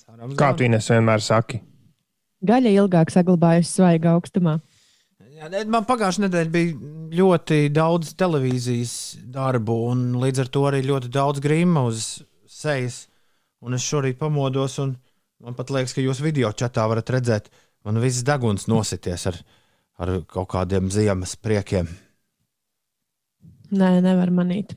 [0.00, 1.60] Cerams, Kā tu Ines vienmēr saki?
[2.48, 4.56] Gaļa ilgāk saglabājusi svaiga augstumā.
[5.68, 8.94] Man pagājušajā nedēļā bija ļoti daudz televīzijas
[9.36, 12.08] darbu, un līdz ar to arī ļoti daudz grīma uz
[12.50, 13.04] sejas.
[13.62, 14.96] Un es šorīt pamodos, un
[15.44, 17.52] man pat liekas, ka jūs video čatā varat redzēt,
[17.86, 19.38] man viss deguns nosities ar,
[19.98, 21.90] ar kaut kādiem ziemas priekiem.
[23.74, 24.74] Nē, nevar manīt.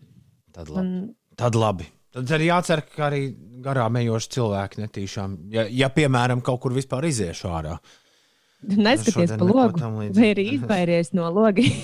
[0.51, 0.81] Tad labi.
[0.81, 1.87] Man Tad labi.
[2.11, 3.21] Tad arī jācer, ka arī
[3.63, 7.77] garām ejoši cilvēki netīšām, ja, ja piemēram, kaut kur vispār iziešu ārā.
[8.61, 9.79] neskaties pa logu.
[10.13, 11.71] Vai arī izvairies no logi.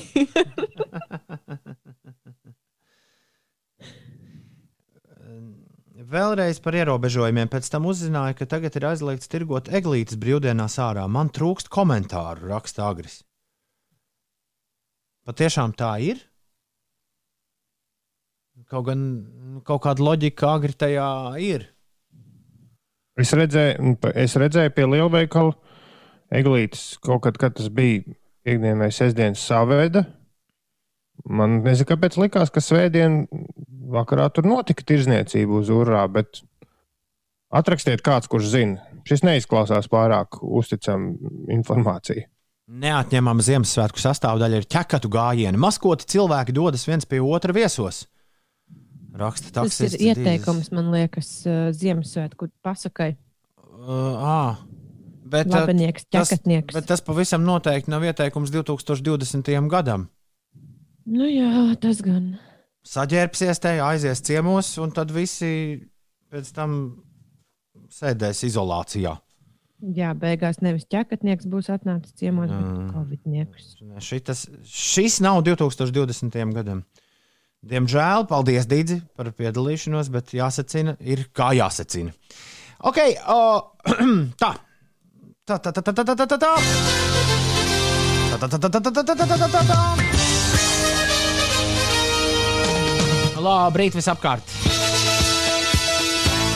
[6.08, 7.50] Vēlreiz par ierobežojumiem.
[7.52, 11.04] Pēc tam uzzināju, ka tagad ir aizliegts tirgot eglītes brīvdienās ārā.
[11.12, 13.24] Man trūkst komentāru, raksta Agris.
[15.28, 16.22] Patiešām tā ir?
[18.68, 19.02] Kaut gan
[19.68, 21.69] kaut kāda loģika agri tajā ir.
[23.18, 25.56] Es redzēju, es redzēju pie lielveikala
[26.38, 28.03] eglītes kaut kad, kad tas bija
[28.45, 30.03] piekdienas vai sestdienas savēda.
[31.27, 33.23] Man nezinu, kāpēc likās, ka svētdien
[33.91, 36.44] vakarā tur notika tirzniecība uz urā, bet
[37.49, 38.84] atrakstiet kāds, kurš zina.
[39.07, 42.27] Šis neizklausās pārāk uzticama informācija.
[42.68, 45.60] Neatņemama Ziemassvētku sastāvdaļa ir ķekatu gājieni.
[45.60, 48.03] Maskoti cilvēki dodas viens pie otra viesos.
[49.18, 53.15] Raksta Tas ir ieteikums, man liekas, uh, Ziemassvētku pasakai.
[53.57, 54.41] Uh, ā.
[55.27, 56.76] Bet, uh, Labinieks, tas, ķekatnieks.
[56.77, 59.52] bet tas pavisam noteikti nav ieteikums 2020.
[59.72, 60.07] gadam.
[61.07, 61.49] Nu jā,
[61.81, 62.35] tas gan.
[62.88, 65.49] Saģērbsies te, aizies ciemos, un tad visi
[66.31, 66.77] pēc tam
[67.91, 69.18] sēdēs izolācijā.
[69.98, 73.76] Jā, beigās nevis ķekatnieks būs atnācis ciemos, bet covidnieks.
[74.02, 76.39] Šitas, šis nav 2020.
[76.56, 76.81] gadam.
[77.66, 82.14] Diemžēl, paldies, Dīdzi, par piedalīšanos, bet jāsacina, ir kā jāsacina.
[82.86, 82.98] Ok.
[84.38, 84.52] Tā,
[85.48, 86.52] tā, tā, tā, tā, tā, tā, tā, tā.
[88.28, 89.80] Tā, tā, tā, tā, tā, tā, tā, tā, tā, tā, tā.
[93.42, 94.44] Labrīt, visapkārt!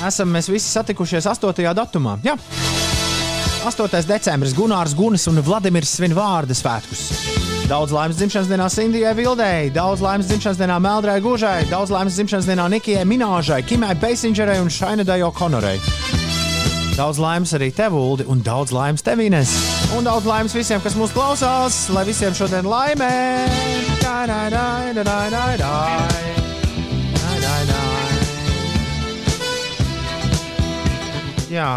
[0.06, 1.61] Esam mēs visi satikušies 8.
[1.78, 2.18] datumā.
[2.26, 2.36] Jā.
[3.69, 4.02] 8.
[4.10, 7.51] decembris Gunārs Gunis un Vladimirs svin vārdu svētkus.
[7.72, 12.49] Daudz laimes dzimšanas dienā Sindijai Vildei, daudz laimes dzimšanas dienā Meldrai Gužai, daudz laimes dzimšanas
[12.49, 15.77] dienā Nikijai Mināžai, Kimai Beisingerai un Šainadai Okonorai.
[16.98, 19.56] Daudz laimes arī tev, Uldi, un daudz laimes tev, Ines.
[19.95, 23.07] Un daudz laimes visiem, kas mūs klausās, lai visiem šodien laimē!
[24.03, 25.31] Dai, dai, dai, dai.
[25.31, 25.56] Dai,
[27.39, 27.88] dai, dai.
[31.56, 31.72] Jā,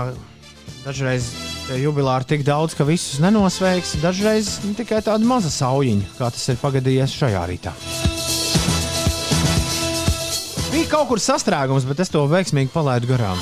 [0.83, 6.61] dažreiz jubilāri tik daudz, ka visus nenosveiks, dažreiz tikai tāda maza saujiņa, kā tas ir
[6.61, 7.75] pagadījies šajā rītā.
[10.75, 13.41] Bija kaut kur sastrēgums, bet es to veiksmīgi palaidu garām.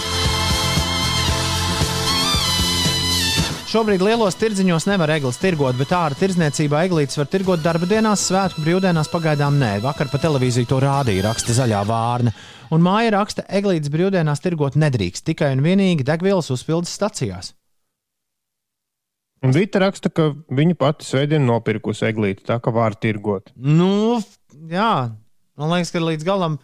[3.72, 8.60] Šobrīd lielos tirdziņos nevar eglis tirgot, bet ārā tirdzniecībā eglītes var tirgot darba dienās, svētku
[8.60, 9.70] brīvdienās pagaidām nē.
[9.80, 12.34] Vakar pa televīziju to rādīja, raksta zaļā vārna.
[12.68, 17.54] Un māja raksta, eglītes brīvdienās tirgot nedrīkst tikai un vienīgi degvielas uzpildes stacijās.
[19.42, 23.50] Un Vita raksta, ka viņa pati svētdien nopirkusi eglīti, tā ka var tirgot.
[23.58, 24.20] Nu,
[24.70, 24.92] jā,
[25.58, 26.60] man liekas, ka līdz galam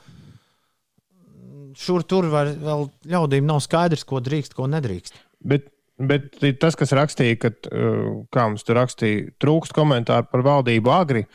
[1.79, 5.19] šur tur var, vēl ļaudīm nav skaidrs, ko drīkst, ko nedrīkst.
[5.51, 5.69] Bet,
[5.99, 11.27] bet tas, kas rakstīja, ka, uh, kā mums tur rakstīja, trūkst komentāru par valdību agri,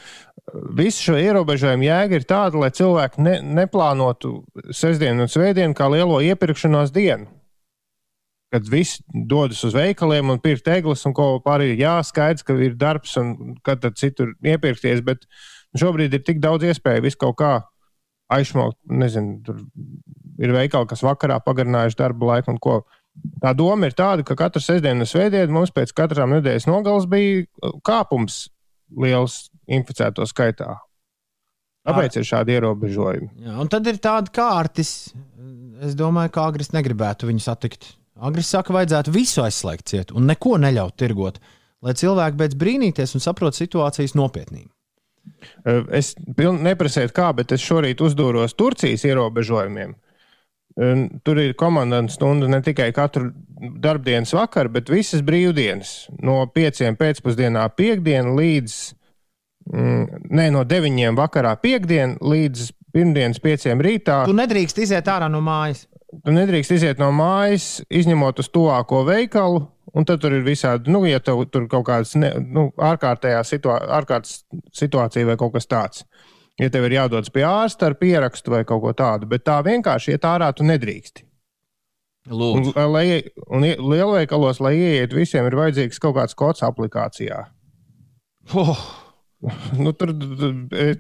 [0.76, 4.42] visu šo ierobežojumu jēga ir tāda, lai cilvēki ne, neplānotu
[4.72, 7.30] sestdienu un svētdienu kā lielo iepirkšanās dienu.
[8.54, 12.76] Kad visi dodas uz veikaliem un pirkt eglis un ko pārējie, jā, skaidrs, ka ir
[12.78, 15.26] darbs un kad tad citur iepirkties, bet
[15.80, 17.54] šobrīd ir tik daudz iespēju visu kaut kā
[18.34, 18.78] aizsmaukt.
[18.90, 19.64] Nezinu, tur
[20.42, 22.78] ir veikali, kas vakarā pagarinājuši darba laiku un ko.
[23.42, 27.44] Tā doma ir tāda, ka katru sestdienu un svētdienu mums pēc katram nedēļas nogalas bija
[27.86, 28.48] kāpums
[28.98, 30.78] liels inficēto skaitā.
[31.84, 33.30] Tāpēc ir šādi ierobežojumi.
[33.44, 35.12] Jā, un tad ir tāda kārtas.
[35.84, 37.90] Es domāju, ka Agris negribētu viņu satikt.
[38.24, 41.42] Agris saka, vajadzētu visu aizslēgt ciet un neko neļaut tirgot,
[41.84, 44.70] lai cilvēki beidz brīnīties un saprot situācijas nopietnību.
[45.96, 49.96] Es neprasēju, kā, bet es šorīt uzdūros Turcijas ierobežojumiem.
[51.24, 53.30] Tur ir komandas stunda ne tikai katru
[53.84, 55.94] darbdienas vakaru, bet visas brīvdienas.
[56.26, 58.78] No 5 pēcpusdienā piekdiena līdz
[59.70, 64.24] mm, ne, no 9 vakarā piekdiena līdz pirmdienas 5 rītā.
[64.28, 65.86] Tu nedrīkst iziet ārā no mājas.
[66.24, 69.64] Tu nedrīkst iziet no mājas, izņemot uz tuvāko veikalu.
[69.94, 74.40] Un tad tur ir visādi, nu, ja tev tur kaut kāda nu, ārkārtējā situā ārkārtas
[74.74, 76.06] situācija vai kaut kas tāds.
[76.62, 80.16] Ja tev ir jādodas pie ārsta ar pierakstu vai kaut ko tādu, bet tā vienkārši
[80.16, 81.26] iet ārā, tu nedrīksti.
[82.32, 83.06] Un, Lūdzu, lai,
[83.52, 87.42] un ie- lielveikalos, lai ieiet, visiem ir vajadzīgs kaut kāds kods aplikācijā.
[88.56, 88.84] oh,
[89.78, 90.94] Nu, tur, tur, e,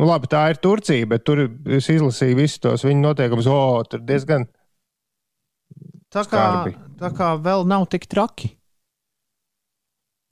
[0.00, 3.48] nu, labi, tā ir Turcija, bet tur es izlasīju visus tos viņu noteikumus.
[3.50, 4.46] O, tur diezgan.
[6.08, 6.74] tā, kā, Skarbi.
[7.00, 8.54] tā kā vēl nav tik traki.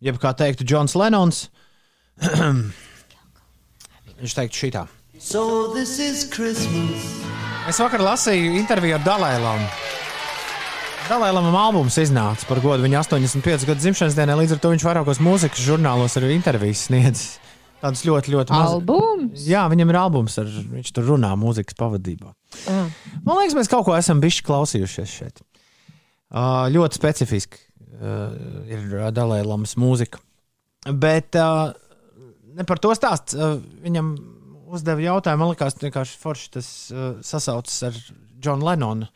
[0.00, 1.48] Jeb kā teiktu Džons Lenons,
[4.22, 4.86] viņš teiktu šitā.
[5.18, 5.74] So.
[7.68, 9.64] Es vakar lasīju interviju ar Dalailam.
[11.08, 15.20] Dalailam albums iznāca par godu viņa 85 gadu dzimšanas dienai, līdz ar to viņš vairākos
[15.24, 17.26] mūzikas žurnālos arī intervijas sniedz.
[17.78, 18.76] Tādus ļoti, ļoti mazus.
[18.80, 19.42] Albums?
[19.46, 22.32] Jā, viņam ir albums, ar, viņš tur runā mūzikas pavadībā.
[22.70, 22.88] Ah.
[23.22, 25.44] Man liekas, mēs kaut ko esam bijuši klausījušies šeit.
[26.28, 28.34] Uh, ļoti specifiski uh,
[28.68, 30.20] ir Dalailamas mūzika.
[30.90, 31.70] Bet uh,
[32.58, 33.38] ne par to stāsts.
[33.38, 34.12] Uh, viņam
[34.74, 38.04] uzdeva jautājumu, man liekas, vienkārši forši tas uh, sasaucas ar
[38.42, 39.08] Džonu Lenonu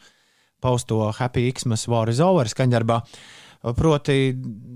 [0.62, 3.02] pausto Happy Xmas War is Over skaņdarbā.
[3.02, 4.32] Uh, Proti,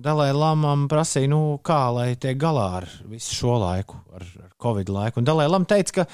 [0.06, 4.92] Dalai Lamam prasīja, nu, kā lai tiek galā ar visu šo laiku, ar, ar Covid
[4.94, 5.18] laiku.
[5.18, 6.04] Un Dalai Lam teica, ka,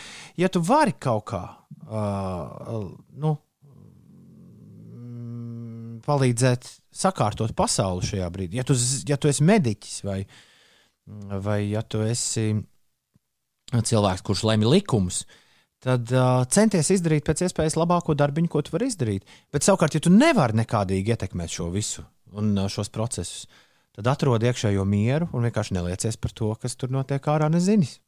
[0.40, 1.42] ja tu vari kaut kā,
[1.84, 2.78] uh,
[3.20, 3.32] nu,
[4.96, 6.70] mm, palīdzēt
[7.02, 8.78] sakārtot pasauli šajā brīdī, ja tu,
[9.08, 10.22] ja tu esi mediķis vai,
[11.44, 12.54] vai ja tu esi
[13.68, 15.26] cilvēks, kurš lemj likumus,
[15.84, 19.28] tad uh, centies izdarīt pēc iespējas labāko darbiņu, ko tu vari izdarīt.
[19.52, 23.48] Bet savukārt, ja tu nevari nekādīgi ietekmēt šo visu un uh, šos procesus,
[23.96, 27.98] tad atrod iekšējo mieru un vienkārši neliecies par to, kas tur notiek ārā nezinis.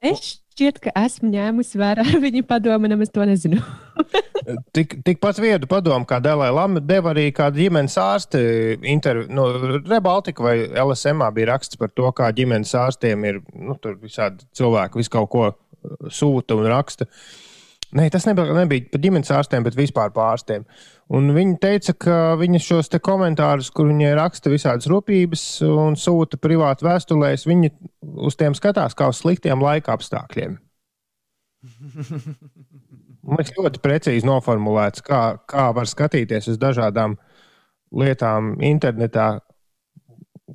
[0.00, 3.60] Es šķiet, ka esmu ņēmusi vērā viņa padomu, un es to nezinu.
[4.74, 8.40] Tik, tikpat viedu padomu, kā Dalai Lama deva arī kāda ģimenes ārste
[8.88, 9.28] intervija.
[9.36, 9.44] No
[9.76, 15.12] Rebaltika vai LSM bija raksts par to, kā ģimenes ārstiem ir nu, visādi cilvēki, visu
[15.12, 17.06] kaut ko uh, sūta un raksta.
[17.96, 20.62] Nē, tas nebija, nebija par ģimenes ārstiem, bet vispār par ārstiem.
[21.10, 26.86] Un viņa teica, ka viņa šos komentārus, kur viņa raksta visādas rūpības un sūta privāti
[26.86, 27.72] vēstulēs, viņa
[28.28, 30.58] uz tiem skatās kā uz sliktiem laika apstākļiem.
[33.26, 37.18] Man liekas, ļoti precīzi noformulēts, kā, kā var skatīties uz dažādām
[37.90, 39.40] lietām internetā,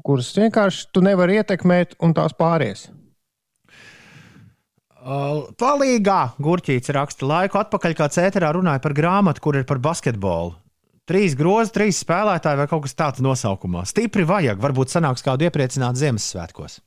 [0.08, 2.88] kuras vienkārši tu nevari ietekmēt, un tās pāries.
[5.06, 10.56] Palīgā gurķīts raksta laiku atpakaļ, kā cēterā runāja par grāmatu, kur ir par basketbolu.
[11.06, 13.84] Trīs grozi, trīs spēlētāji vai kaut kas tāds nosaukumā.
[13.86, 16.80] Stipri vajag, varbūt sanāks kādu iepriecināt Ziemassvētkos.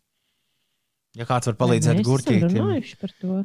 [1.17, 2.67] Ja kāds var palīdzēt gurķītim,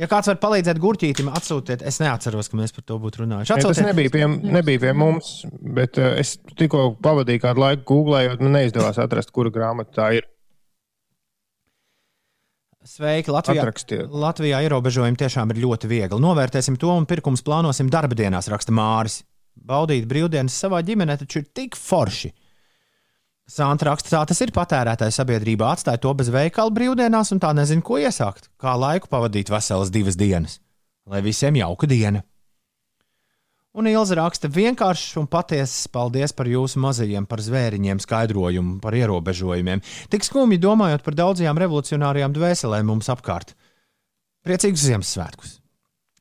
[0.01, 1.85] ja kāds var palīdzēt gurķītim, atsūtiet.
[1.85, 3.53] Es neatceros, ka mēs par to būtu runājuši.
[3.55, 3.79] Atsūtiet.
[3.79, 4.25] Ne, tas nebija pie,
[4.57, 5.31] nebija pie mums,
[5.77, 10.27] bet uh, es tikko pavadīju kādu laiku googlējot, man neizdevās atrast, kura grāmata tā ir.
[12.83, 13.63] Sveiki, Latvijā.
[13.63, 14.11] Atrakstiet.
[14.11, 16.19] Latvijā ierobežojumi tiešām ir ļoti viegli.
[16.19, 19.21] Novērtēsim to un pirkums plānosim darba dienās, raksta Māris.
[19.55, 22.33] Baudīt brīvdienas savā ģimenē taču ir tik forši.
[23.47, 25.71] Sānta raksta, tā tas ir patērētāja sabiedrībā.
[25.75, 28.49] Atstāja to bez veikala brīvdienās un tā nezinu, ko iesākt.
[28.59, 30.59] Kā laiku pavadīt veselas divas dienas.
[31.07, 32.23] Lai visiem jauka diena!
[33.73, 39.81] Un Ilza raksta vienkārši un patiesi paldies par jūsu mazajiem, par zvēriņiem, skaidrojumu, par ierobežojumiem.
[40.13, 43.55] Tik skumji domājot par daudzajām revolucionārajām dvēselēm mums apkārt.
[44.45, 45.55] Priecīgus Ziemassvētkus!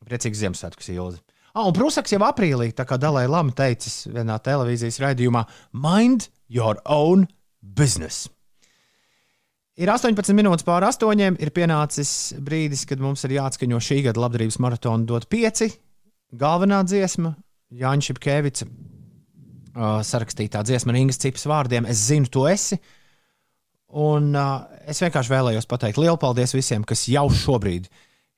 [0.08, 1.20] Priecīgus Ziemassvētkus, Ilza!
[1.52, 5.44] Ah, un Prūsaks jau aprīlī, tā kā Dalai Lama teicis vienā televīzijas raidījumā,
[5.76, 7.28] mind your own
[7.60, 8.30] business.
[9.76, 14.62] Ir 18 minūtes pāri astoņiem, ir pienācis brīdis, kad mums ir jāatskaņo šī gada labdarības
[14.64, 15.68] maratona dot pieci
[16.32, 17.34] galvenā dziesma,
[17.72, 21.88] Jānis Šepkevics, uh, sarakstītā dziesma Ingas Cipas vārdiem.
[21.88, 22.78] Es zinu, tu esi.
[24.02, 27.90] Un uh, es vienkārši vēlējos pateikt lielu paldies visiem, kas jau šobrīd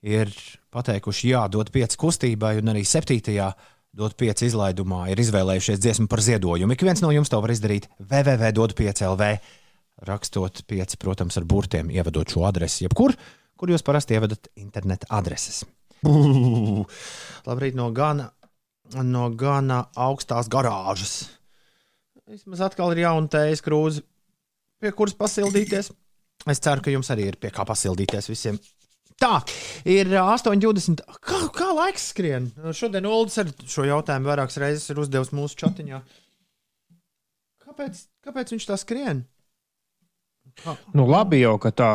[0.04, 0.32] ir
[0.74, 3.52] pateikuši jā, dot pieci kustībai, un arī septītajā
[3.94, 6.74] dot pieci izlaidumā ir izvēlējušies dziesmu par ziedojumu.
[6.74, 9.30] Ik viens no jums to var izdarīt www.5LV.
[10.04, 13.14] Rakstot pieci, protams, ar burtiem, ievadot šo adresi, jebkur,
[13.54, 15.62] kur jūs parasti ievadat interneta adreses.
[17.48, 18.30] Labrīt no gana,
[19.04, 21.16] no gana augstās garāžas.
[22.28, 24.04] Vismaz atkal ir jauna tējas krūze,
[24.80, 25.90] pie kuras pasildīties.
[26.50, 28.58] Es ceru, ka jums arī ir pie kā pasildīties visiem.
[29.20, 29.38] Tā
[29.88, 31.04] ir 8,20.
[31.22, 32.50] Kā, kā laiks skrien?
[32.74, 36.00] Šodien Ulas ar šo jautājumu vairākas reizes ir uzdevis mūsu chatiņā.
[37.64, 39.22] Kāpēc, kāpēc viņš tā skrien?
[40.60, 40.74] Kā?
[40.94, 41.92] Nu, labi jau, ka tā.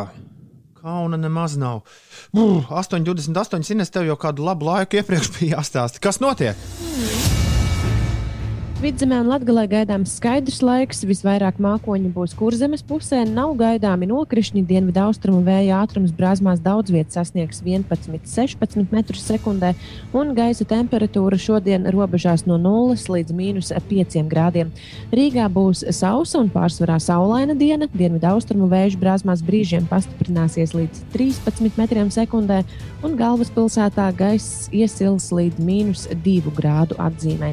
[0.80, 1.82] Kauna nemaz nav.
[2.32, 3.74] Brr, 8,28.
[3.74, 6.00] Ines, tev jau kādu labu laiku iepriekš bija jāstāsta.
[6.00, 6.56] Kas notiek?
[6.80, 7.49] Mm.
[8.80, 11.02] Vidzemē un Latvijā gaidāms skaidrs laiks.
[11.04, 13.18] Visvairāk mākoņu būs kurzemes pusē.
[13.28, 14.62] Nav gaidāmi nokrišņi.
[14.64, 19.74] Dienvidu austrumu vēja ātrums brāzmās daudz vietas sasniegs 11,16 metrus sekundē,
[20.16, 24.72] un gaisa temperatūra šodien robežās no 0 līdz minus 5 grādiem.
[25.12, 27.84] Rīgā būs sausa un pārsvarā saulaina diena.
[27.92, 32.62] Dienvidu austrumu vēju brāzmās brīžiem pastiprināsies līdz 13 metriem sekundē,
[33.04, 37.52] un galvaspilsētā gaiss iesils līdz minus 2 grādu atzīmē.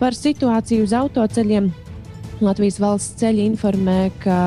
[0.00, 1.70] Par situāciju uz autoceļiem
[2.44, 4.38] Latvijas valsts ceļi informē, ka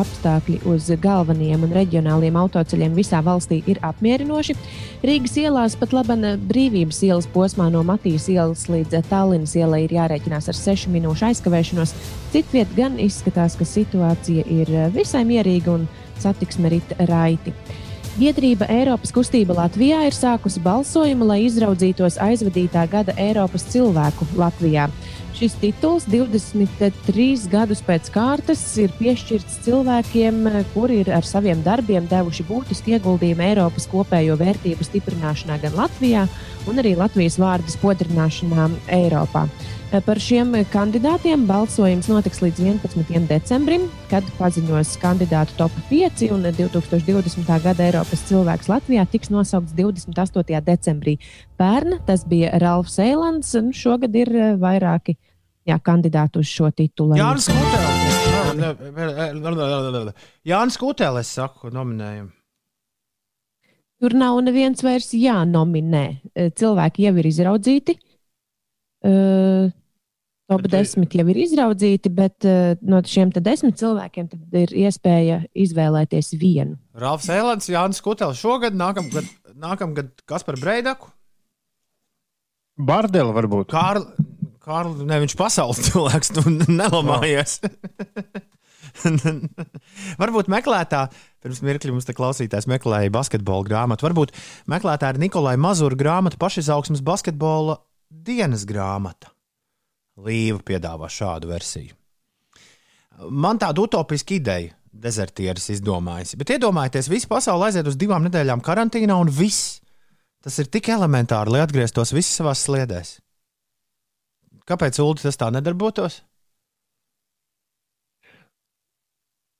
[0.00, 4.56] apstākļi uz galvenajiem un reģionāliem autoceļiem visā valstī ir apmierinoši.
[5.06, 10.50] Rīgas ielās pat labi brīvības ielas posmā no Matīs ielas līdz Tallinas ielai ir jārēķinās
[10.50, 11.94] ar 6 minūšu aizkavēšanos.
[12.34, 15.88] Citviet gan izskatās, ka situācija ir visai mierīga un
[16.22, 17.54] satiksme rit raiti.
[18.14, 24.84] Biedrība Eiropas kustība Latvijā ir sākusi balsojumu, lai izraudzītos aizvadītā gada Eiropas cilvēku Latvijā.
[25.34, 30.44] Šis tituls 23 gadus pēc kārtas ir piešķirts cilvēkiem,
[30.76, 36.28] kuri ir ar saviem darbiem devuši būtisku ieguldījumu Eiropas kopējo vērtību stiprināšanā gan Latvijā,
[36.68, 39.48] gan arī Latvijas vārdu spodrināšanā Eiropā.
[40.02, 43.26] Par šiem kandidātiem balsojums notiks līdz 11.
[43.30, 47.46] decembrim, kad paziņos kandidātu top 5 un 2020.
[47.62, 50.58] gada Eiropas cilvēks Latvijā tiks nosaukts 28.
[50.66, 51.14] decembrī.
[51.60, 55.14] Pērn tas bija Ralfs Eilands, un šogad ir eh, vairāki
[55.62, 57.14] jā, kandidāti uz šo titulu.
[57.20, 58.18] Jānis Kutēlis.
[60.42, 62.32] Jānis Kutēlis, es saku, nominējumu.
[64.02, 66.04] Tur nav neviens vairs jānominē.
[66.58, 67.94] Cilvēki jau ir izraudzīti.
[69.04, 69.70] Uh,
[70.50, 74.74] Top Bet- 10 jau ir izraudzīti, bet uh, no šiem te desmit cilvēkiem tad ir
[74.84, 76.76] iespēja izvēlēties vienu.
[77.00, 79.24] Rāfs Elands, Jānis Kutels šogad, nākamgad,
[79.56, 81.08] nākamgad Kaspar Breidaku,
[82.74, 83.70] Bardela varbūt.
[83.70, 84.06] Kārl,
[84.64, 87.60] Kārl, ne, viņš pasaules cilvēks, tu nelamājies.
[90.22, 91.04] Varbūt meklētā,
[91.42, 94.06] pirms mirkļa mums te klausītājs meklēja basketbola grāmatu.
[94.06, 94.34] Varbūt
[94.70, 97.80] meklētā ir Nikolai Mazura grāmata, pašizaugsmes basketbola
[98.10, 99.33] dienas grāmata.
[100.14, 101.94] Līva piedāvā šādu versiju.
[103.30, 106.36] Man tāda utopiska ideja, dezertieris izdomājis.
[106.38, 109.80] Bet iedomājieties, visa pasaule aiziet uz divām nedēļām karantīnā un viss.
[110.44, 113.16] Tas ir tik elementāri, lai atgrieztos visi savās sliedēs.
[114.68, 116.22] Kāpēc Ulu tas tā nedarbotos?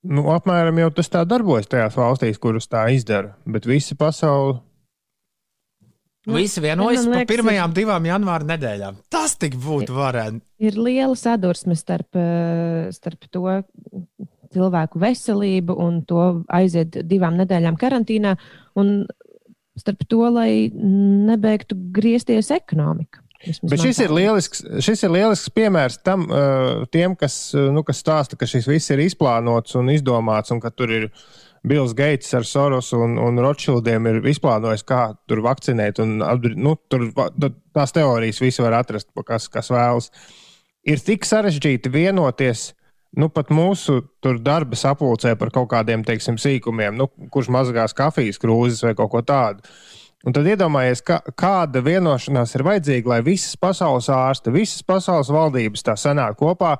[0.05, 3.35] Nu, apmēram jau tas tā darbojas tajās valstīs, kuras tā izdara.
[3.49, 4.59] Bet visa pasaule.
[6.25, 9.01] Nu, Visi vienojas par liekas, pirmajām divām janvāra nedēļām.
[9.13, 10.41] Tas tik būtu varētu.
[10.65, 13.61] Ir liela sadursme starp, eh, starp to
[14.55, 18.37] cilvēku veselību un to aiziet divām nedēļām karantīnā,
[18.81, 19.05] un
[19.77, 23.21] starp to, lai nebeigtu griezties ekonomika.
[23.45, 28.01] Bet šis ir lielisks, šis ir lielisks piemērs tam, uh, tiem, kas, uh, nu, kas
[28.01, 31.11] stāsta, ka šis viss ir izplānots un izdomāts, un ka tur ir
[31.65, 36.01] Bills Gates ar Sorosu un, un Rothschildiem ir izplānojis, kā tur vakcinēt.
[36.05, 36.19] Un,
[36.61, 37.07] nu, tur
[37.73, 40.11] tās teorijas visi var atrast, kas, kas vēlas.
[40.85, 42.73] Ir tik sarežģīti vienoties.
[43.15, 44.01] Nu, pat mūsu
[44.43, 49.23] darba sapulcē par kaut kādiem teiksim, sīkumiem, nu, kurš mazgās kafijas krūzes vai kaut ko
[49.23, 49.63] tādu.
[50.25, 55.85] Un tad iedomājieties, kā, kāda vienošanās ir vajadzīga, lai visas pasaules ārsti, visas pasaules valdības
[55.87, 56.75] tā sanāk kopā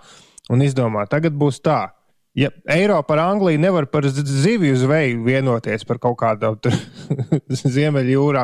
[0.51, 1.93] un izdomā, tagad būs tā.
[2.35, 6.75] Ja Eiropa ar Angliju nevar par zivju zveju vienoties par kaut kādām tur
[7.77, 8.43] ziemeļjūrā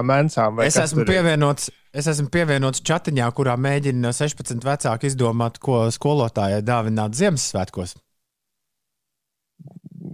[0.55, 6.63] vai Es esmu, pievienots, es esmu pievienots chatiņā, kurā mēģina 16 vecāki izdomāt, ko skolotājai
[6.63, 7.97] dāvināt Ziemassvētkos.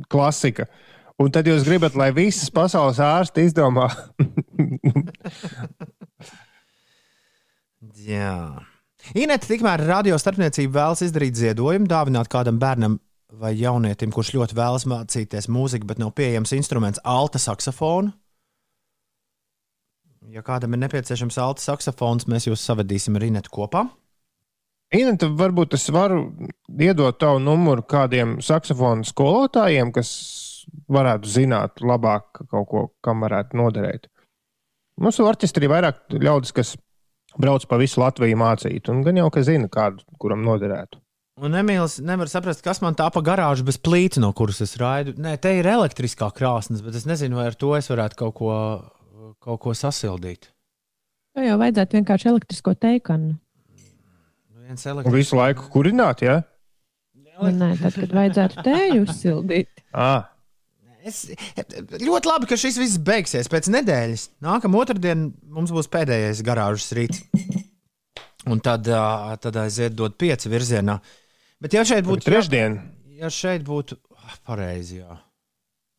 [0.09, 0.65] klasika.
[1.21, 3.89] Un tad jūs gribat, lai visas pasaules ārsti izdomā,
[8.07, 8.63] Jā.
[9.19, 12.99] Inēta tikmēr radio starpniecība vēlas izdarīt ziedojumu, dāvināt kādam bērnam
[13.41, 18.15] vai jaunietim, kurš ļoti vēlas mācīties mūziku, bet nav pieejams instruments, alta saksofonu.
[20.33, 23.85] Ja kādam ir nepieciešams alta saksofons, mēs jūs savedīsim ar Inetu kopā.
[24.95, 26.21] Inna, varbūt es varu
[26.79, 30.11] iedot tavu numuru kādiem saksofonu skolotājiem, kas
[30.91, 34.07] varētu zināt labāk kaut ko, kam varētu noderēt.
[35.03, 36.77] Mūsu orķestrī ir vairāk ļaudis, kas
[37.37, 41.03] brauc pa visu Latviju mācīt, un gan jau, ka zina kādu, kuram noderētu.
[41.37, 45.13] Un Emīls nevar saprast, kas man tā pa garāžu bez plīta, no kuras es raidu.
[45.21, 48.53] Nē, te ir elektriskā krāsnes, bet es nezinu, vai ar to es varētu kaut ko,
[49.45, 50.49] kaut ko sasildīt.
[51.37, 53.35] To jau vajadzētu vienkārši elektrisko teikanu.
[54.65, 55.19] Viens Un elektrisks.
[55.19, 56.39] visu laiku kurināt, ja?
[57.37, 59.85] Nu, Nē, tad, kad vajadzētu tēju uzsildīt.
[59.93, 60.15] À,
[61.07, 61.21] Es,
[62.03, 64.25] ļoti labi, ka šis viss beigsies pēc nedēļas.
[64.43, 67.21] Nākamā otrdiena mums būs pēdējais garāžas rīts.
[68.51, 68.89] Un tad,
[69.45, 70.97] tad aiziet dot pieci virzienā.
[71.63, 72.81] Bet ja šeit būtu trešdien.
[73.17, 75.17] ja šeit būtu ah, pareizi, jā.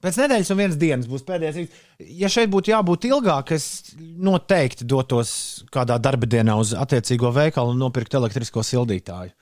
[0.03, 1.73] Pēc nedēļas un vienas dienas būs pēdējais.
[2.19, 5.31] Ja šeit būtu jābūt ilgāk, es noteikti dotos
[5.73, 9.33] kādā darba dienā uz attiecīgo veikalu un nopirkt elektrisko sildītāju.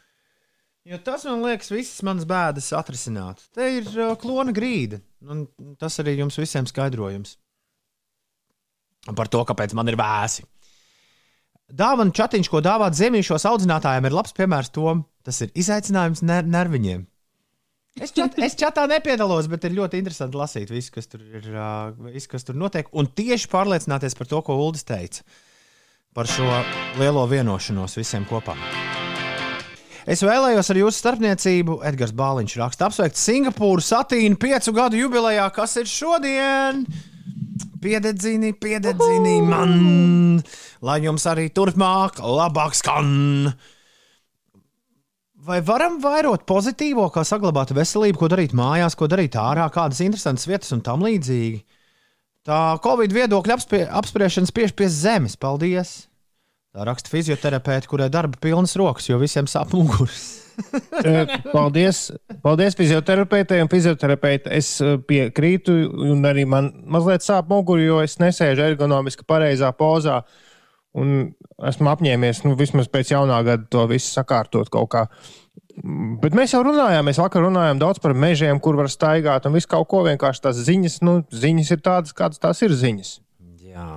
[0.85, 3.41] Jo tas man liekas, visas manas bēdas atrisināt.
[3.57, 5.01] Te ir uh, klona grīda.
[5.25, 5.47] Un
[5.81, 7.35] tas arī jums visiem skaidrojums.
[9.17, 10.45] Par to, kāpēc man ir vēsi.
[11.65, 15.05] Dāvana chatiņš, ko dāvāt zemīšos audzinātājiem, ir labs piemērs tam.
[15.25, 17.05] Tas ir izaicinājums ner nerviņiem.
[17.95, 21.47] Es, čat, es čatā nepiedalos, bet ir ļoti interesanti lasīt visu, kas tur ir,
[22.11, 22.89] visu, kas tur notiek.
[22.93, 25.23] Un tieši pārliecināties par to, ko Uldis teica
[26.15, 26.45] par šo
[26.99, 28.53] lielo vienošanos visiem kopā.
[30.05, 35.75] Es vēlējos ar jūsu starpniecību, Edgars Bāliņš raksta, apsveikt Singapūru satīnu piecu gadu jubilejā, kas
[35.81, 36.85] ir šodien.
[37.85, 39.73] Piededzini, piededzini man,
[40.85, 43.51] lai jums arī turpmāk labāk skan.
[45.45, 50.47] Vai varam vairot pozitīvo, kā saglabāt veselību, ko darīt mājās, ko darīt ārā, kādas interesantas
[50.49, 51.61] vietas un tam līdzīgi?
[52.45, 55.37] Tā Covid viedokļa apspie, apspriešana spiež pie zemes.
[55.37, 56.07] Paldies!
[56.75, 60.25] Tā raksta fizioterapeite, kurai darba pilnas rokas, jo visiem sāp muguras.
[61.55, 62.09] Paldies,
[62.43, 64.57] paldies fizioterapeitei un fizioterapeitei.
[64.59, 64.73] Es
[65.07, 65.75] piekrītu,
[66.11, 70.21] un arī man mazliet sāp mugura, jo es nesēžu ergonomiski pareizā pozā.
[70.95, 71.31] Un
[71.71, 75.05] esmu apņēmies, nu, vismaz pēc jaunā gada to visu sakārtot kaut kā.
[76.23, 79.67] Bet mēs jau runājām, mēs vakar runājām daudz par mežiem, kur var staigāt, un viss
[79.67, 83.15] kaut ko vienkārši tās ziņas, nu, ziņas ir tādas, kādas tās ir ziņas.
[83.71, 83.89] Jā.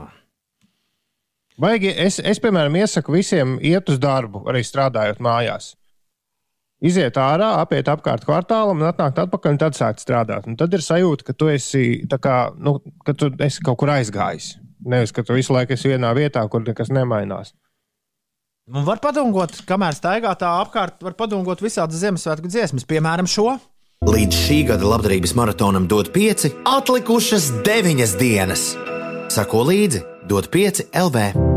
[1.59, 5.75] Vajag, es, es, piemēram, iesaku visiem iet uz darbu, arī strādājot mājās.
[6.79, 10.47] iziet ārā, apiet apkārt kvartālam un atnākt atpakaļ un tad sākt strādāt.
[10.47, 14.53] Un tad ir sajūta, ka tu esi, kā, nu, ka tu esi kaut kur aizgājis.
[14.87, 17.51] Nevis, ka tu visu laiku esi vienā vietā, kur nekas nemainās.
[18.69, 23.57] Un var padomāt, kamēr staigā tā apkārt, var padomāt visādas Ziemassvētku dziesmas, piemēram, šo.
[24.07, 28.71] Līdz šī gada labdarības maratonam dod pieci, atlikušas deviņas dienas.
[29.35, 31.48] Sako līdzi, dod pieci LV.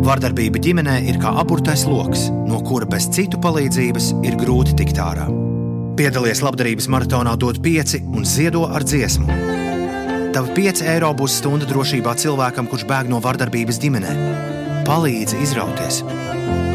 [0.00, 5.26] Vardarbība ģimenē ir kā aburtais lokus, no kura bez citu palīdzības ir grūti tikt ārā.
[5.98, 9.28] Piedalies labdarības maratonā, dod pieci un ziedo ar dziesmu.
[10.32, 14.16] Tavi 5 eiro būs stunda drošībā cilvēkam, kurš bēg no vardarbības ģimenē.
[14.88, 16.00] Palīdzi izrauties!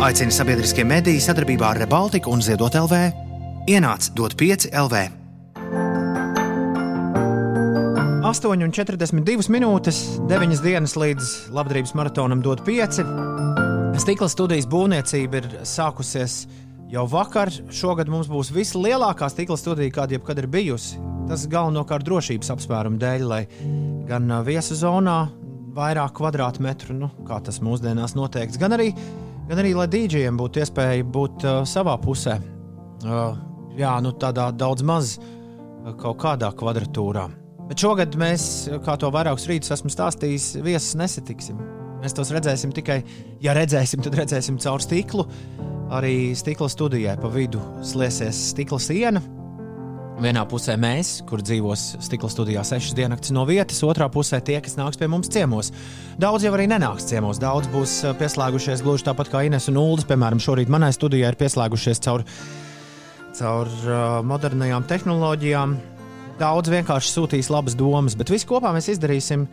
[0.06, 3.06] Aicini sabiedriskie mediji sadarbībā ar Rebaltiku un Ziedot LV.
[3.72, 5.25] Ienāc dot 5 LV.
[8.36, 9.98] 8,42 minūtes,
[10.28, 12.98] 9 dienas līdz labdarības maratonam dod 5.
[14.02, 16.42] Stikla studijas būvniecība ir sākusies
[16.92, 17.48] jau vakar.
[17.72, 21.00] Šogad mums būs vislielākā stikla studija, kāda jebkad ir bijusi.
[21.30, 23.40] Tas galvenokārt drošības apsvērumu dēļ, lai
[24.10, 25.30] gan viesu zonā
[25.78, 28.90] vairāk kvadrātmetru, nu, kā tas mūsdienās noteikts, gan arī,
[29.48, 32.36] gan arī lai dīdžiem būtu iespēja būt uh, savā pusē.
[33.00, 33.40] Uh,
[33.80, 37.30] jā, nu tādā daudz maz uh, kaut kādā kvadratūrā.
[37.66, 41.58] Bet šogad mēs, kā to vairākus rītus esmu stājis, viesus nesatiksim.
[42.04, 43.00] Mēs tos redzēsim tikai,
[43.42, 45.26] ja redzēsim, tad redzēsim caur stiklu.
[45.96, 49.22] Arī stikla studijai pa vidu slēsies stikla siena.
[50.22, 54.78] Vienā pusē mēs, kur dzīvos stikla studijā sešas diennakts no vietas, otrā pusē tie, kas
[54.80, 55.74] nāks pie mums ciemos.
[56.22, 60.06] Daudz jau arī nenāks ciemos, daudz būs uh, pieslēgušies gluži tāpat kā Ines un Ulas.
[60.08, 62.24] Piemēram, šorīt manai studijai ir pieslēgušies caur,
[63.42, 65.76] caur uh, modernajām tehnoloģijām.
[66.36, 69.46] Daudz vienkārši sūtīs labas domas, bet visi kopā mēs izdarīsim,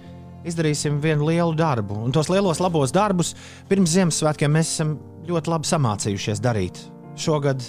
[0.48, 1.94] izdarīsim vienu lielu darbu.
[2.02, 3.36] Un tos lielos labos darbus
[3.68, 4.96] pirms Ziemassvētkiem mēs esam
[5.28, 6.80] ļoti labi samācījušies darīt.
[7.14, 7.62] Šogad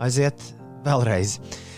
[0.00, 0.40] aiziet
[0.86, 1.36] vēlreiz.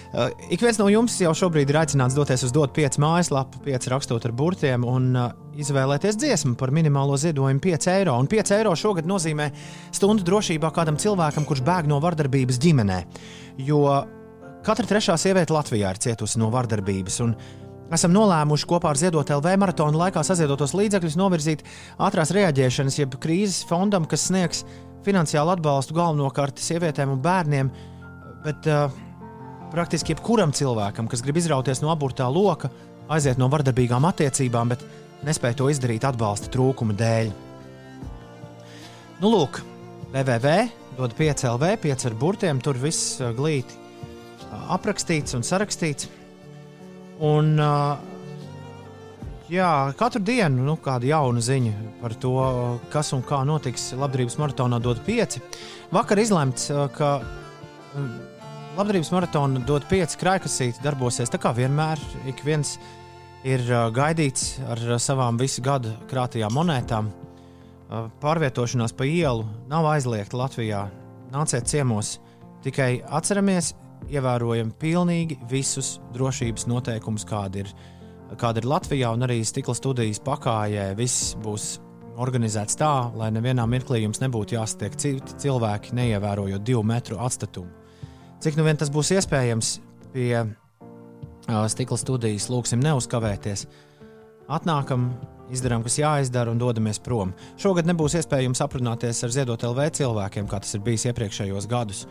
[0.09, 3.90] Uh, ik viens no jums jau šobrīd ir aicināts doties uz dot 5 mājaslapu, 5
[3.92, 8.14] rakstot ar burtiem un uh, izvēlēties dziesmu par minimālo ziedojumu 5 eiro.
[8.22, 9.50] Un 5 eiro šogad nozīmē
[9.98, 13.02] stundu drošībā kādam cilvēkam, kurš bēg no vardarbības ģimenē.
[13.66, 13.82] Jo
[14.66, 17.20] Katra trešā sieviete Latvijā ir cietusi no vardarbības.
[17.94, 21.62] Esam nolēmuši kopā ar Ziedot LV maratona laikā saziedotos līdzekļus novirzīt
[22.05, 24.64] ātrās reaģēšanas, jeb krīzes fondam, kas sniegs
[25.06, 27.70] finansiālu atbalstu galvenokārt sievietēm un bērniem,
[28.44, 28.93] bet uh,
[29.72, 32.68] praktiski jebkuram cilvēkam, kas grib izrauties no aburtā loka,
[33.09, 34.85] aiziet no vardarbīgām attiecībām, bet
[35.24, 37.32] nespēja to izdarīt atbalsta trūkuma dēļ.
[39.22, 39.62] Nu, lūk,
[40.12, 40.55] www.
[40.98, 43.88] dod 5 LV, 5 ar burtiem, tur viss uh, glīti
[44.75, 46.09] aprakstīts un sarakstīts.
[47.25, 47.57] Un,
[49.51, 51.73] jā, katru dienu nu, kāda jauna ziņa
[52.03, 52.35] par to,
[52.93, 55.43] kas un kā notiks Latvijas maratonā, dod pieci.
[55.95, 57.11] Vakar izlemts, ka
[58.79, 61.99] Latvijas maratonā dod pieci krājkasīti darbosies tā kā vienmēr.
[62.31, 62.77] Ik viens
[63.43, 63.65] ir
[63.95, 67.11] gaidīts ar savām visu gadu krātajām monētām.
[68.23, 70.87] Pārvietošanās pa ielu nav aizliegta Latvijā.
[71.33, 72.19] Nāciet ciemos,
[72.62, 73.73] tikai atceramies,
[74.09, 77.73] ievērojam pilnīgi visus drošības noteikumus, kādi ir,
[78.41, 80.91] kāda ir Latvijā, un arī stikla studijas pakājē.
[80.99, 81.77] Viss būs
[82.19, 87.70] organizēts tā, lai nevienā mirklī jums nebūtu jāsatiek citi cilvēki, neievērojot divu metru atstatumu.
[88.43, 89.73] Cik nu vien tas būs iespējams,
[90.15, 90.45] pie
[91.49, 93.66] stikla studijas lūksim neuzkavēties.
[94.49, 95.11] Atnākam,
[95.53, 97.35] izdarām, kas jāizdara, un dodamies prom.
[97.61, 102.07] Šogad nebūs iespējams aprunāties ar Ziedot LV cilvēkiem, kā tas ir bijis iepriekšējos gadus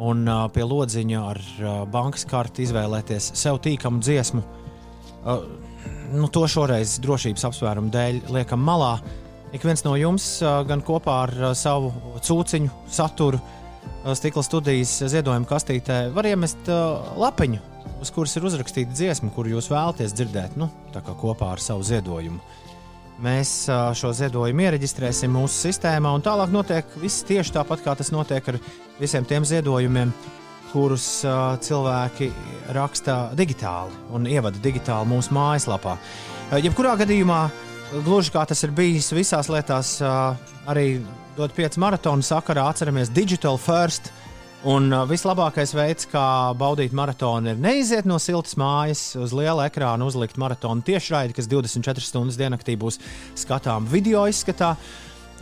[0.00, 4.42] un uh, pie lodziņa ar uh, bankas karti izvēlēties sev tīkamu dziesmu.
[5.22, 5.44] Uh,
[6.14, 8.96] nu, to šoreiz drošības apsvērumu dēļ liekam malā.
[9.52, 11.92] Ik viens no jums, uh, gan kopā ar uh, savu
[12.24, 17.60] cūciņu saturu, uh, stikla studijas ziedojuma kastītē, var iemest uh, lapiņu,
[18.02, 20.70] uz kuras ir uzrakstīta dziesma, kuru jūs vēlaties dzirdēt, nu,
[21.20, 22.40] kopā ar savu ziedojumu.
[23.22, 28.48] Mēs šo ziedojumu iereģistrēsim mūsu sistēmā, un tālāk notiek viss tieši tāpat, kā tas notiek
[28.50, 28.58] ar
[28.98, 30.10] visiem tiem ziedojumiem,
[30.72, 31.06] kurus
[31.62, 32.32] cilvēki
[32.74, 35.94] raksta digitāli un ievada digitāli mūsu mājaslapā.
[36.64, 37.40] Jebkurā gadījumā,
[38.02, 40.00] gluži kā tas ir bijis visās lietās,
[40.66, 40.98] arī
[41.36, 44.10] dot pieci maratonu sakarā, atceramies Digital First.
[44.62, 46.24] Un vislabākais veids, kā
[46.54, 52.04] baudīt maratonu, ir neiziet no siltas mājas uz liela ekrāna, uzlikt maratonu tiešraidi, kas 24
[52.06, 53.00] stundas diennaktī būs
[53.42, 54.76] skatām video izskatā.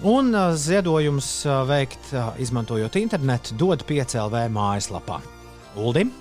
[0.08, 1.28] Un ziedojumus
[1.68, 5.20] veikt, izmantojot internetu, dod 5LV mājaslapā.
[5.76, 6.14] Uldim!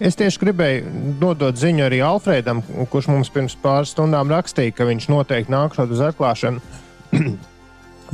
[0.00, 0.92] Es tieši gribēju
[1.22, 2.60] nodot ziņu arī Alfredam,
[2.92, 6.60] kurš mums pirms pāris stundām rakstīja, ka viņš noteikti nākšot uz atklāšanu.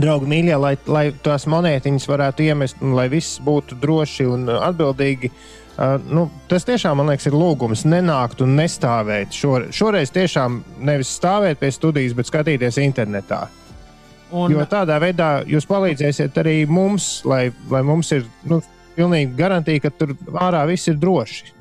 [0.00, 5.30] draugi mīļie, lai, lai tās monētiņas varētu iemest un lai viss būtu droši un atbildīgi.
[5.76, 9.34] Uh, nu, tas tiešām, man liekas, ir lūgums nenākt un nestāvēt.
[9.36, 13.46] Šore, šoreiz tiešām nevis stāvēt pie studijas, bet skatīties internetā.
[14.32, 18.58] Un, Jo tādā veidā jūs palīdzēsiet arī mums, lai, lai mums ir nu,
[18.96, 21.55] pilnīgi garantija, ka tur ārā viss ir droši.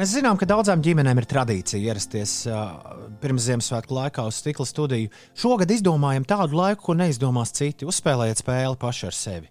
[0.00, 2.70] Mēs zinām, ka daudzām ģimenēm ir tradīcija ierasties uh,
[3.20, 5.10] pirms Ziemassvētku laikā uz stikla studiju.
[5.36, 7.84] Šogad izdomājam tādu laiku, ko neizdomās citi.
[7.84, 9.50] Uzspēlējiet spēli paši ar sevi.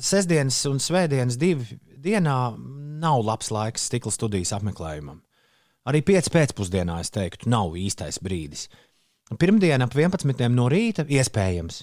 [0.00, 1.76] Sestdienas un svētdienas divi
[2.06, 2.38] dienā
[3.02, 5.20] nav labs laiks stikla studijas apmeklējumam.
[5.92, 8.70] Arī 5 pēcpusdienā, es teiktu, nav īstais brīdis.
[9.36, 10.40] Pirmdiena ap 11.
[10.56, 11.82] no rīta iespējams.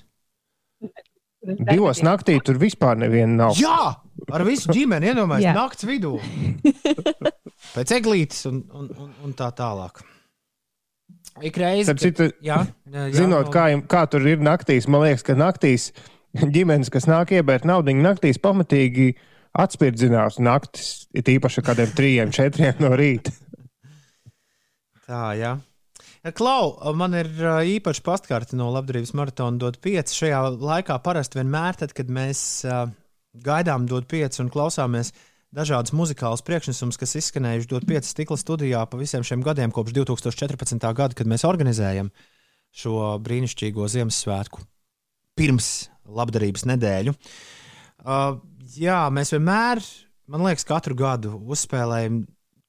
[1.43, 3.57] Divos naktī tur vispār neviena nav.
[3.59, 3.93] Jā,
[4.31, 6.13] ar visu ģimeni iedomājieties, naktas vidū.
[7.75, 9.99] Pēc eglītes un, un, un, un tā tālāk.
[11.43, 12.59] Ik reizi, Starp citu, jā,
[12.93, 15.89] jā, Zinot, no- kā, kā tur ir naktīs, man liekas, ka naktīs
[16.37, 19.11] ģimenes, kas nāk iebērt naudu, naktīs pamatīgi
[19.53, 23.33] atspirdzinās naktis, it īpaši kādiem trījiem, četriem no rīta.
[25.03, 25.57] Tā, jā.
[26.31, 27.27] Klau, man ir
[27.67, 30.13] īpaši pastkarte no labdarības maratona dot 5.
[30.15, 32.63] Šajā laikā parasti vienmēr, tad, kad mēs
[33.43, 35.11] gaidām dot 5 un klausāmies
[35.53, 40.79] dažādas muzikālas priekšnesumus, kas izskanējuši dot 5 stikla studijā pa visiem šiem gadiem, kopš 2014.
[40.95, 42.13] gada, kad mēs organizējam
[42.71, 44.63] šo brīnišķīgo Ziemassvētku
[45.37, 45.69] pirms
[46.07, 47.17] labdarības nedēļu.
[48.03, 48.39] Uh,
[48.79, 49.83] jā, mēs vienmēr,
[50.31, 52.23] man liekas, katru gadu uzspēlējam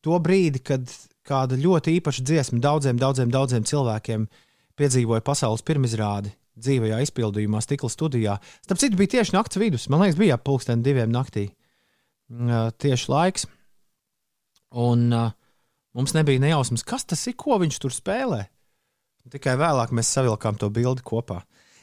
[0.04, 0.90] to brīdi, kad
[1.26, 4.26] kāda ļoti īpaša dziesma daudziem, daudziem, daudziem cilvēkiem
[4.78, 8.38] piedzīvoja pasaules pirmizrādi dzīvajā izpildījumā, stikla studijā.
[8.64, 9.88] Starp citu, bija tieši naktas vidus.
[9.90, 11.48] Man liekas, bija ap pulksten diviem naktī.
[12.30, 13.48] Uh, tieši laiks.
[14.84, 15.32] Un uh,
[15.94, 18.44] mums nebija nejausmas, kas tas ir, ko viņš tur spēlē.
[19.32, 21.42] Tikai vēlāk mēs savilkām to bildi kopā.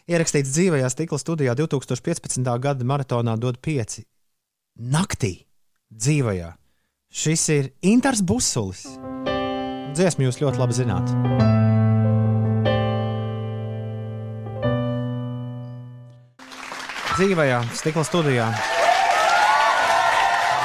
[0.09, 2.47] Ierakstīts dzīvajā stikla studijā 2015.
[2.61, 4.01] gada maratonā dod 5
[4.91, 5.33] naktī
[5.91, 6.53] dzīvajā.
[7.11, 8.85] Šis ir Inters Busulis.
[9.91, 11.09] Dziesmu jūs ļoti labi zināt.
[17.17, 18.45] Dzīvajā stikla studijā.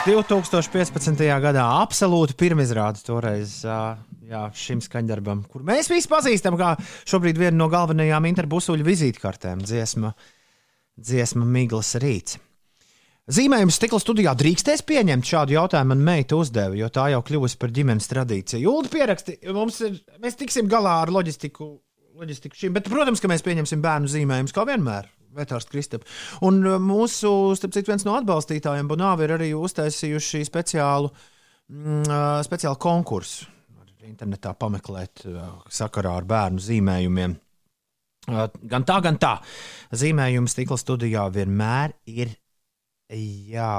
[0.07, 1.27] 2015.
[1.43, 6.77] gadā absolūti pirmizrāde toreiz jā, šim skaņdarbam, kur mēs visi pazīstam, kā
[7.11, 10.15] šobrīd vienu no galvenajām interbusuļu vizītkartēm- dziesma,
[10.95, 12.39] dziesma Miglas rīts.
[13.27, 17.73] Zīmējums stikla studijā drīkstēs pieņemt šādu jautājumu, man meita uzdeva, jo tā jau kļuvusi par
[17.75, 18.61] ģimenes tradīciju.
[18.63, 21.67] Jūlda pieraksti, mums ir, mēs tiksim galā ar loģistiku,
[22.21, 25.11] loģistiku šim, bet, protams, ka mēs pieņemsim bērnu zīmējumus kā vienmēr.
[25.37, 26.07] Vetārs Kristap.
[26.47, 31.11] Un uh, mūsu, starp citu, viens no atbalstītājiem, Bonāvi, ir arī uztaisījuši speciālu,
[31.67, 33.51] mm, uh, speciālu konkursu.
[34.07, 37.35] Internetā pameklēt uh, sakarā ar bērnu zīmējumiem.
[38.71, 39.37] Gan tā, gan tā.
[39.95, 42.31] Zīmējums stikla studijā vienmēr ir
[43.11, 43.71] jā,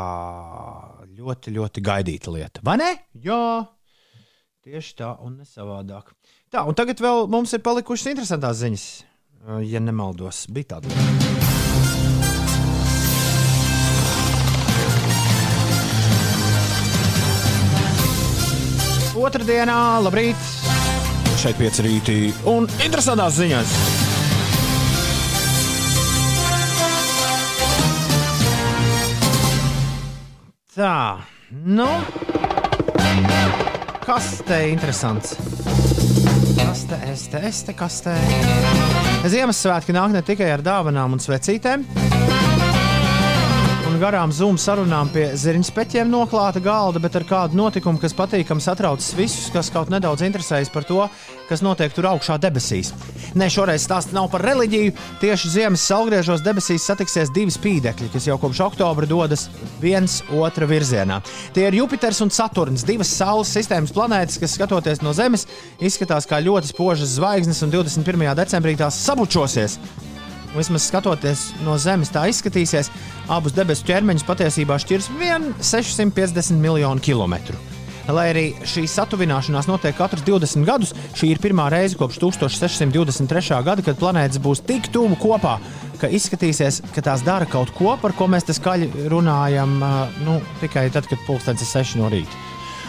[1.17, 2.63] ļoti, ļoti gaidīta lieta.
[2.63, 2.91] Vai ne?
[3.23, 3.67] Jā,
[4.63, 6.13] tieši tā un ne savādāk.
[6.53, 8.87] Tā, un tagad vēl mums ir palikušas interesantas ziņas.
[9.47, 11.35] Uh, Ja nemaldos, bija tāda lieta.
[19.17, 20.49] Otradienā, labrīt!
[21.41, 24.06] Šeit pieci rītī un interesantās ziņas!
[30.77, 31.17] Tā,
[31.65, 31.87] nu.
[34.05, 35.31] Kas te ir interesants?
[36.59, 38.13] Kas te es te, es te, kas te?
[39.25, 41.87] Ziemassvētki nāk ne tikai ar dāvanām un svecītēm.
[43.97, 49.01] Un garām zūmu sarunām pie zirņspeķiem noklāta galda, bet ar kādu notikumu, kas patīkami satrauc
[49.17, 50.99] visus, kas kaut nedaudz interesējas par to,
[51.47, 52.91] kas notiek tur augšā debesīs.
[53.33, 54.93] Nē, šoreiz stāsts nav par reliģiju.
[55.23, 59.47] Tieši ziemas saulgriežos debesīs satiksies divi spīdekļi, kas jau kopš oktobra dodas
[59.81, 61.17] viens otra virzienā.
[61.57, 65.49] Tie ir Jupiters un Saturns, divas Saules sistēmas planētas, kas skatoties no Zemes,
[65.81, 68.29] izskatās kā ļoti spožas zvaigznes, un 21.
[68.43, 69.79] decembrī tās sabučosies.
[70.55, 72.91] Vismaz skatoties no Zemes, tā izskatīsies.
[73.31, 75.09] Abus debesu ķermeņus patiesībā šķirs
[75.59, 77.59] 650 miljonu kilometru.
[78.07, 83.57] Lai arī šī satuvināšanās notiek katrs 20 gadus, šī ir pirmā reize kopš 1623.
[83.67, 85.57] gada, kad planētas būs tik tuvu kopā,
[85.99, 89.75] ka izskatīsies, ka tās dara kaut ko, par ko mēs te skaļi runājam
[90.23, 92.45] nu, tikai tad, kad pulkstenis ir 6 no rīta.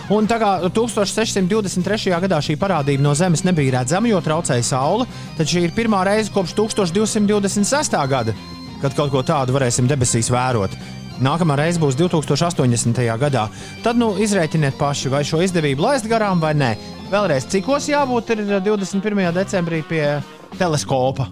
[0.09, 2.14] Un tā kā 1623.
[2.24, 5.05] gadā šī parādība no Zemes nebija redzama, jo traucēja saule,
[5.36, 7.98] tad šī ir pirmā reize kopš 1226.
[8.09, 8.32] gada,
[8.80, 10.72] kad kaut ko tādu varēsim debesīs vērot.
[11.20, 13.02] Nākamā reize būs 2080.
[13.20, 13.48] gadā.
[13.82, 16.70] Tad nu izrēķiniet paši, vai šo izdevību laist garām vai nē.
[17.10, 19.26] Vēlreiz, cikos jābūt ir 21.
[19.35, 20.02] decembrī pie
[20.56, 21.28] teleskopa.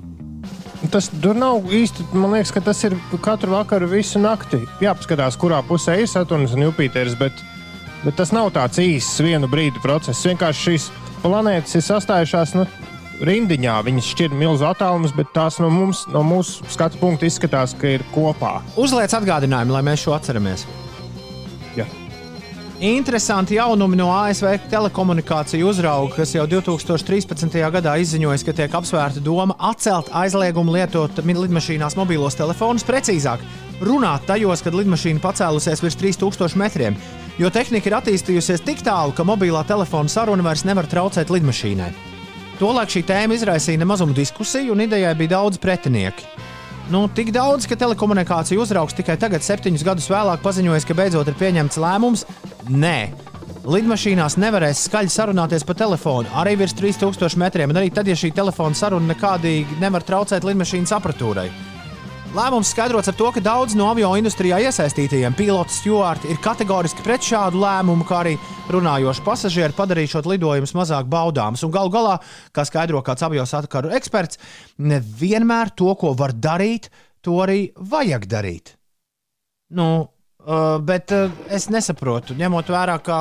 [0.92, 2.10] Tas tur nav īsti.
[2.12, 4.60] Man liekas, ka tas ir katru vakaru, visu nakti.
[4.84, 7.16] Jāpaskatās, kurā pusē ir Saturns un Jupiters.
[7.18, 7.40] Bet,
[8.06, 10.24] bet tas nav tāds īsts vienu brīdi process.
[10.28, 10.90] Vienkārši šīs
[11.24, 12.66] planētas ir sastājušās nu,
[13.26, 13.76] rindiņā.
[13.86, 18.06] Viņas šķir milzu attālumus, bet tās no, mums, no mūsu skatu punkta izskatās, ka ir
[18.14, 18.60] kopā.
[18.78, 20.66] Uzliec atgādinājumu, lai mēs šo atceramies.
[22.80, 27.54] Interesanti jaunumi no ASV telekomunikāciju uzrauga, kas jau 2013.
[27.72, 33.40] gadā izziņoja, ka tiek apsvērta doma atcelt aizliegumu lietot lidmašīnās mobilos telefonus, precīzāk
[33.80, 36.98] runāt tajos, kad lidmašīna pacēlusies virs 3000 metriem,
[37.40, 41.88] jo tehnika ir attīstījusies tik tālu, ka mobilā telefona saruna vairs nevar traucēt lidmašīnai.
[42.60, 46.28] Tolēk šī tēma izraisīja nemazumu diskusiju, un idejai bija daudz pretinieki.
[46.86, 51.34] Nu, tik daudz, ka telekomunikāciju uzraugs tikai tagad, septiņus gadus vēlāk, paziņoja, ka beidzot ir
[51.40, 52.22] pieņemts lēmums.
[52.70, 53.10] Nē,
[53.66, 58.30] lidmašīnās nevarēs skaļi sarunāties pa telefonu arī virs 3000 metriem, un arī tad, ja šī
[58.36, 61.48] telefona saruna nekādīgi nevar traucēt lidmašīnas apatūrai.
[62.36, 67.24] Lēmums skaidrots ar to, ka daudz no avio industrijā iesaistītajiem pilotu stūrti ir kategoriski pret
[67.24, 68.34] šādu lēmumu, kā arī
[68.74, 71.62] runājoši pasažieri padarīšot lidojumus mazāk baudāmus.
[71.64, 72.18] Un galu galā,
[72.52, 74.36] kā skaidro kāds avio sakaru eksperts,
[74.76, 76.90] nevienmēr to, ko var darīt,
[77.24, 78.74] to arī vajag darīt.
[79.72, 83.20] Nu, uh, bet uh, es nesaprotu, ņemot vērā, ka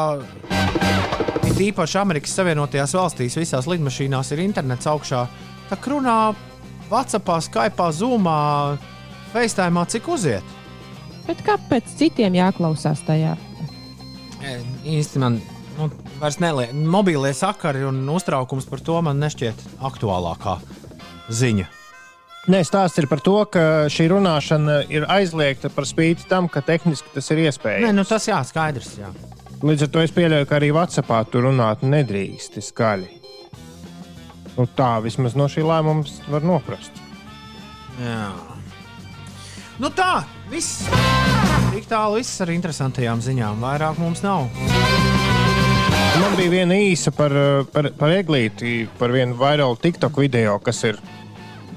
[1.47, 5.23] it īpaši Amerikas Savienotajās valstīs visās lidmašīnās ir internets augšā,
[5.71, 6.17] tā runā
[6.91, 8.41] WhatsApp, Skype, Zoomā
[9.35, 10.55] FaceTime, cik uziet.
[11.25, 13.33] Bet kāpēc citiem jāklausās tajā?
[14.45, 14.59] E,
[14.95, 15.39] īsti man
[15.75, 15.89] nu,
[16.21, 16.71] vairs neliek.
[16.71, 20.59] Mobīlie sakari un uztraukums par to man nešķiet aktuālākā
[21.33, 21.67] ziņa.
[22.45, 27.09] Nē, stāsts ir par to, ka šī runāšana ir aizliegta par spīti tam, ka tehniski
[27.15, 27.87] tas ir iespējams.
[27.87, 28.93] Nē, nu tas jā, skaidrs.
[29.01, 29.09] Jā.
[29.65, 33.09] Līdz ar to es pieļauju, ka arī Vācijā tur runāt nedrīkst skaļi.
[34.55, 37.01] Nu, tā vismaz no šī lēmuma var noprast.
[37.99, 38.29] Jā.
[39.75, 40.85] Nu tā, viss.
[41.73, 43.59] Tik tālu viss ar interesantajām ziņām.
[43.59, 44.47] Vairāk mums nav.
[46.15, 47.33] Man bija viena īsa par,
[47.73, 50.99] par, par eglīti, par vienu virālu TikTok video, kas ir.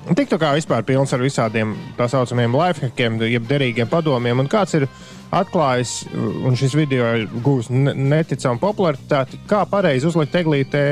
[0.08, 4.38] TikTokā vispār pilns ar visādiem tā saucamiem lifehackiem, jeb derīgiem padomiem.
[4.40, 4.86] Un kāds ir
[5.34, 10.84] atklājis, un šis video ir gūs neticamu popularitāti, kā pareizi uzlikt eglītē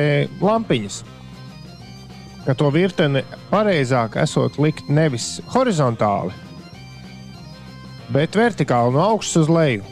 [0.43, 0.99] lampiņas.
[2.47, 6.35] Ka to virteni pareizāk esot likt nevis horizontāli,
[8.13, 9.87] bet vertikāli no augšas uz leju.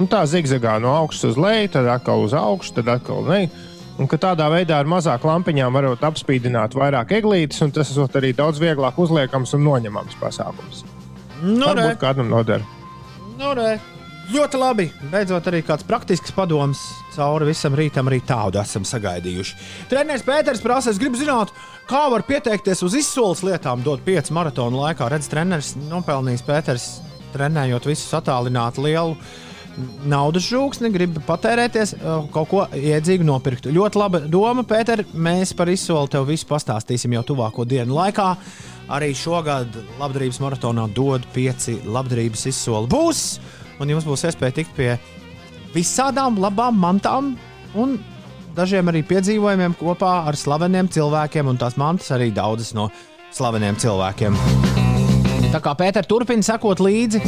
[0.00, 3.52] Un tā zigzagā no augšas uz leju, tad atkal uz augšu, tad atkal leju.
[3.94, 8.32] Un ka tādā veidā ar mazāk lampiņām varot apspīdināt vairāk eglītes, un tas ir arī
[8.34, 10.82] daudz vieglāk uzliekams un noņemams pasākums.
[11.44, 12.64] Nu, Varbūt kādam noder.
[13.38, 13.76] Nu, re.
[14.32, 14.86] Ļoti labi.
[15.12, 16.80] Beidzot, arī kāds praktisks padoms
[17.12, 19.56] cauri visam rītam arī tādu esam sagaidījuši.
[19.90, 21.52] Treneris Pēters prasa, es gribu zināt,
[21.90, 25.10] kā var pieteikties uz izsoles lietām, dot 5 maratonu laikā.
[25.12, 26.88] Redz, treneris nopelnījis Pēters
[27.34, 29.18] trenējot visus attālināti lielu
[30.06, 33.66] naudas žūksni, grib patērēties, eh, kaut ko iedzīgu nopirkt.
[33.66, 35.04] Ļoti laba doma, Pēter.
[35.14, 38.36] Mēs par izsoli tev visu pastāstīsim jau tuvāko dienu laikā.
[38.94, 42.88] Arī šogad labdarības maratonā dod pieci labdarības izsoli.
[42.88, 43.38] Būs,
[43.80, 44.98] un jums būs iespēja tikt pie
[45.74, 47.34] visādām labām mantām
[47.74, 47.98] un
[48.54, 52.90] dažiem arī piedzīvojumiem kopā ar slaveniem cilvēkiem, un tās mantas arī daudzas no
[53.34, 54.83] slaveniem cilvēkiem.
[55.54, 57.20] Tā kā Pēter turpina sekot līdzi,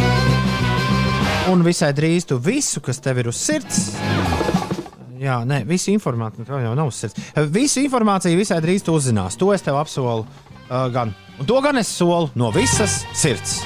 [1.52, 3.84] un visai drīz tu visu, kas tev ir uz sirds,
[5.16, 7.16] Jā, nē, visu informāciju, tā jau nav sirds.
[7.48, 9.38] Visu informāciju visai drīz tu uzzinās.
[9.40, 10.26] To es tev apsolu.
[10.66, 11.14] Uh, gan.
[11.40, 13.62] Un to gan es solu no visas sirds.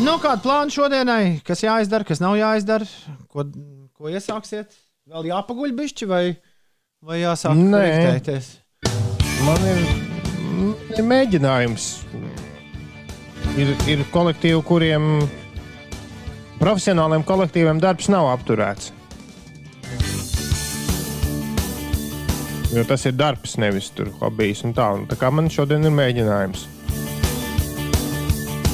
[0.00, 1.42] Nu, kāda plāna šodienai?
[1.44, 2.88] Kas jāizdara, kas nav jāizdara?
[3.28, 3.44] Ko,
[3.92, 4.72] ko iesāksiet?
[5.10, 6.24] Vēl jāpaguļ bišķi vai?
[7.04, 8.46] Vai jāsāk rīktēties?
[9.44, 9.80] Man ir,
[10.96, 11.88] ir mēģinājums.
[13.60, 15.08] Ir, ir kolektīvi, kuriem
[16.62, 18.88] profesionāliem kolektīviem darbs nav apturēts.
[22.72, 24.64] Jo tas ir darbs, nevis hobijs.
[24.64, 26.64] Un tā, un tā kā man šodien ir mēģinājums.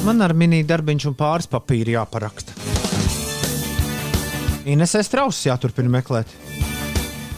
[0.07, 2.55] Man ar mini darbiņš un pāris papīri jāparaksta.
[4.71, 6.31] Inesē strauss jāturpina meklēt.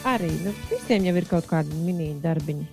[0.03, 2.65] Arī nu, visiem jau ir kaut kādi mini darbiņi.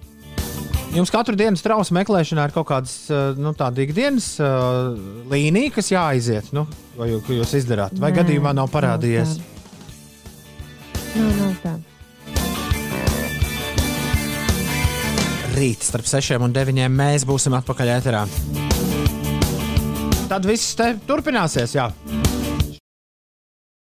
[0.91, 3.53] Jums katru dienu strausa meklēšanā ir kaut kāda uh, nu,
[3.85, 4.91] ikdienas uh,
[5.31, 6.51] līnija, kas jāaiziet.
[6.57, 6.65] Nu,
[6.99, 7.95] vai ko jūs izdarāt?
[8.03, 9.37] Vai Nē, gadījumā nav parādījies?
[11.15, 11.77] Nav, nav tā.
[15.55, 18.25] Rīt starp 6 un 9 mēs būsim atpakaļ ēterā.
[20.31, 21.79] Tad viss te turpināsies.
[21.79, 21.91] Jā.